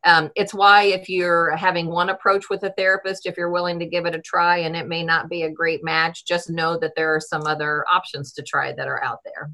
um, 0.06 0.30
it's 0.36 0.54
why 0.54 0.84
if 0.84 1.10
you're 1.10 1.56
having 1.56 1.88
one 1.88 2.10
approach 2.10 2.50
with 2.50 2.64
a 2.64 2.74
therapist 2.78 3.26
if 3.26 3.36
you're 3.38 3.52
willing 3.52 3.80
to 3.80 3.86
give 3.86 4.06
it 4.06 4.16
a 4.16 4.22
try 4.22 4.58
and 4.58 4.76
it 4.76 4.88
may 4.88 5.04
not 5.04 5.30
be 5.30 5.44
a 5.44 5.52
great 5.52 5.84
match 5.84 6.26
just 6.26 6.50
know 6.50 6.78
that 6.78 6.94
there 6.96 7.14
are 7.14 7.20
some 7.20 7.46
other 7.48 7.84
options 7.92 8.32
to 8.34 8.44
try 8.44 8.72
that 8.74 8.88
are 8.88 9.04
out 9.04 9.20
there. 9.26 9.52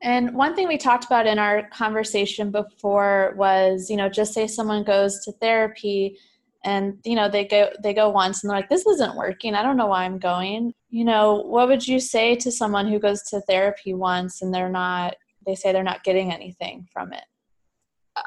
And 0.00 0.34
one 0.34 0.56
thing 0.56 0.66
we 0.66 0.78
talked 0.78 1.04
about 1.04 1.28
in 1.28 1.38
our 1.38 1.68
conversation 1.70 2.50
before 2.50 3.34
was 3.36 3.88
you 3.90 3.96
know 3.96 4.08
just 4.08 4.32
say 4.34 4.46
someone 4.46 4.84
goes 4.84 5.24
to 5.24 5.32
therapy 5.32 6.18
and 6.64 6.98
you 7.04 7.14
know 7.14 7.28
they 7.28 7.44
go 7.44 7.70
they 7.82 7.94
go 7.94 8.08
once 8.08 8.42
and 8.42 8.50
they're 8.50 8.58
like 8.58 8.68
this 8.68 8.86
isn't 8.86 9.16
working. 9.16 9.54
I 9.54 9.62
don't 9.62 9.76
know 9.76 9.86
why 9.86 10.04
i'm 10.04 10.18
going. 10.18 10.74
You 10.90 11.04
know 11.04 11.42
what 11.46 11.68
would 11.68 11.86
you 11.86 12.00
say 12.00 12.34
to 12.36 12.52
someone 12.52 12.88
who 12.88 12.98
goes 12.98 13.22
to 13.30 13.40
therapy 13.42 13.94
once 13.94 14.42
and 14.42 14.52
they're 14.54 14.68
not 14.68 15.14
they 15.46 15.54
say 15.54 15.72
they're 15.72 15.82
not 15.82 16.04
getting 16.04 16.32
anything 16.32 16.86
from 16.92 17.12
it 17.12 17.24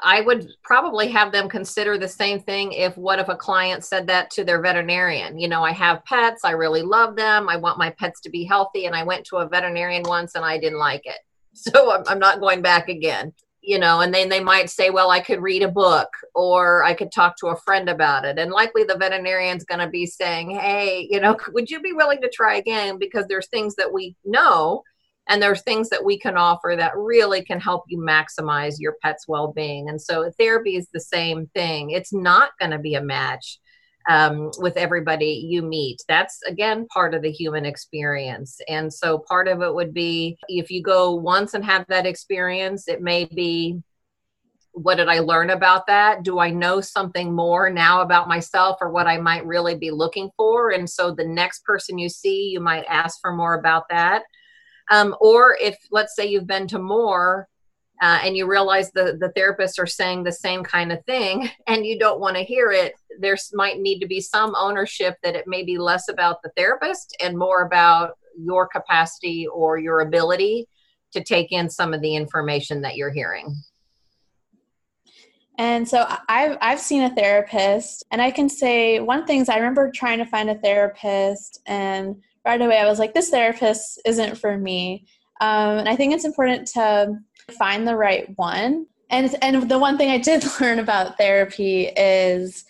I 0.02 0.20
would 0.20 0.50
probably 0.64 1.08
have 1.08 1.30
them 1.30 1.48
consider 1.48 1.96
the 1.96 2.08
same 2.08 2.40
thing 2.40 2.72
if 2.72 2.96
what 2.96 3.20
if 3.20 3.28
a 3.28 3.36
client 3.36 3.84
said 3.84 4.06
that 4.08 4.30
to 4.30 4.44
their 4.44 4.60
veterinarian? 4.60 5.38
You 5.38 5.48
know, 5.48 5.62
I 5.62 5.72
have 5.72 6.04
pets, 6.04 6.44
I 6.44 6.52
really 6.52 6.82
love 6.82 7.14
them, 7.14 7.48
I 7.48 7.56
want 7.56 7.78
my 7.78 7.90
pets 7.90 8.20
to 8.22 8.30
be 8.30 8.44
healthy, 8.44 8.86
and 8.86 8.96
I 8.96 9.04
went 9.04 9.24
to 9.26 9.36
a 9.36 9.48
veterinarian 9.48 10.02
once 10.04 10.34
and 10.34 10.44
I 10.44 10.58
didn't 10.58 10.78
like 10.78 11.06
it. 11.06 11.16
So 11.58 11.90
I'm, 11.90 12.02
I'm 12.06 12.18
not 12.18 12.40
going 12.40 12.60
back 12.60 12.90
again. 12.90 13.32
You 13.62 13.78
know, 13.78 14.00
and 14.00 14.14
then 14.14 14.28
they 14.28 14.40
might 14.40 14.68
say, 14.68 14.90
well, 14.90 15.10
I 15.10 15.20
could 15.20 15.40
read 15.40 15.62
a 15.62 15.68
book 15.68 16.08
or 16.34 16.84
I 16.84 16.92
could 16.94 17.10
talk 17.10 17.34
to 17.38 17.48
a 17.48 17.56
friend 17.56 17.88
about 17.88 18.24
it. 18.26 18.38
And 18.38 18.52
likely 18.52 18.84
the 18.84 18.98
veterinarian's 18.98 19.64
going 19.64 19.80
to 19.80 19.88
be 19.88 20.06
saying, 20.06 20.50
hey, 20.50 21.08
you 21.10 21.18
know, 21.18 21.36
would 21.52 21.70
you 21.70 21.80
be 21.80 21.94
willing 21.94 22.20
to 22.20 22.28
try 22.28 22.56
again? 22.56 22.98
Because 22.98 23.24
there's 23.26 23.48
things 23.48 23.74
that 23.76 23.92
we 23.92 24.14
know 24.24 24.82
and 25.28 25.42
there 25.42 25.50
are 25.50 25.56
things 25.56 25.88
that 25.88 26.04
we 26.04 26.18
can 26.18 26.36
offer 26.36 26.74
that 26.76 26.96
really 26.96 27.42
can 27.44 27.60
help 27.60 27.84
you 27.88 27.98
maximize 27.98 28.76
your 28.78 28.96
pet's 29.02 29.26
well-being 29.28 29.88
and 29.88 30.00
so 30.00 30.30
therapy 30.38 30.76
is 30.76 30.88
the 30.92 31.00
same 31.00 31.46
thing 31.54 31.90
it's 31.90 32.12
not 32.12 32.50
going 32.58 32.70
to 32.70 32.78
be 32.78 32.94
a 32.94 33.02
match 33.02 33.58
um, 34.08 34.52
with 34.58 34.76
everybody 34.76 35.46
you 35.48 35.62
meet 35.62 36.00
that's 36.08 36.40
again 36.46 36.86
part 36.88 37.14
of 37.14 37.22
the 37.22 37.30
human 37.30 37.66
experience 37.66 38.60
and 38.68 38.92
so 38.92 39.18
part 39.18 39.48
of 39.48 39.62
it 39.62 39.74
would 39.74 39.92
be 39.92 40.38
if 40.48 40.70
you 40.70 40.82
go 40.82 41.14
once 41.14 41.54
and 41.54 41.64
have 41.64 41.84
that 41.88 42.06
experience 42.06 42.86
it 42.88 43.02
may 43.02 43.24
be 43.24 43.82
what 44.76 44.96
did 44.96 45.08
I 45.08 45.20
learn 45.20 45.48
about 45.48 45.86
that? 45.86 46.22
Do 46.22 46.38
I 46.38 46.50
know 46.50 46.82
something 46.82 47.34
more 47.34 47.70
now 47.70 48.02
about 48.02 48.28
myself 48.28 48.76
or 48.82 48.90
what 48.90 49.06
I 49.06 49.16
might 49.16 49.46
really 49.46 49.74
be 49.74 49.90
looking 49.90 50.30
for? 50.36 50.70
And 50.70 50.88
so 50.88 51.12
the 51.12 51.26
next 51.26 51.64
person 51.64 51.96
you 51.96 52.10
see, 52.10 52.50
you 52.50 52.60
might 52.60 52.84
ask 52.86 53.18
for 53.22 53.32
more 53.32 53.54
about 53.54 53.88
that. 53.88 54.24
Um, 54.90 55.16
or 55.20 55.56
if, 55.60 55.76
let's 55.90 56.14
say, 56.14 56.26
you've 56.26 56.46
been 56.46 56.66
to 56.68 56.78
more 56.78 57.48
uh, 58.02 58.20
and 58.22 58.36
you 58.36 58.46
realize 58.46 58.90
the, 58.92 59.16
the 59.18 59.32
therapists 59.38 59.78
are 59.78 59.86
saying 59.86 60.22
the 60.22 60.32
same 60.32 60.62
kind 60.62 60.92
of 60.92 61.04
thing 61.04 61.48
and 61.66 61.86
you 61.86 61.98
don't 61.98 62.20
want 62.20 62.36
to 62.36 62.42
hear 62.42 62.70
it, 62.70 62.94
there 63.18 63.36
might 63.52 63.80
need 63.80 64.00
to 64.00 64.06
be 64.06 64.20
some 64.20 64.54
ownership 64.56 65.16
that 65.22 65.34
it 65.34 65.46
may 65.46 65.64
be 65.64 65.78
less 65.78 66.08
about 66.08 66.42
the 66.42 66.50
therapist 66.56 67.16
and 67.20 67.38
more 67.38 67.62
about 67.62 68.18
your 68.38 68.66
capacity 68.68 69.46
or 69.46 69.78
your 69.78 70.00
ability 70.00 70.68
to 71.12 71.22
take 71.22 71.52
in 71.52 71.70
some 71.70 71.94
of 71.94 72.02
the 72.02 72.14
information 72.14 72.82
that 72.82 72.96
you're 72.96 73.12
hearing. 73.12 73.54
And 75.58 75.88
so 75.88 76.06
I've 76.28 76.58
I've 76.60 76.80
seen 76.80 77.04
a 77.04 77.14
therapist, 77.14 78.04
and 78.10 78.20
I 78.20 78.30
can 78.30 78.48
say 78.48 79.00
one 79.00 79.24
thing 79.24 79.40
is 79.40 79.48
I 79.48 79.56
remember 79.56 79.90
trying 79.90 80.18
to 80.18 80.26
find 80.26 80.50
a 80.50 80.58
therapist, 80.58 81.62
and 81.64 82.16
right 82.46 82.62
away 82.62 82.78
I 82.78 82.86
was 82.86 82.98
like, 82.98 83.12
this 83.12 83.30
therapist 83.30 84.00
isn't 84.06 84.38
for 84.38 84.56
me. 84.56 85.06
Um, 85.40 85.78
and 85.78 85.88
I 85.88 85.96
think 85.96 86.14
it's 86.14 86.24
important 86.24 86.68
to 86.68 87.18
find 87.58 87.86
the 87.86 87.96
right 87.96 88.26
one. 88.36 88.86
And 89.10 89.36
and 89.42 89.68
the 89.68 89.78
one 89.78 89.98
thing 89.98 90.10
I 90.10 90.18
did 90.18 90.44
learn 90.60 90.78
about 90.78 91.18
therapy 91.18 91.86
is, 91.96 92.64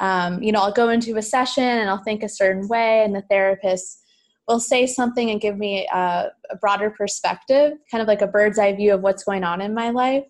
um, 0.00 0.42
you 0.42 0.52
know, 0.52 0.60
I'll 0.60 0.72
go 0.72 0.90
into 0.90 1.16
a 1.16 1.22
session 1.22 1.64
and 1.64 1.88
I'll 1.88 2.02
think 2.02 2.22
a 2.22 2.28
certain 2.28 2.68
way, 2.68 3.02
and 3.04 3.14
the 3.14 3.22
therapist 3.22 4.02
will 4.48 4.60
say 4.60 4.86
something 4.86 5.30
and 5.30 5.40
give 5.40 5.56
me 5.56 5.86
a, 5.92 6.28
a 6.50 6.56
broader 6.60 6.90
perspective, 6.90 7.74
kind 7.90 8.02
of 8.02 8.08
like 8.08 8.20
a 8.20 8.26
bird's 8.26 8.58
eye 8.58 8.74
view 8.74 8.92
of 8.92 9.00
what's 9.00 9.22
going 9.22 9.44
on 9.44 9.60
in 9.60 9.72
my 9.74 9.90
life. 9.90 10.24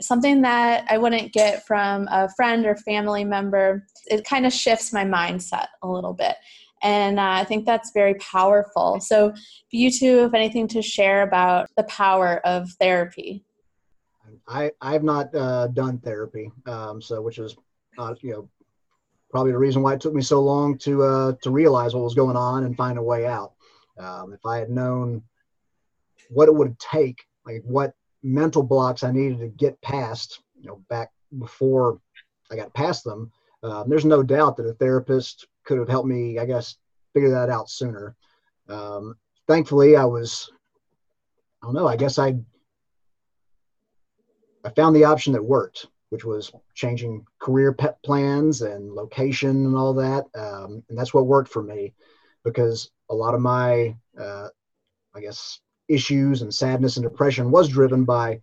Something 0.00 0.42
that 0.42 0.86
I 0.90 0.98
wouldn't 0.98 1.32
get 1.32 1.66
from 1.66 2.08
a 2.10 2.28
friend 2.36 2.66
or 2.66 2.76
family 2.76 3.24
member. 3.24 3.86
It 4.06 4.24
kind 4.24 4.46
of 4.46 4.52
shifts 4.52 4.92
my 4.92 5.04
mindset 5.04 5.68
a 5.82 5.88
little 5.88 6.12
bit. 6.12 6.36
And 6.82 7.18
uh, 7.18 7.22
I 7.22 7.44
think 7.44 7.64
that's 7.64 7.92
very 7.92 8.14
powerful. 8.14 9.00
So, 9.00 9.32
you 9.70 9.90
two 9.90 10.18
have 10.18 10.34
anything 10.34 10.68
to 10.68 10.82
share 10.82 11.22
about 11.22 11.68
the 11.76 11.84
power 11.84 12.40
of 12.44 12.70
therapy? 12.80 13.44
I 14.48 14.70
I've 14.80 15.04
not 15.04 15.34
uh, 15.34 15.68
done 15.68 15.98
therapy, 15.98 16.50
um, 16.66 17.00
so 17.00 17.20
which 17.20 17.38
is 17.38 17.56
uh, 17.98 18.14
you 18.20 18.32
know 18.32 18.48
probably 19.30 19.52
the 19.52 19.58
reason 19.58 19.82
why 19.82 19.94
it 19.94 20.00
took 20.00 20.14
me 20.14 20.22
so 20.22 20.40
long 20.40 20.78
to 20.78 21.02
uh, 21.02 21.32
to 21.42 21.50
realize 21.50 21.94
what 21.94 22.04
was 22.04 22.14
going 22.14 22.36
on 22.36 22.64
and 22.64 22.76
find 22.76 22.98
a 22.98 23.02
way 23.02 23.26
out. 23.26 23.52
Um, 23.98 24.32
if 24.32 24.44
I 24.44 24.58
had 24.58 24.70
known 24.70 25.22
what 26.30 26.48
it 26.48 26.54
would 26.54 26.78
take, 26.78 27.22
like 27.44 27.62
what 27.64 27.94
mental 28.22 28.62
blocks 28.62 29.04
I 29.04 29.12
needed 29.12 29.38
to 29.40 29.48
get 29.48 29.80
past, 29.82 30.40
you 30.60 30.68
know, 30.68 30.82
back 30.88 31.10
before 31.38 32.00
I 32.50 32.56
got 32.56 32.74
past 32.74 33.04
them, 33.04 33.30
um, 33.66 33.88
there's 33.88 34.04
no 34.04 34.22
doubt 34.22 34.56
that 34.56 34.66
a 34.66 34.74
therapist 34.74 35.48
could 35.64 35.78
have 35.78 35.88
helped 35.88 36.08
me, 36.08 36.38
I 36.38 36.46
guess, 36.46 36.76
figure 37.14 37.30
that 37.30 37.50
out 37.50 37.68
sooner. 37.68 38.14
Um, 38.68 39.16
thankfully, 39.48 39.96
I 39.96 40.04
was, 40.04 40.50
I 41.62 41.66
don't 41.66 41.74
know, 41.74 41.88
I 41.88 41.96
guess 41.96 42.18
I, 42.18 42.36
I 44.64 44.70
found 44.70 44.94
the 44.94 45.04
option 45.04 45.32
that 45.32 45.44
worked, 45.44 45.86
which 46.10 46.24
was 46.24 46.52
changing 46.74 47.24
career 47.40 47.72
pet 47.72 48.00
plans 48.04 48.62
and 48.62 48.92
location 48.92 49.50
and 49.66 49.76
all 49.76 49.94
that. 49.94 50.26
Um, 50.38 50.84
and 50.88 50.96
that's 50.96 51.12
what 51.12 51.26
worked 51.26 51.50
for 51.50 51.62
me 51.62 51.92
because 52.44 52.90
a 53.10 53.14
lot 53.14 53.34
of 53.34 53.40
my, 53.40 53.96
uh, 54.20 54.48
I 55.14 55.20
guess, 55.20 55.60
issues 55.88 56.42
and 56.42 56.54
sadness 56.54 56.96
and 56.96 57.04
depression 57.04 57.50
was 57.50 57.68
driven 57.68 58.04
by, 58.04 58.40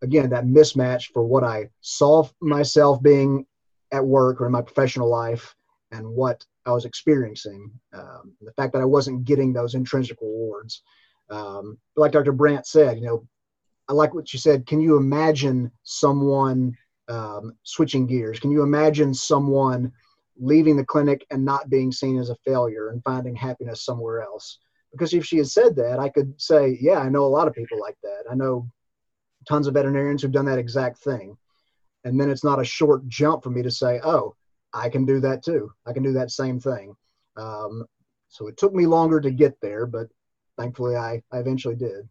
again, 0.00 0.30
that 0.30 0.46
mismatch 0.46 1.12
for 1.12 1.22
what 1.22 1.44
I 1.44 1.68
saw 1.80 2.26
myself 2.40 3.02
being 3.02 3.46
at 3.92 4.04
work 4.04 4.40
or 4.40 4.46
in 4.46 4.52
my 4.52 4.62
professional 4.62 5.08
life 5.08 5.54
and 5.92 6.06
what 6.08 6.44
I 6.66 6.72
was 6.72 6.84
experiencing. 6.84 7.70
Um, 7.92 8.32
the 8.40 8.52
fact 8.52 8.72
that 8.72 8.82
I 8.82 8.86
wasn't 8.86 9.24
getting 9.24 9.52
those 9.52 9.74
intrinsic 9.74 10.20
rewards. 10.20 10.82
Um, 11.30 11.78
like 11.96 12.12
Dr. 12.12 12.32
Brandt 12.32 12.66
said, 12.66 12.98
you 12.98 13.06
know, 13.06 13.26
I 13.88 13.92
like 13.92 14.14
what 14.14 14.32
you 14.32 14.38
said. 14.38 14.66
Can 14.66 14.80
you 14.80 14.96
imagine 14.96 15.70
someone 15.82 16.76
um, 17.08 17.52
switching 17.62 18.06
gears? 18.06 18.40
Can 18.40 18.50
you 18.50 18.62
imagine 18.62 19.12
someone 19.12 19.92
leaving 20.38 20.76
the 20.76 20.84
clinic 20.84 21.26
and 21.30 21.44
not 21.44 21.68
being 21.68 21.92
seen 21.92 22.18
as 22.18 22.30
a 22.30 22.36
failure 22.46 22.88
and 22.88 23.02
finding 23.02 23.34
happiness 23.34 23.84
somewhere 23.84 24.22
else? 24.22 24.58
Because 24.92 25.12
if 25.14 25.24
she 25.24 25.38
had 25.38 25.48
said 25.48 25.76
that, 25.76 25.98
I 25.98 26.08
could 26.08 26.40
say, 26.40 26.78
yeah, 26.80 26.98
I 26.98 27.08
know 27.08 27.24
a 27.24 27.26
lot 27.26 27.48
of 27.48 27.54
people 27.54 27.80
like 27.80 27.96
that. 28.02 28.24
I 28.30 28.34
know 28.34 28.68
tons 29.48 29.66
of 29.66 29.74
veterinarians 29.74 30.22
who've 30.22 30.32
done 30.32 30.44
that 30.46 30.58
exact 30.58 30.98
thing 30.98 31.36
and 32.04 32.20
then 32.20 32.30
it's 32.30 32.44
not 32.44 32.60
a 32.60 32.64
short 32.64 33.06
jump 33.08 33.42
for 33.42 33.50
me 33.50 33.62
to 33.62 33.70
say 33.70 34.00
oh 34.04 34.34
i 34.72 34.88
can 34.88 35.04
do 35.04 35.20
that 35.20 35.42
too. 35.44 35.70
I 35.86 35.92
can 35.92 36.02
do 36.02 36.12
that 36.12 36.30
same 36.30 36.58
thing. 36.58 36.94
Um, 37.36 37.84
so 38.28 38.48
it 38.48 38.56
took 38.56 38.74
me 38.74 38.86
longer 38.86 39.20
to 39.20 39.30
get 39.30 39.60
there 39.60 39.86
but 39.86 40.08
thankfully 40.58 40.96
i, 40.96 41.22
I 41.32 41.38
eventually 41.38 41.76
did. 41.76 42.08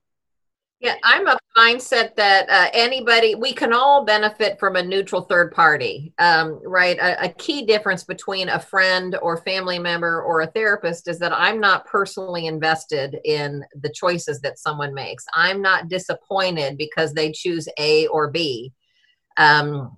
Yeah 0.79 0.95
i'm 1.03 1.27
of 1.27 1.37
a 1.37 1.59
mindset 1.59 2.15
that 2.15 2.49
uh, 2.49 2.69
anybody 2.73 3.35
we 3.35 3.53
can 3.53 3.73
all 3.73 4.05
benefit 4.05 4.59
from 4.59 4.75
a 4.75 4.83
neutral 4.83 5.23
third 5.23 5.51
party 5.51 6.13
um, 6.17 6.59
right? 6.65 6.97
A, 6.97 7.25
a 7.25 7.29
key 7.29 7.65
difference 7.65 8.03
between 8.03 8.49
a 8.49 8.59
friend 8.59 9.17
or 9.21 9.37
family 9.37 9.79
member 9.79 10.21
or 10.21 10.41
a 10.41 10.47
therapist 10.47 11.07
is 11.07 11.19
that 11.19 11.33
i'm 11.33 11.59
not 11.59 11.85
personally 11.85 12.45
invested 12.47 13.17
in 13.25 13.63
the 13.81 13.91
choices 13.93 14.39
that 14.41 14.59
someone 14.59 14.93
makes. 14.93 15.25
I'm 15.33 15.61
not 15.61 15.89
disappointed 15.89 16.77
because 16.77 17.13
they 17.13 17.31
choose 17.31 17.67
a 17.77 18.07
or 18.07 18.29
b 18.31 18.71
um, 19.41 19.97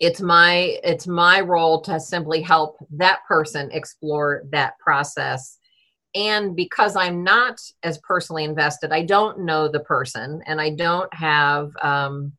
it's 0.00 0.20
my 0.20 0.78
it's 0.82 1.06
my 1.06 1.40
role 1.40 1.80
to 1.82 2.00
simply 2.00 2.40
help 2.40 2.76
that 2.90 3.20
person 3.28 3.70
explore 3.72 4.42
that 4.50 4.78
process. 4.78 5.58
And 6.12 6.56
because 6.56 6.96
i'm 6.96 7.22
not 7.22 7.60
as 7.84 7.98
personally 7.98 8.42
invested 8.42 8.90
i 8.90 9.04
don't 9.04 9.38
know 9.38 9.68
the 9.68 9.78
person 9.78 10.42
and 10.44 10.60
i 10.60 10.70
don't 10.70 11.12
have 11.14 11.70
um, 11.82 12.32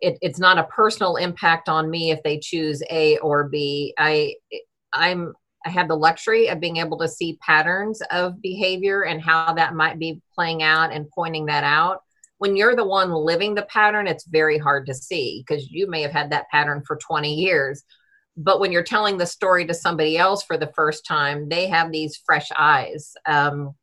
it, 0.00 0.16
it's 0.22 0.38
not 0.38 0.56
a 0.56 0.64
personal 0.64 1.16
impact 1.16 1.68
on 1.68 1.90
me 1.90 2.12
if 2.12 2.22
they 2.22 2.38
choose 2.38 2.82
a 2.88 3.18
or 3.18 3.44
b. 3.50 3.92
I 3.98 4.36
i'm 4.94 5.34
i 5.66 5.68
have 5.68 5.88
the 5.88 5.96
luxury 5.96 6.48
of 6.48 6.60
being 6.60 6.78
able 6.78 6.96
to 7.00 7.08
see 7.08 7.38
patterns 7.42 8.00
of 8.10 8.40
behavior 8.40 9.02
and 9.02 9.20
how 9.20 9.52
that 9.52 9.74
might 9.74 9.98
be 9.98 10.22
playing 10.34 10.62
out 10.62 10.90
and 10.90 11.10
pointing 11.10 11.44
that 11.44 11.64
out 11.64 12.04
when 12.38 12.56
you're 12.56 12.76
the 12.76 12.86
one 12.86 13.12
living 13.12 13.54
the 13.54 13.62
pattern, 13.62 14.06
it's 14.06 14.26
very 14.26 14.58
hard 14.58 14.86
to 14.86 14.94
see 14.94 15.44
because 15.46 15.68
you 15.70 15.88
may 15.88 16.02
have 16.02 16.12
had 16.12 16.30
that 16.30 16.48
pattern 16.50 16.82
for 16.86 16.96
20 16.96 17.34
years. 17.34 17.84
But 18.36 18.60
when 18.60 18.70
you're 18.70 18.84
telling 18.84 19.18
the 19.18 19.26
story 19.26 19.66
to 19.66 19.74
somebody 19.74 20.16
else 20.16 20.44
for 20.44 20.56
the 20.56 20.72
first 20.74 21.04
time, 21.04 21.48
they 21.48 21.66
have 21.66 21.90
these 21.90 22.20
fresh 22.24 22.48
eyes. 22.56 23.12
Um, 23.26 23.74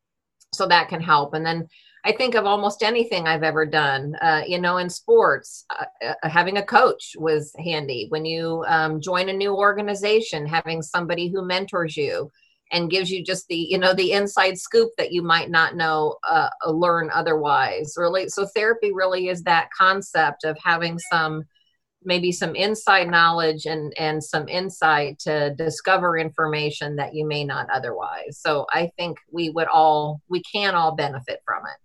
so 0.54 0.66
that 0.66 0.88
can 0.88 1.02
help. 1.02 1.34
And 1.34 1.44
then 1.44 1.68
I 2.04 2.12
think 2.12 2.34
of 2.34 2.46
almost 2.46 2.82
anything 2.82 3.26
I've 3.26 3.42
ever 3.42 3.66
done. 3.66 4.14
Uh, 4.22 4.42
you 4.46 4.60
know, 4.60 4.78
in 4.78 4.88
sports, 4.88 5.66
uh, 5.70 6.12
uh, 6.22 6.28
having 6.28 6.56
a 6.56 6.64
coach 6.64 7.14
was 7.18 7.52
handy. 7.58 8.06
When 8.08 8.24
you 8.24 8.64
um, 8.68 9.00
join 9.00 9.28
a 9.28 9.32
new 9.32 9.54
organization, 9.54 10.46
having 10.46 10.82
somebody 10.82 11.28
who 11.28 11.44
mentors 11.44 11.96
you 11.96 12.30
and 12.72 12.90
gives 12.90 13.10
you 13.10 13.22
just 13.24 13.46
the 13.48 13.56
you 13.56 13.78
know 13.78 13.94
the 13.94 14.12
inside 14.12 14.58
scoop 14.58 14.90
that 14.98 15.12
you 15.12 15.22
might 15.22 15.50
not 15.50 15.76
know 15.76 16.16
uh, 16.28 16.48
uh, 16.64 16.70
learn 16.70 17.10
otherwise 17.12 17.94
really. 17.96 18.28
So 18.28 18.46
therapy 18.46 18.92
really 18.92 19.28
is 19.28 19.42
that 19.42 19.70
concept 19.76 20.44
of 20.44 20.56
having 20.62 20.98
some 20.98 21.44
maybe 22.04 22.32
some 22.32 22.54
inside 22.54 23.08
knowledge 23.08 23.66
and 23.66 23.92
and 23.98 24.22
some 24.22 24.48
insight 24.48 25.18
to 25.20 25.54
discover 25.54 26.18
information 26.18 26.96
that 26.96 27.14
you 27.14 27.26
may 27.26 27.44
not 27.44 27.68
otherwise. 27.70 28.38
So 28.40 28.66
i 28.72 28.90
think 28.98 29.18
we 29.30 29.50
would 29.50 29.68
all 29.68 30.20
we 30.28 30.42
can 30.42 30.74
all 30.74 30.94
benefit 30.94 31.40
from 31.44 31.62
it. 31.66 31.78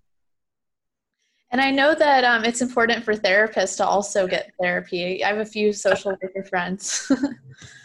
And 1.51 1.61
i 1.61 1.71
know 1.71 1.93
that 1.95 2.23
um, 2.23 2.43
it's 2.43 2.61
important 2.61 3.03
for 3.03 3.15
therapists 3.15 3.77
to 3.77 3.85
also 3.85 4.27
get 4.27 4.51
therapy. 4.61 5.23
I 5.23 5.27
have 5.29 5.39
a 5.39 5.45
few 5.45 5.73
social 5.73 6.11
worker 6.11 6.43
friends 6.43 7.11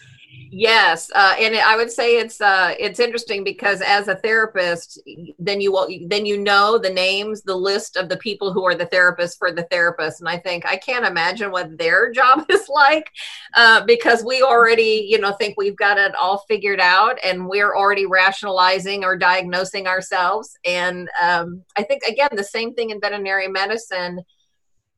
Yes, 0.59 1.11
uh, 1.14 1.34
and 1.38 1.54
I 1.54 1.76
would 1.76 1.90
say 1.92 2.16
it's 2.16 2.40
uh, 2.40 2.74
it's 2.78 2.98
interesting 2.98 3.44
because 3.44 3.82
as 3.82 4.09
a 4.09 4.14
therapist, 4.14 4.98
then 5.38 5.61
you 5.61 5.70
will 5.70 5.86
then 6.07 6.24
you 6.24 6.38
know 6.38 6.78
the 6.78 6.88
names, 6.88 7.42
the 7.42 7.54
list 7.54 7.98
of 7.98 8.09
the 8.09 8.16
people 8.16 8.54
who 8.54 8.64
are 8.64 8.74
the 8.74 8.86
therapists 8.86 9.36
for 9.36 9.52
the 9.52 9.64
therapist, 9.64 10.20
and 10.20 10.30
I 10.30 10.38
think 10.38 10.64
I 10.64 10.78
can't 10.78 11.04
imagine 11.04 11.50
what 11.50 11.76
their 11.76 12.11
job 12.20 12.46
is 12.48 12.70
like 12.70 13.11
uh, 13.52 13.84
because 13.84 14.24
we 14.24 14.40
already 14.40 15.07
you 15.07 15.18
know 15.20 15.32
think 15.32 15.59
we've 15.59 15.76
got 15.76 15.98
it 15.98 16.14
all 16.14 16.38
figured 16.48 16.80
out, 16.80 17.18
and 17.22 17.46
we're 17.46 17.76
already 17.76 18.07
rationalizing 18.07 19.04
or 19.04 19.14
diagnosing 19.14 19.86
ourselves, 19.86 20.57
and 20.64 21.07
um, 21.22 21.64
I 21.76 21.82
think 21.82 22.02
again 22.04 22.30
the 22.32 22.42
same 22.42 22.72
thing 22.72 22.88
in 22.88 23.00
veterinary 23.02 23.48
medicine. 23.48 24.20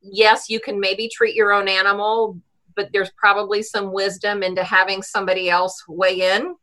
Yes, 0.00 0.48
you 0.48 0.60
can 0.60 0.78
maybe 0.78 1.08
treat 1.08 1.34
your 1.34 1.52
own 1.52 1.66
animal, 1.66 2.40
but 2.78 2.90
there's 2.92 3.10
probably 3.16 3.60
some 3.60 3.92
wisdom 3.92 4.44
into 4.44 4.62
having 4.62 5.02
somebody 5.02 5.50
else 5.50 5.82
weigh 5.88 6.36
in 6.36 6.54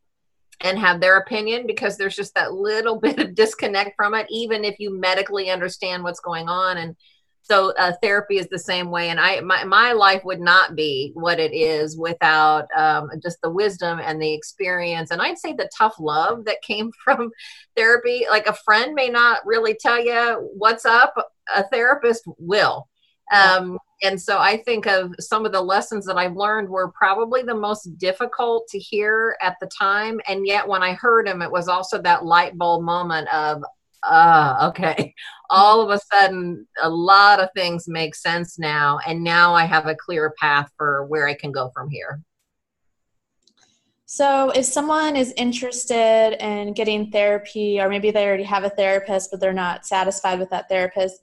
and 0.61 0.79
have 0.79 1.01
their 1.01 1.17
opinion 1.17 1.67
because 1.67 1.97
there's 1.97 2.15
just 2.15 2.33
that 2.35 2.53
little 2.53 2.97
bit 3.01 3.19
of 3.19 3.35
disconnect 3.35 3.91
from 3.97 4.15
it 4.15 4.25
even 4.29 4.63
if 4.63 4.79
you 4.79 4.97
medically 4.97 5.51
understand 5.51 6.03
what's 6.03 6.21
going 6.21 6.47
on. 6.47 6.77
And 6.77 6.95
so 7.41 7.73
uh, 7.77 7.91
therapy 8.01 8.37
is 8.37 8.47
the 8.47 8.57
same 8.57 8.89
way. 8.89 9.09
And 9.09 9.19
i 9.19 9.41
my, 9.41 9.65
my 9.65 9.91
life 9.91 10.23
would 10.23 10.39
not 10.39 10.73
be 10.73 11.11
what 11.15 11.37
it 11.37 11.53
is 11.53 11.97
without 11.97 12.65
um, 12.77 13.09
just 13.21 13.39
the 13.43 13.51
wisdom 13.51 13.99
and 14.01 14.19
the 14.21 14.33
experience. 14.33 15.11
And 15.11 15.21
i'd 15.21 15.37
say 15.37 15.51
the 15.51 15.69
tough 15.77 15.95
love 15.99 16.45
that 16.45 16.61
came 16.61 16.91
from 17.03 17.29
therapy 17.75 18.25
like 18.29 18.47
a 18.47 18.57
friend 18.63 18.95
may 18.95 19.09
not 19.09 19.45
really 19.45 19.75
tell 19.77 20.01
you 20.01 20.49
what's 20.55 20.85
up 20.85 21.13
a 21.53 21.63
therapist 21.67 22.23
will 22.37 22.87
um, 23.31 23.77
and 24.03 24.21
so 24.21 24.37
I 24.37 24.57
think 24.57 24.85
of 24.85 25.15
some 25.19 25.45
of 25.45 25.51
the 25.51 25.61
lessons 25.61 26.05
that 26.05 26.17
I've 26.17 26.35
learned 26.35 26.69
were 26.69 26.91
probably 26.91 27.41
the 27.43 27.55
most 27.55 27.97
difficult 27.97 28.67
to 28.69 28.79
hear 28.79 29.37
at 29.41 29.55
the 29.59 29.67
time. 29.67 30.19
And 30.27 30.45
yet 30.45 30.67
when 30.67 30.83
I 30.83 30.93
heard 30.93 31.27
them, 31.27 31.41
it 31.41 31.51
was 31.51 31.67
also 31.67 32.01
that 32.01 32.25
light 32.25 32.57
bulb 32.57 32.83
moment 32.83 33.33
of, 33.33 33.63
uh, 34.03 34.69
okay, 34.69 35.13
all 35.49 35.81
of 35.81 35.89
a 35.89 35.99
sudden, 36.13 36.67
a 36.81 36.89
lot 36.89 37.39
of 37.39 37.49
things 37.55 37.87
make 37.87 38.15
sense 38.15 38.59
now. 38.59 38.99
And 39.07 39.23
now 39.23 39.53
I 39.53 39.65
have 39.65 39.87
a 39.87 39.95
clear 39.95 40.33
path 40.39 40.69
for 40.77 41.05
where 41.05 41.27
I 41.27 41.33
can 41.33 41.51
go 41.51 41.71
from 41.73 41.89
here. 41.89 42.21
So, 44.07 44.51
if 44.51 44.65
someone 44.65 45.15
is 45.15 45.33
interested 45.35 46.37
in 46.39 46.73
getting 46.73 47.09
therapy, 47.09 47.81
or 47.81 47.89
maybe 47.89 48.11
they 48.11 48.27
already 48.27 48.43
have 48.43 48.63
a 48.63 48.69
therapist 48.69 49.31
but 49.31 49.39
they're 49.39 49.51
not 49.51 49.87
satisfied 49.87 50.37
with 50.37 50.51
that 50.51 50.69
therapist, 50.69 51.19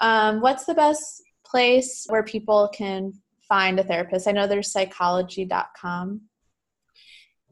um, 0.00 0.42
what's 0.42 0.66
the 0.66 0.74
best 0.74 1.22
place 1.46 2.06
where 2.08 2.22
people 2.22 2.68
can 2.74 3.12
find 3.48 3.78
a 3.78 3.84
therapist? 3.84 4.28
I 4.28 4.32
know 4.32 4.46
there's 4.46 4.72
psychology.com. 4.72 6.22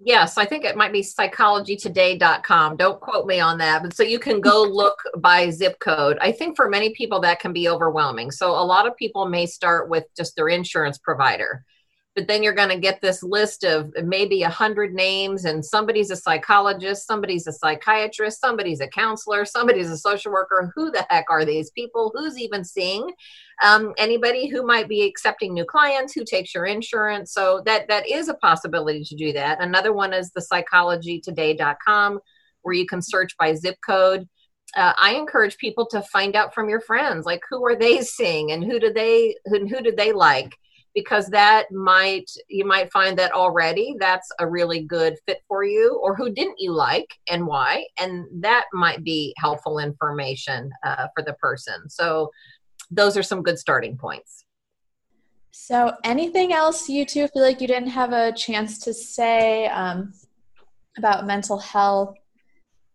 Yes, 0.00 0.36
I 0.36 0.44
think 0.44 0.64
it 0.64 0.76
might 0.76 0.92
be 0.92 1.00
psychologytoday.com. 1.00 2.76
Don't 2.76 3.00
quote 3.00 3.26
me 3.26 3.40
on 3.40 3.58
that. 3.58 3.82
But 3.82 3.94
so 3.94 4.02
you 4.02 4.18
can 4.18 4.40
go 4.40 4.62
look 4.70 4.98
by 5.18 5.50
zip 5.50 5.78
code. 5.78 6.18
I 6.20 6.32
think 6.32 6.56
for 6.56 6.68
many 6.68 6.90
people 6.90 7.20
that 7.20 7.40
can 7.40 7.52
be 7.52 7.68
overwhelming. 7.68 8.30
So 8.30 8.50
a 8.50 8.64
lot 8.64 8.86
of 8.86 8.96
people 8.96 9.26
may 9.26 9.46
start 9.46 9.88
with 9.88 10.04
just 10.16 10.36
their 10.36 10.48
insurance 10.48 10.98
provider 10.98 11.64
but 12.14 12.28
then 12.28 12.42
you're 12.42 12.52
going 12.52 12.68
to 12.68 12.78
get 12.78 13.00
this 13.00 13.22
list 13.22 13.64
of 13.64 13.92
maybe 14.04 14.42
a 14.42 14.48
hundred 14.48 14.94
names 14.94 15.44
and 15.44 15.64
somebody's 15.64 16.10
a 16.10 16.16
psychologist 16.16 17.06
somebody's 17.06 17.46
a 17.46 17.52
psychiatrist 17.52 18.40
somebody's 18.40 18.80
a 18.80 18.88
counselor 18.88 19.44
somebody's 19.44 19.90
a 19.90 19.96
social 19.96 20.32
worker. 20.32 20.72
Who 20.74 20.90
the 20.90 21.06
heck 21.10 21.26
are 21.30 21.44
these 21.44 21.70
people? 21.70 22.12
Who's 22.14 22.38
even 22.38 22.64
seeing 22.64 23.10
um, 23.62 23.94
anybody 23.98 24.48
who 24.48 24.66
might 24.66 24.88
be 24.88 25.02
accepting 25.02 25.54
new 25.54 25.64
clients 25.64 26.12
who 26.12 26.24
takes 26.24 26.54
your 26.54 26.66
insurance? 26.66 27.32
So 27.32 27.62
that 27.66 27.88
that 27.88 28.08
is 28.08 28.28
a 28.28 28.34
possibility 28.34 29.04
to 29.04 29.16
do 29.16 29.32
that. 29.32 29.60
Another 29.60 29.92
one 29.92 30.12
is 30.12 30.30
the 30.30 30.40
psychologytoday.com 30.40 32.20
where 32.62 32.74
you 32.74 32.86
can 32.86 33.02
search 33.02 33.36
by 33.38 33.54
zip 33.54 33.76
code. 33.86 34.28
Uh, 34.76 34.92
I 34.96 35.14
encourage 35.14 35.56
people 35.58 35.86
to 35.86 36.02
find 36.02 36.34
out 36.34 36.52
from 36.52 36.68
your 36.68 36.80
friends, 36.80 37.26
like 37.26 37.42
who 37.48 37.64
are 37.64 37.76
they 37.76 38.00
seeing 38.00 38.50
and 38.50 38.64
who 38.64 38.80
do 38.80 38.92
they 38.92 39.36
who, 39.46 39.66
who 39.66 39.82
do 39.82 39.92
they 39.96 40.12
like, 40.12 40.56
because 40.94 41.26
that 41.26 41.70
might 41.72 42.30
you 42.48 42.64
might 42.64 42.92
find 42.92 43.18
that 43.18 43.32
already 43.32 43.96
that's 43.98 44.30
a 44.38 44.46
really 44.46 44.82
good 44.82 45.16
fit 45.26 45.42
for 45.48 45.64
you 45.64 46.00
or 46.02 46.14
who 46.14 46.30
didn't 46.30 46.56
you 46.58 46.72
like 46.72 47.08
and 47.28 47.46
why 47.46 47.84
and 47.98 48.26
that 48.32 48.64
might 48.72 49.02
be 49.02 49.34
helpful 49.38 49.78
information 49.78 50.70
uh, 50.84 51.08
for 51.14 51.24
the 51.24 51.34
person. 51.34 51.88
So 51.88 52.30
those 52.90 53.16
are 53.16 53.22
some 53.22 53.42
good 53.42 53.58
starting 53.58 53.96
points. 53.96 54.44
So 55.50 55.92
anything 56.04 56.52
else 56.52 56.88
you 56.88 57.04
two 57.04 57.28
feel 57.28 57.42
like 57.42 57.60
you 57.60 57.66
didn't 57.66 57.90
have 57.90 58.12
a 58.12 58.32
chance 58.32 58.78
to 58.80 58.94
say 58.94 59.66
um, 59.68 60.12
about 60.98 61.26
mental 61.26 61.58
health 61.58 62.16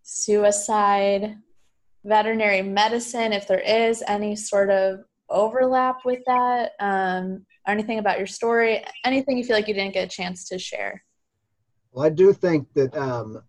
suicide 0.04 1.36
veterinary 2.06 2.62
medicine 2.62 3.34
if 3.34 3.48
there 3.48 3.60
is 3.60 4.04
any 4.08 4.36
sort 4.36 4.70
of 4.70 5.02
overlap 5.30 5.98
with 6.06 6.20
that 6.26 6.72
um, 6.80 7.46
or 7.68 7.74
anything 7.74 8.00
about 8.00 8.18
your 8.18 8.28
story, 8.28 8.84
anything 9.06 9.38
you 9.38 9.44
feel 9.44 9.56
like 9.56 9.68
you 9.68 9.74
didn't 9.74 9.94
get 9.94 10.06
a 10.06 10.10
chance 10.10 10.48
to 10.50 10.60
share? 10.60 11.04
Well, 11.92 12.06
I 12.06 12.10
do 12.10 12.34
think 12.34 12.72
that 12.74 12.96
um, 12.96 13.42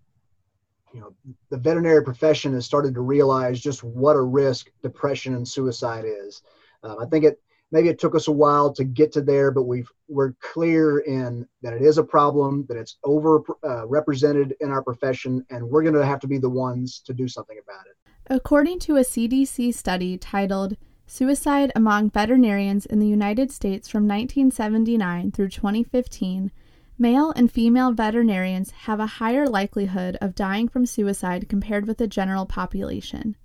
you 0.93 1.01
know 1.01 1.14
the 1.51 1.59
veterinary 1.59 2.03
profession 2.03 2.55
has 2.55 2.64
started 2.64 2.95
to 2.95 3.01
realize 3.01 3.61
just 3.61 3.85
what 3.85 4.16
a 4.16 4.22
risk 4.22 4.70
depression 4.83 5.35
and 5.35 5.47
suicide 5.47 6.05
is. 6.07 6.43
Um, 6.83 6.97
I 7.01 7.07
think 7.07 7.24
it 7.24 7.41
maybe 7.72 7.89
it 7.89 7.99
took 7.99 8.14
us 8.14 8.28
a 8.28 8.33
while 8.33 8.72
to 8.72 8.85
get 8.85 9.12
to 9.12 9.20
there, 9.20 9.51
but 9.51 9.64
we've 9.64 9.91
we're 10.09 10.33
clear 10.41 11.01
in 11.01 11.47
that 11.62 11.72
it 11.72 11.83
is 11.83 11.99
a 11.99 12.05
problem, 12.05 12.66
that 12.68 12.76
it's 12.76 12.99
over 13.05 13.43
uh, 13.64 13.87
represented 13.87 14.55
in 14.61 14.70
our 14.70 14.83
profession, 14.83 15.45
and 15.51 15.64
we're 15.64 15.83
going 15.83 15.95
to 15.95 16.05
have 16.05 16.20
to 16.20 16.28
be 16.28 16.39
the 16.39 16.51
ones 16.51 17.01
to 17.07 17.12
do 17.12 17.28
something 17.28 17.59
about 17.62 17.87
it. 17.87 17.97
According 18.28 18.78
to 18.81 18.97
a 18.97 19.01
CDC 19.01 19.74
study 19.74 20.16
titled 20.16 20.76
Suicide 21.13 21.73
among 21.75 22.11
veterinarians 22.11 22.87
in 22.87 23.01
the 23.01 23.09
United 23.09 23.51
States 23.51 23.89
from 23.89 24.05
1979 24.05 25.33
through 25.33 25.49
2015, 25.49 26.53
male 27.01 27.33
and 27.33 27.51
female 27.51 27.91
veterinarians 27.91 28.71
have 28.83 29.01
a 29.01 29.19
higher 29.19 29.49
likelihood 29.49 30.17
of 30.21 30.37
dying 30.37 30.69
from 30.69 30.87
suicide 30.87 31.49
compared 31.49 31.89
with 31.89 31.99
the 31.99 32.07
general 32.07 32.47
population. 32.47 33.37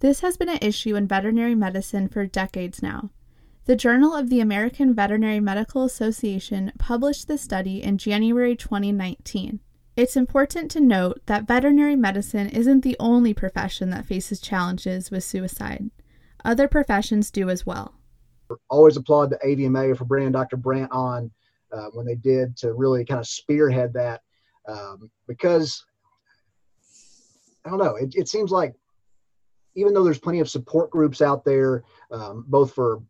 This 0.00 0.20
has 0.20 0.36
been 0.36 0.50
an 0.50 0.58
issue 0.60 0.96
in 0.96 1.08
veterinary 1.08 1.54
medicine 1.54 2.08
for 2.08 2.26
decades 2.26 2.82
now. 2.82 3.08
The 3.64 3.74
Journal 3.74 4.14
of 4.14 4.28
the 4.28 4.40
American 4.40 4.92
Veterinary 4.92 5.40
Medical 5.40 5.84
Association 5.84 6.72
published 6.78 7.26
this 7.26 7.40
study 7.40 7.82
in 7.82 7.96
January 7.96 8.54
2019. 8.54 9.60
It's 9.96 10.14
important 10.14 10.70
to 10.72 10.80
note 10.80 11.22
that 11.24 11.48
veterinary 11.48 11.96
medicine 11.96 12.50
isn't 12.50 12.82
the 12.82 12.96
only 13.00 13.32
profession 13.32 13.88
that 13.90 14.04
faces 14.04 14.40
challenges 14.42 15.10
with 15.10 15.24
suicide. 15.24 15.90
Other 16.44 16.68
professions 16.68 17.30
do 17.30 17.50
as 17.50 17.66
well. 17.66 17.94
Always 18.70 18.96
applaud 18.96 19.30
the 19.30 19.38
AVMA 19.38 19.96
for 19.96 20.04
bringing 20.04 20.32
Dr. 20.32 20.56
Brandt 20.56 20.90
on 20.92 21.30
uh, 21.72 21.88
when 21.92 22.06
they 22.06 22.14
did 22.14 22.56
to 22.58 22.72
really 22.72 23.04
kind 23.04 23.20
of 23.20 23.26
spearhead 23.26 23.92
that 23.94 24.22
um, 24.66 25.10
because 25.26 25.84
I 27.64 27.70
don't 27.70 27.78
know, 27.78 27.96
it, 27.96 28.14
it, 28.14 28.28
seems 28.28 28.50
like 28.50 28.74
even 29.74 29.92
though 29.92 30.04
there's 30.04 30.18
plenty 30.18 30.40
of 30.40 30.48
support 30.48 30.90
groups 30.90 31.20
out 31.20 31.44
there, 31.44 31.84
um, 32.10 32.44
both 32.48 32.74
for 32.74 33.02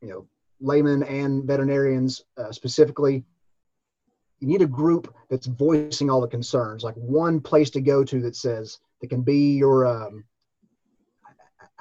you 0.00 0.08
know 0.08 0.26
laymen 0.60 1.02
and 1.02 1.44
veterinarians 1.44 2.22
uh, 2.36 2.52
specifically, 2.52 3.24
you 4.40 4.48
need 4.48 4.62
a 4.62 4.66
group 4.66 5.14
that's 5.28 5.46
voicing 5.46 6.08
all 6.10 6.20
the 6.20 6.28
concerns, 6.28 6.84
like 6.84 6.94
one 6.94 7.40
place 7.40 7.70
to 7.70 7.80
go 7.80 8.04
to 8.04 8.20
that 8.22 8.36
says 8.36 8.78
that 9.00 9.08
can 9.08 9.22
be 9.22 9.56
your 9.56 9.86
um, 9.86 10.24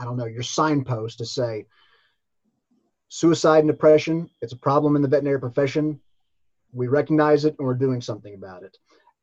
I 0.01 0.03
don't 0.03 0.17
know, 0.17 0.25
your 0.25 0.41
signpost 0.41 1.19
to 1.19 1.25
say 1.25 1.65
suicide 3.09 3.59
and 3.59 3.67
depression, 3.67 4.29
it's 4.41 4.53
a 4.53 4.57
problem 4.57 4.95
in 4.95 5.01
the 5.01 5.07
veterinary 5.07 5.39
profession. 5.39 5.99
We 6.73 6.87
recognize 6.87 7.45
it 7.45 7.55
and 7.59 7.67
we're 7.67 7.75
doing 7.75 8.01
something 8.01 8.33
about 8.33 8.63
it. 8.63 8.75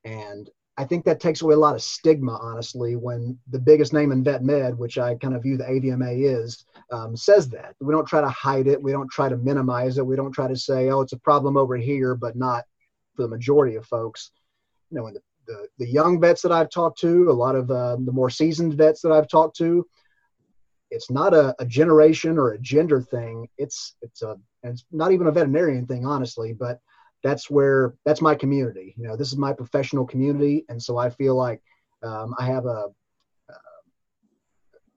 And 0.05 0.49
I 0.77 0.85
think 0.85 1.03
that 1.03 1.19
takes 1.19 1.41
away 1.41 1.55
a 1.55 1.59
lot 1.59 1.75
of 1.75 1.81
stigma, 1.81 2.39
honestly, 2.41 2.95
when 2.95 3.37
the 3.49 3.59
biggest 3.59 3.91
name 3.91 4.13
in 4.13 4.23
vet 4.23 4.43
med, 4.43 4.77
which 4.77 4.97
I 4.97 5.15
kind 5.15 5.35
of 5.35 5.43
view 5.43 5.57
the 5.57 5.65
AVMA 5.65 6.23
is, 6.23 6.63
um, 6.91 7.17
says 7.17 7.49
that. 7.49 7.75
We 7.81 7.91
don't 7.91 8.07
try 8.07 8.21
to 8.21 8.29
hide 8.29 8.67
it. 8.67 8.81
We 8.81 8.93
don't 8.93 9.11
try 9.11 9.27
to 9.27 9.35
minimize 9.35 9.97
it. 9.97 10.05
We 10.05 10.15
don't 10.15 10.31
try 10.31 10.47
to 10.47 10.55
say, 10.55 10.89
oh, 10.89 11.01
it's 11.01 11.11
a 11.11 11.19
problem 11.19 11.57
over 11.57 11.75
here, 11.75 12.15
but 12.15 12.37
not 12.37 12.63
for 13.15 13.23
the 13.23 13.27
majority 13.27 13.75
of 13.75 13.85
folks. 13.85 14.31
You 14.91 14.99
know, 14.99 15.11
the, 15.11 15.19
the, 15.47 15.67
the 15.79 15.89
young 15.89 16.21
vets 16.21 16.41
that 16.43 16.53
I've 16.53 16.69
talked 16.69 16.99
to, 16.99 17.29
a 17.29 17.33
lot 17.33 17.55
of 17.55 17.69
uh, 17.69 17.97
the 17.99 18.13
more 18.13 18.29
seasoned 18.29 18.75
vets 18.75 19.01
that 19.01 19.11
I've 19.11 19.27
talked 19.27 19.57
to, 19.57 19.85
it's 20.91 21.11
not 21.11 21.33
a, 21.33 21.55
a 21.59 21.65
generation 21.65 22.37
or 22.37 22.51
a 22.51 22.59
gender 22.59 23.01
thing. 23.01 23.47
It's 23.57 23.95
it's 24.01 24.21
a 24.21 24.37
it's 24.63 24.85
not 24.91 25.11
even 25.11 25.27
a 25.27 25.31
veterinarian 25.31 25.85
thing, 25.85 26.05
honestly. 26.05 26.53
But 26.53 26.79
that's 27.23 27.49
where 27.49 27.95
that's 28.05 28.21
my 28.21 28.35
community. 28.35 28.93
You 28.97 29.07
know, 29.07 29.15
this 29.15 29.31
is 29.31 29.37
my 29.37 29.53
professional 29.53 30.05
community, 30.05 30.65
and 30.69 30.81
so 30.81 30.97
I 30.97 31.09
feel 31.09 31.35
like 31.35 31.61
um, 32.03 32.33
I 32.39 32.45
have 32.45 32.65
a 32.65 32.85
uh, 33.49 33.53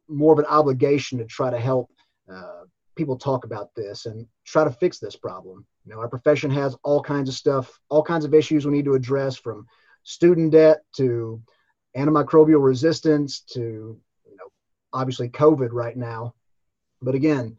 more 0.09 0.32
of 0.32 0.38
an 0.38 0.47
obligation 0.47 1.18
to 1.18 1.24
try 1.24 1.51
to 1.51 1.59
help 1.59 1.90
uh, 2.32 2.62
people 2.97 3.16
talk 3.16 3.45
about 3.45 3.74
this 3.74 4.07
and 4.07 4.26
try 4.47 4.64
to 4.64 4.70
fix 4.70 4.99
this 4.99 5.16
problem. 5.16 5.66
You 5.84 5.95
know, 5.95 6.01
our 6.01 6.09
profession 6.09 6.51
has 6.53 6.76
all 6.84 7.03
kinds 7.03 7.28
of 7.28 7.34
stuff, 7.34 7.80
all 7.88 8.03
kinds 8.03 8.24
of 8.24 8.34
issues 8.34 8.64
we 8.64 8.72
need 8.72 8.84
to 8.84 8.95
address, 8.95 9.36
from 9.36 9.66
student 10.05 10.53
debt 10.53 10.80
to 10.97 11.43
antimicrobial 11.97 12.62
resistance 12.62 13.40
to 13.40 13.99
obviously 14.93 15.28
COVID 15.28 15.70
right 15.72 15.97
now. 15.97 16.34
But 17.01 17.14
again, 17.14 17.57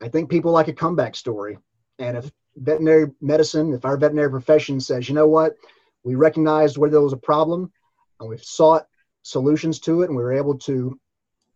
I 0.00 0.08
think 0.08 0.30
people 0.30 0.52
like 0.52 0.68
a 0.68 0.72
comeback 0.72 1.16
story. 1.16 1.58
And 1.98 2.16
if 2.16 2.30
veterinary 2.56 3.10
medicine, 3.20 3.72
if 3.72 3.84
our 3.84 3.96
veterinary 3.96 4.30
profession 4.30 4.80
says, 4.80 5.08
you 5.08 5.14
know 5.14 5.26
what, 5.28 5.56
we 6.04 6.14
recognized 6.14 6.78
where 6.78 6.90
there 6.90 7.00
was 7.00 7.12
a 7.12 7.18
problem 7.18 7.72
and 8.20 8.28
we've 8.28 8.42
sought 8.42 8.86
solutions 9.22 9.78
to 9.80 10.02
it 10.02 10.08
and 10.08 10.16
we 10.16 10.22
were 10.22 10.32
able 10.32 10.56
to 10.58 10.98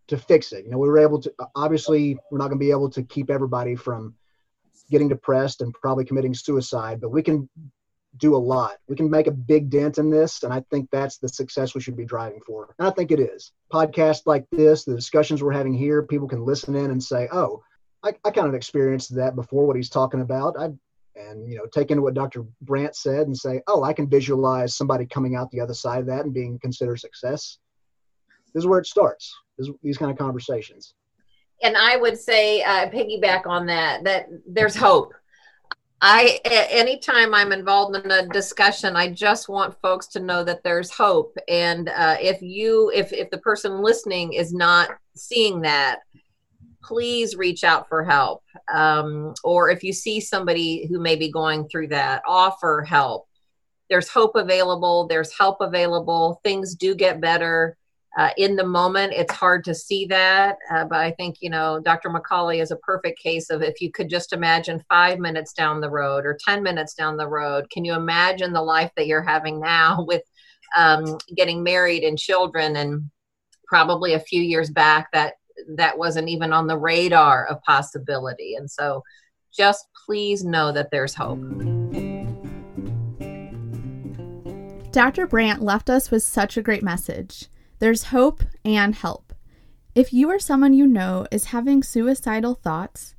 to 0.07 0.17
fix 0.17 0.51
it. 0.51 0.65
You 0.65 0.71
know, 0.71 0.77
we 0.77 0.89
were 0.89 0.99
able 0.99 1.21
to 1.21 1.33
obviously 1.55 2.17
we're 2.29 2.37
not 2.37 2.49
going 2.49 2.59
to 2.59 2.65
be 2.65 2.71
able 2.71 2.89
to 2.89 3.03
keep 3.03 3.29
everybody 3.29 3.75
from 3.75 4.15
getting 4.91 5.07
depressed 5.07 5.61
and 5.61 5.73
probably 5.73 6.03
committing 6.03 6.33
suicide, 6.33 6.99
but 6.99 7.09
we 7.09 7.23
can 7.23 7.49
do 8.17 8.35
a 8.35 8.37
lot. 8.37 8.73
We 8.87 8.95
can 8.95 9.09
make 9.09 9.27
a 9.27 9.31
big 9.31 9.69
dent 9.69 9.97
in 9.97 10.09
this, 10.09 10.43
and 10.43 10.53
I 10.53 10.63
think 10.69 10.89
that's 10.91 11.17
the 11.17 11.27
success 11.27 11.73
we 11.73 11.81
should 11.81 11.97
be 11.97 12.05
driving 12.05 12.41
for. 12.45 12.73
And 12.77 12.87
I 12.87 12.91
think 12.91 13.11
it 13.11 13.19
is. 13.19 13.51
Podcasts 13.71 14.23
like 14.25 14.45
this, 14.51 14.83
the 14.83 14.95
discussions 14.95 15.41
we're 15.41 15.51
having 15.51 15.73
here, 15.73 16.03
people 16.03 16.27
can 16.27 16.45
listen 16.45 16.75
in 16.75 16.91
and 16.91 17.03
say, 17.03 17.27
"Oh, 17.31 17.63
I, 18.03 18.13
I 18.23 18.31
kind 18.31 18.47
of 18.47 18.53
experienced 18.53 19.15
that 19.15 19.35
before. 19.35 19.65
What 19.65 19.75
he's 19.75 19.89
talking 19.89 20.21
about, 20.21 20.55
I." 20.57 20.69
And 21.15 21.47
you 21.47 21.57
know, 21.57 21.67
take 21.67 21.91
into 21.91 22.01
what 22.01 22.15
Dr. 22.15 22.43
Brandt 22.61 22.95
said 22.95 23.27
and 23.27 23.37
say, 23.37 23.61
"Oh, 23.67 23.83
I 23.83 23.93
can 23.93 24.09
visualize 24.09 24.75
somebody 24.75 25.05
coming 25.05 25.35
out 25.35 25.51
the 25.51 25.59
other 25.59 25.75
side 25.75 25.99
of 25.99 26.07
that 26.07 26.25
and 26.25 26.33
being 26.33 26.59
considered 26.59 26.99
success." 26.99 27.59
This 28.53 28.61
is 28.61 28.67
where 28.67 28.79
it 28.79 28.87
starts. 28.87 29.35
This, 29.57 29.69
these 29.81 29.97
kind 29.97 30.11
of 30.11 30.17
conversations. 30.17 30.93
And 31.61 31.77
I 31.77 31.97
would 31.97 32.17
say, 32.19 32.61
uh, 32.63 32.89
piggyback 32.89 33.45
on 33.47 33.65
that, 33.67 34.03
that 34.03 34.27
there's 34.45 34.75
hope 34.75 35.13
I 36.05 36.41
anytime 36.45 37.33
I'm 37.33 37.53
involved 37.53 37.95
in 37.95 38.11
a 38.11 38.27
discussion, 38.27 38.97
I 38.97 39.07
just 39.09 39.47
want 39.47 39.79
folks 39.81 40.07
to 40.07 40.19
know 40.19 40.43
that 40.43 40.61
there's 40.61 40.91
hope. 40.91 41.37
And 41.47 41.87
uh, 41.87 42.17
if 42.19 42.41
you, 42.41 42.91
if 42.93 43.13
if 43.13 43.29
the 43.29 43.37
person 43.37 43.81
listening 43.81 44.33
is 44.33 44.53
not 44.53 44.89
seeing 45.15 45.61
that, 45.61 45.99
please 46.83 47.37
reach 47.37 47.63
out 47.63 47.87
for 47.87 48.03
help. 48.03 48.43
Um, 48.73 49.33
or 49.45 49.69
if 49.69 49.81
you 49.81 49.93
see 49.93 50.19
somebody 50.19 50.85
who 50.87 50.99
may 50.99 51.15
be 51.15 51.31
going 51.31 51.69
through 51.69 51.87
that, 51.87 52.21
offer 52.27 52.81
help. 52.81 53.25
there's 53.89 54.09
hope 54.09 54.35
available, 54.35 55.07
there's 55.07 55.31
help 55.37 55.61
available, 55.61 56.41
things 56.43 56.75
do 56.75 56.95
get 56.95 57.21
better. 57.21 57.77
Uh, 58.15 58.29
in 58.37 58.55
the 58.55 58.65
moment, 58.65 59.11
it's 59.11 59.33
hard 59.33 59.63
to 59.63 59.73
see 59.73 60.05
that, 60.05 60.57
uh, 60.71 60.85
but 60.85 60.99
I 60.99 61.11
think 61.11 61.37
you 61.41 61.49
know 61.49 61.79
Dr. 61.79 62.09
McCauley 62.09 62.61
is 62.61 62.69
a 62.69 62.77
perfect 62.77 63.19
case 63.19 63.49
of 63.49 63.63
if 63.63 63.81
you 63.81 63.91
could 63.91 64.07
just 64.07 64.33
imagine 64.33 64.83
five 64.87 65.17
minutes 65.17 65.51
down 65.51 65.81
the 65.81 65.89
road 65.89 66.23
or 66.23 66.37
ten 66.45 66.61
minutes 66.61 66.93
down 66.93 67.17
the 67.17 67.27
road, 67.27 67.69
can 67.71 67.83
you 67.83 67.93
imagine 67.93 68.53
the 68.53 68.61
life 68.61 68.91
that 68.97 69.07
you're 69.07 69.23
having 69.23 69.59
now 69.59 70.03
with 70.07 70.21
um, 70.77 71.17
getting 71.35 71.63
married 71.63 72.03
and 72.03 72.19
children, 72.19 72.75
and 72.75 73.09
probably 73.65 74.13
a 74.13 74.19
few 74.19 74.43
years 74.43 74.69
back 74.69 75.11
that 75.11 75.33
that 75.75 75.97
wasn't 75.97 76.29
even 76.29 76.53
on 76.53 76.67
the 76.67 76.77
radar 76.77 77.47
of 77.47 77.63
possibility, 77.63 78.53
and 78.53 78.69
so 78.69 79.01
just 79.51 79.87
please 80.05 80.43
know 80.43 80.71
that 80.71 80.91
there's 80.91 81.15
hope. 81.15 81.39
Dr. 84.91 85.25
Brandt 85.25 85.63
left 85.63 85.89
us 85.89 86.11
with 86.11 86.21
such 86.21 86.57
a 86.57 86.61
great 86.61 86.83
message. 86.83 87.47
There's 87.83 88.03
hope 88.15 88.43
and 88.63 88.95
help. 88.95 89.33
If 89.93 90.13
you 90.13 90.31
or 90.31 90.39
someone 90.39 90.71
you 90.71 90.87
know 90.87 91.27
is 91.33 91.51
having 91.51 91.83
suicidal 91.83 92.55
thoughts, 92.55 93.13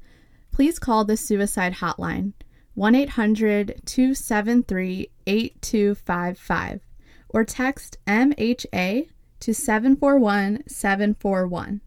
please 0.52 0.78
call 0.78 1.04
the 1.04 1.18
suicide 1.18 1.74
hotline 1.74 2.32
1 2.72 2.94
800 2.94 3.82
273 3.84 5.10
8255 5.26 6.80
or 7.28 7.44
text 7.44 7.98
MHA 8.06 9.10
to 9.40 9.52
741 9.52 10.62
741. 10.66 11.82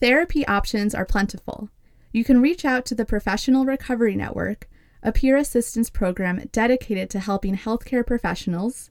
Therapy 0.00 0.44
options 0.48 0.96
are 0.96 1.06
plentiful. 1.06 1.70
You 2.10 2.24
can 2.24 2.42
reach 2.42 2.64
out 2.64 2.84
to 2.86 2.96
the 2.96 3.04
Professional 3.04 3.64
Recovery 3.64 4.16
Network, 4.16 4.68
a 5.00 5.12
peer 5.12 5.36
assistance 5.36 5.88
program 5.88 6.48
dedicated 6.50 7.08
to 7.10 7.20
helping 7.20 7.56
healthcare 7.56 8.04
professionals 8.04 8.90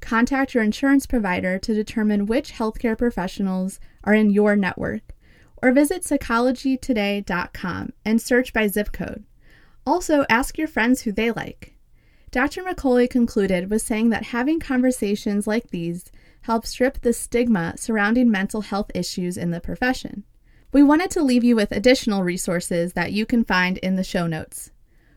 Contact 0.00 0.54
your 0.54 0.62
insurance 0.62 1.06
provider 1.06 1.58
to 1.58 1.74
determine 1.74 2.26
which 2.26 2.52
healthcare 2.52 2.96
professionals 2.96 3.80
are 4.04 4.14
in 4.14 4.30
your 4.30 4.56
network, 4.56 5.14
or 5.62 5.72
visit 5.72 6.02
psychologytoday.com 6.02 7.92
and 8.04 8.22
search 8.22 8.52
by 8.52 8.66
zip 8.66 8.92
code. 8.92 9.24
Also, 9.86 10.24
ask 10.28 10.58
your 10.58 10.68
friends 10.68 11.02
who 11.02 11.12
they 11.12 11.30
like. 11.30 11.74
Dr. 12.30 12.62
McCauley 12.62 13.08
concluded 13.08 13.70
with 13.70 13.82
saying 13.82 14.10
that 14.10 14.24
having 14.24 14.60
conversations 14.60 15.46
like 15.46 15.70
these 15.70 16.12
help 16.42 16.66
strip 16.66 17.00
the 17.00 17.12
stigma 17.12 17.74
surrounding 17.76 18.30
mental 18.30 18.60
health 18.60 18.90
issues 18.94 19.36
in 19.36 19.50
the 19.50 19.60
profession. 19.60 20.24
We 20.72 20.82
wanted 20.82 21.10
to 21.12 21.22
leave 21.22 21.44
you 21.44 21.56
with 21.56 21.72
additional 21.72 22.22
resources 22.22 22.92
that 22.92 23.12
you 23.12 23.24
can 23.24 23.44
find 23.44 23.78
in 23.78 23.96
the 23.96 24.04
show 24.04 24.26
notes. 24.26 24.70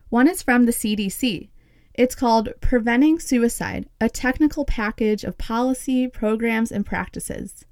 One 0.08 0.26
is 0.26 0.42
from 0.42 0.64
the 0.64 0.72
CDC, 0.72 1.48
it's 1.94 2.14
called 2.14 2.48
Preventing 2.60 3.18
Suicide, 3.18 3.86
a 4.00 4.08
technical 4.08 4.64
package 4.64 5.24
of 5.24 5.36
policy, 5.36 6.08
programs, 6.08 6.72
and 6.72 6.86
practices. 6.86 7.66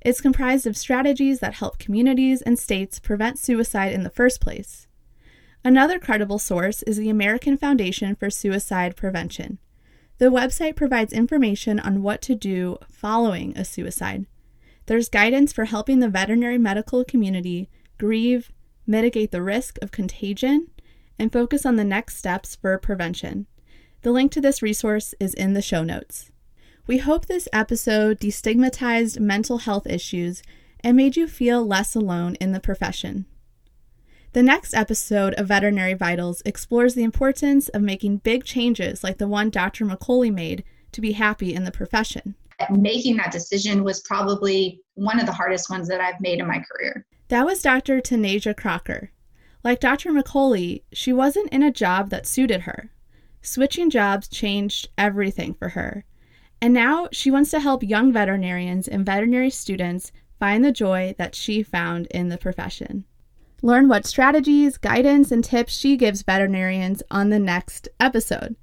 It's 0.00 0.20
comprised 0.20 0.66
of 0.66 0.76
strategies 0.76 1.40
that 1.40 1.54
help 1.54 1.78
communities 1.78 2.42
and 2.42 2.58
states 2.58 3.00
prevent 3.00 3.38
suicide 3.38 3.92
in 3.92 4.04
the 4.04 4.10
first 4.10 4.40
place. 4.40 4.86
Another 5.64 5.98
credible 5.98 6.38
source 6.38 6.82
is 6.82 6.98
the 6.98 7.08
American 7.08 7.56
Foundation 7.56 8.14
for 8.14 8.30
Suicide 8.30 8.96
Prevention. 8.96 9.58
The 10.18 10.26
website 10.26 10.76
provides 10.76 11.12
information 11.12 11.80
on 11.80 12.02
what 12.02 12.22
to 12.22 12.34
do 12.34 12.78
following 12.90 13.56
a 13.56 13.64
suicide. 13.64 14.26
There's 14.86 15.08
guidance 15.08 15.52
for 15.52 15.64
helping 15.64 15.98
the 15.98 16.08
veterinary 16.08 16.58
medical 16.58 17.04
community 17.04 17.70
grieve, 17.98 18.52
mitigate 18.86 19.32
the 19.32 19.42
risk 19.42 19.78
of 19.82 19.90
contagion, 19.90 20.68
and 21.18 21.32
focus 21.32 21.64
on 21.64 21.76
the 21.76 21.84
next 21.84 22.18
steps 22.18 22.54
for 22.54 22.76
prevention. 22.78 23.46
The 24.04 24.12
link 24.12 24.32
to 24.32 24.40
this 24.42 24.60
resource 24.60 25.14
is 25.18 25.32
in 25.32 25.54
the 25.54 25.62
show 25.62 25.82
notes. 25.82 26.30
We 26.86 26.98
hope 26.98 27.24
this 27.24 27.48
episode 27.54 28.20
destigmatized 28.20 29.18
mental 29.18 29.56
health 29.56 29.86
issues 29.86 30.42
and 30.80 30.94
made 30.94 31.16
you 31.16 31.26
feel 31.26 31.66
less 31.66 31.94
alone 31.94 32.34
in 32.34 32.52
the 32.52 32.60
profession. 32.60 33.24
The 34.34 34.42
next 34.42 34.74
episode 34.74 35.32
of 35.36 35.48
Veterinary 35.48 35.94
Vitals 35.94 36.42
explores 36.44 36.94
the 36.94 37.02
importance 37.02 37.70
of 37.70 37.80
making 37.80 38.18
big 38.18 38.44
changes 38.44 39.02
like 39.02 39.16
the 39.16 39.26
one 39.26 39.48
Dr. 39.48 39.86
McCauley 39.86 40.30
made 40.30 40.64
to 40.92 41.00
be 41.00 41.12
happy 41.12 41.54
in 41.54 41.64
the 41.64 41.72
profession. 41.72 42.34
Making 42.68 43.16
that 43.16 43.32
decision 43.32 43.84
was 43.84 44.00
probably 44.00 44.82
one 44.96 45.18
of 45.18 45.24
the 45.24 45.32
hardest 45.32 45.70
ones 45.70 45.88
that 45.88 46.02
I've 46.02 46.20
made 46.20 46.40
in 46.40 46.46
my 46.46 46.62
career. 46.70 47.06
That 47.28 47.46
was 47.46 47.62
Dr. 47.62 48.02
Tanasia 48.02 48.54
Crocker. 48.54 49.12
Like 49.62 49.80
Dr. 49.80 50.12
McCauley, 50.12 50.82
she 50.92 51.10
wasn't 51.10 51.48
in 51.48 51.62
a 51.62 51.72
job 51.72 52.10
that 52.10 52.26
suited 52.26 52.60
her. 52.62 52.90
Switching 53.44 53.90
jobs 53.90 54.26
changed 54.26 54.88
everything 54.96 55.52
for 55.52 55.68
her. 55.70 56.04
And 56.62 56.72
now 56.72 57.08
she 57.12 57.30
wants 57.30 57.50
to 57.50 57.60
help 57.60 57.82
young 57.82 58.10
veterinarians 58.10 58.88
and 58.88 59.04
veterinary 59.04 59.50
students 59.50 60.12
find 60.40 60.64
the 60.64 60.72
joy 60.72 61.14
that 61.18 61.34
she 61.34 61.62
found 61.62 62.06
in 62.06 62.30
the 62.30 62.38
profession. 62.38 63.04
Learn 63.60 63.86
what 63.86 64.06
strategies, 64.06 64.78
guidance, 64.78 65.30
and 65.30 65.44
tips 65.44 65.76
she 65.76 65.98
gives 65.98 66.22
veterinarians 66.22 67.02
on 67.10 67.28
the 67.28 67.38
next 67.38 67.88
episode. 68.00 68.56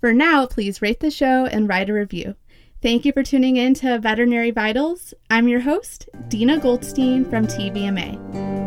For 0.00 0.12
now, 0.12 0.46
please 0.46 0.82
rate 0.82 1.00
the 1.00 1.10
show 1.10 1.46
and 1.46 1.66
write 1.66 1.88
a 1.88 1.94
review. 1.94 2.36
Thank 2.82 3.06
you 3.06 3.12
for 3.12 3.22
tuning 3.22 3.56
in 3.56 3.72
to 3.74 3.98
Veterinary 3.98 4.50
Vitals. 4.50 5.14
I'm 5.30 5.48
your 5.48 5.60
host, 5.60 6.10
Dina 6.28 6.58
Goldstein 6.58 7.24
from 7.24 7.46
TVMA. 7.46 8.65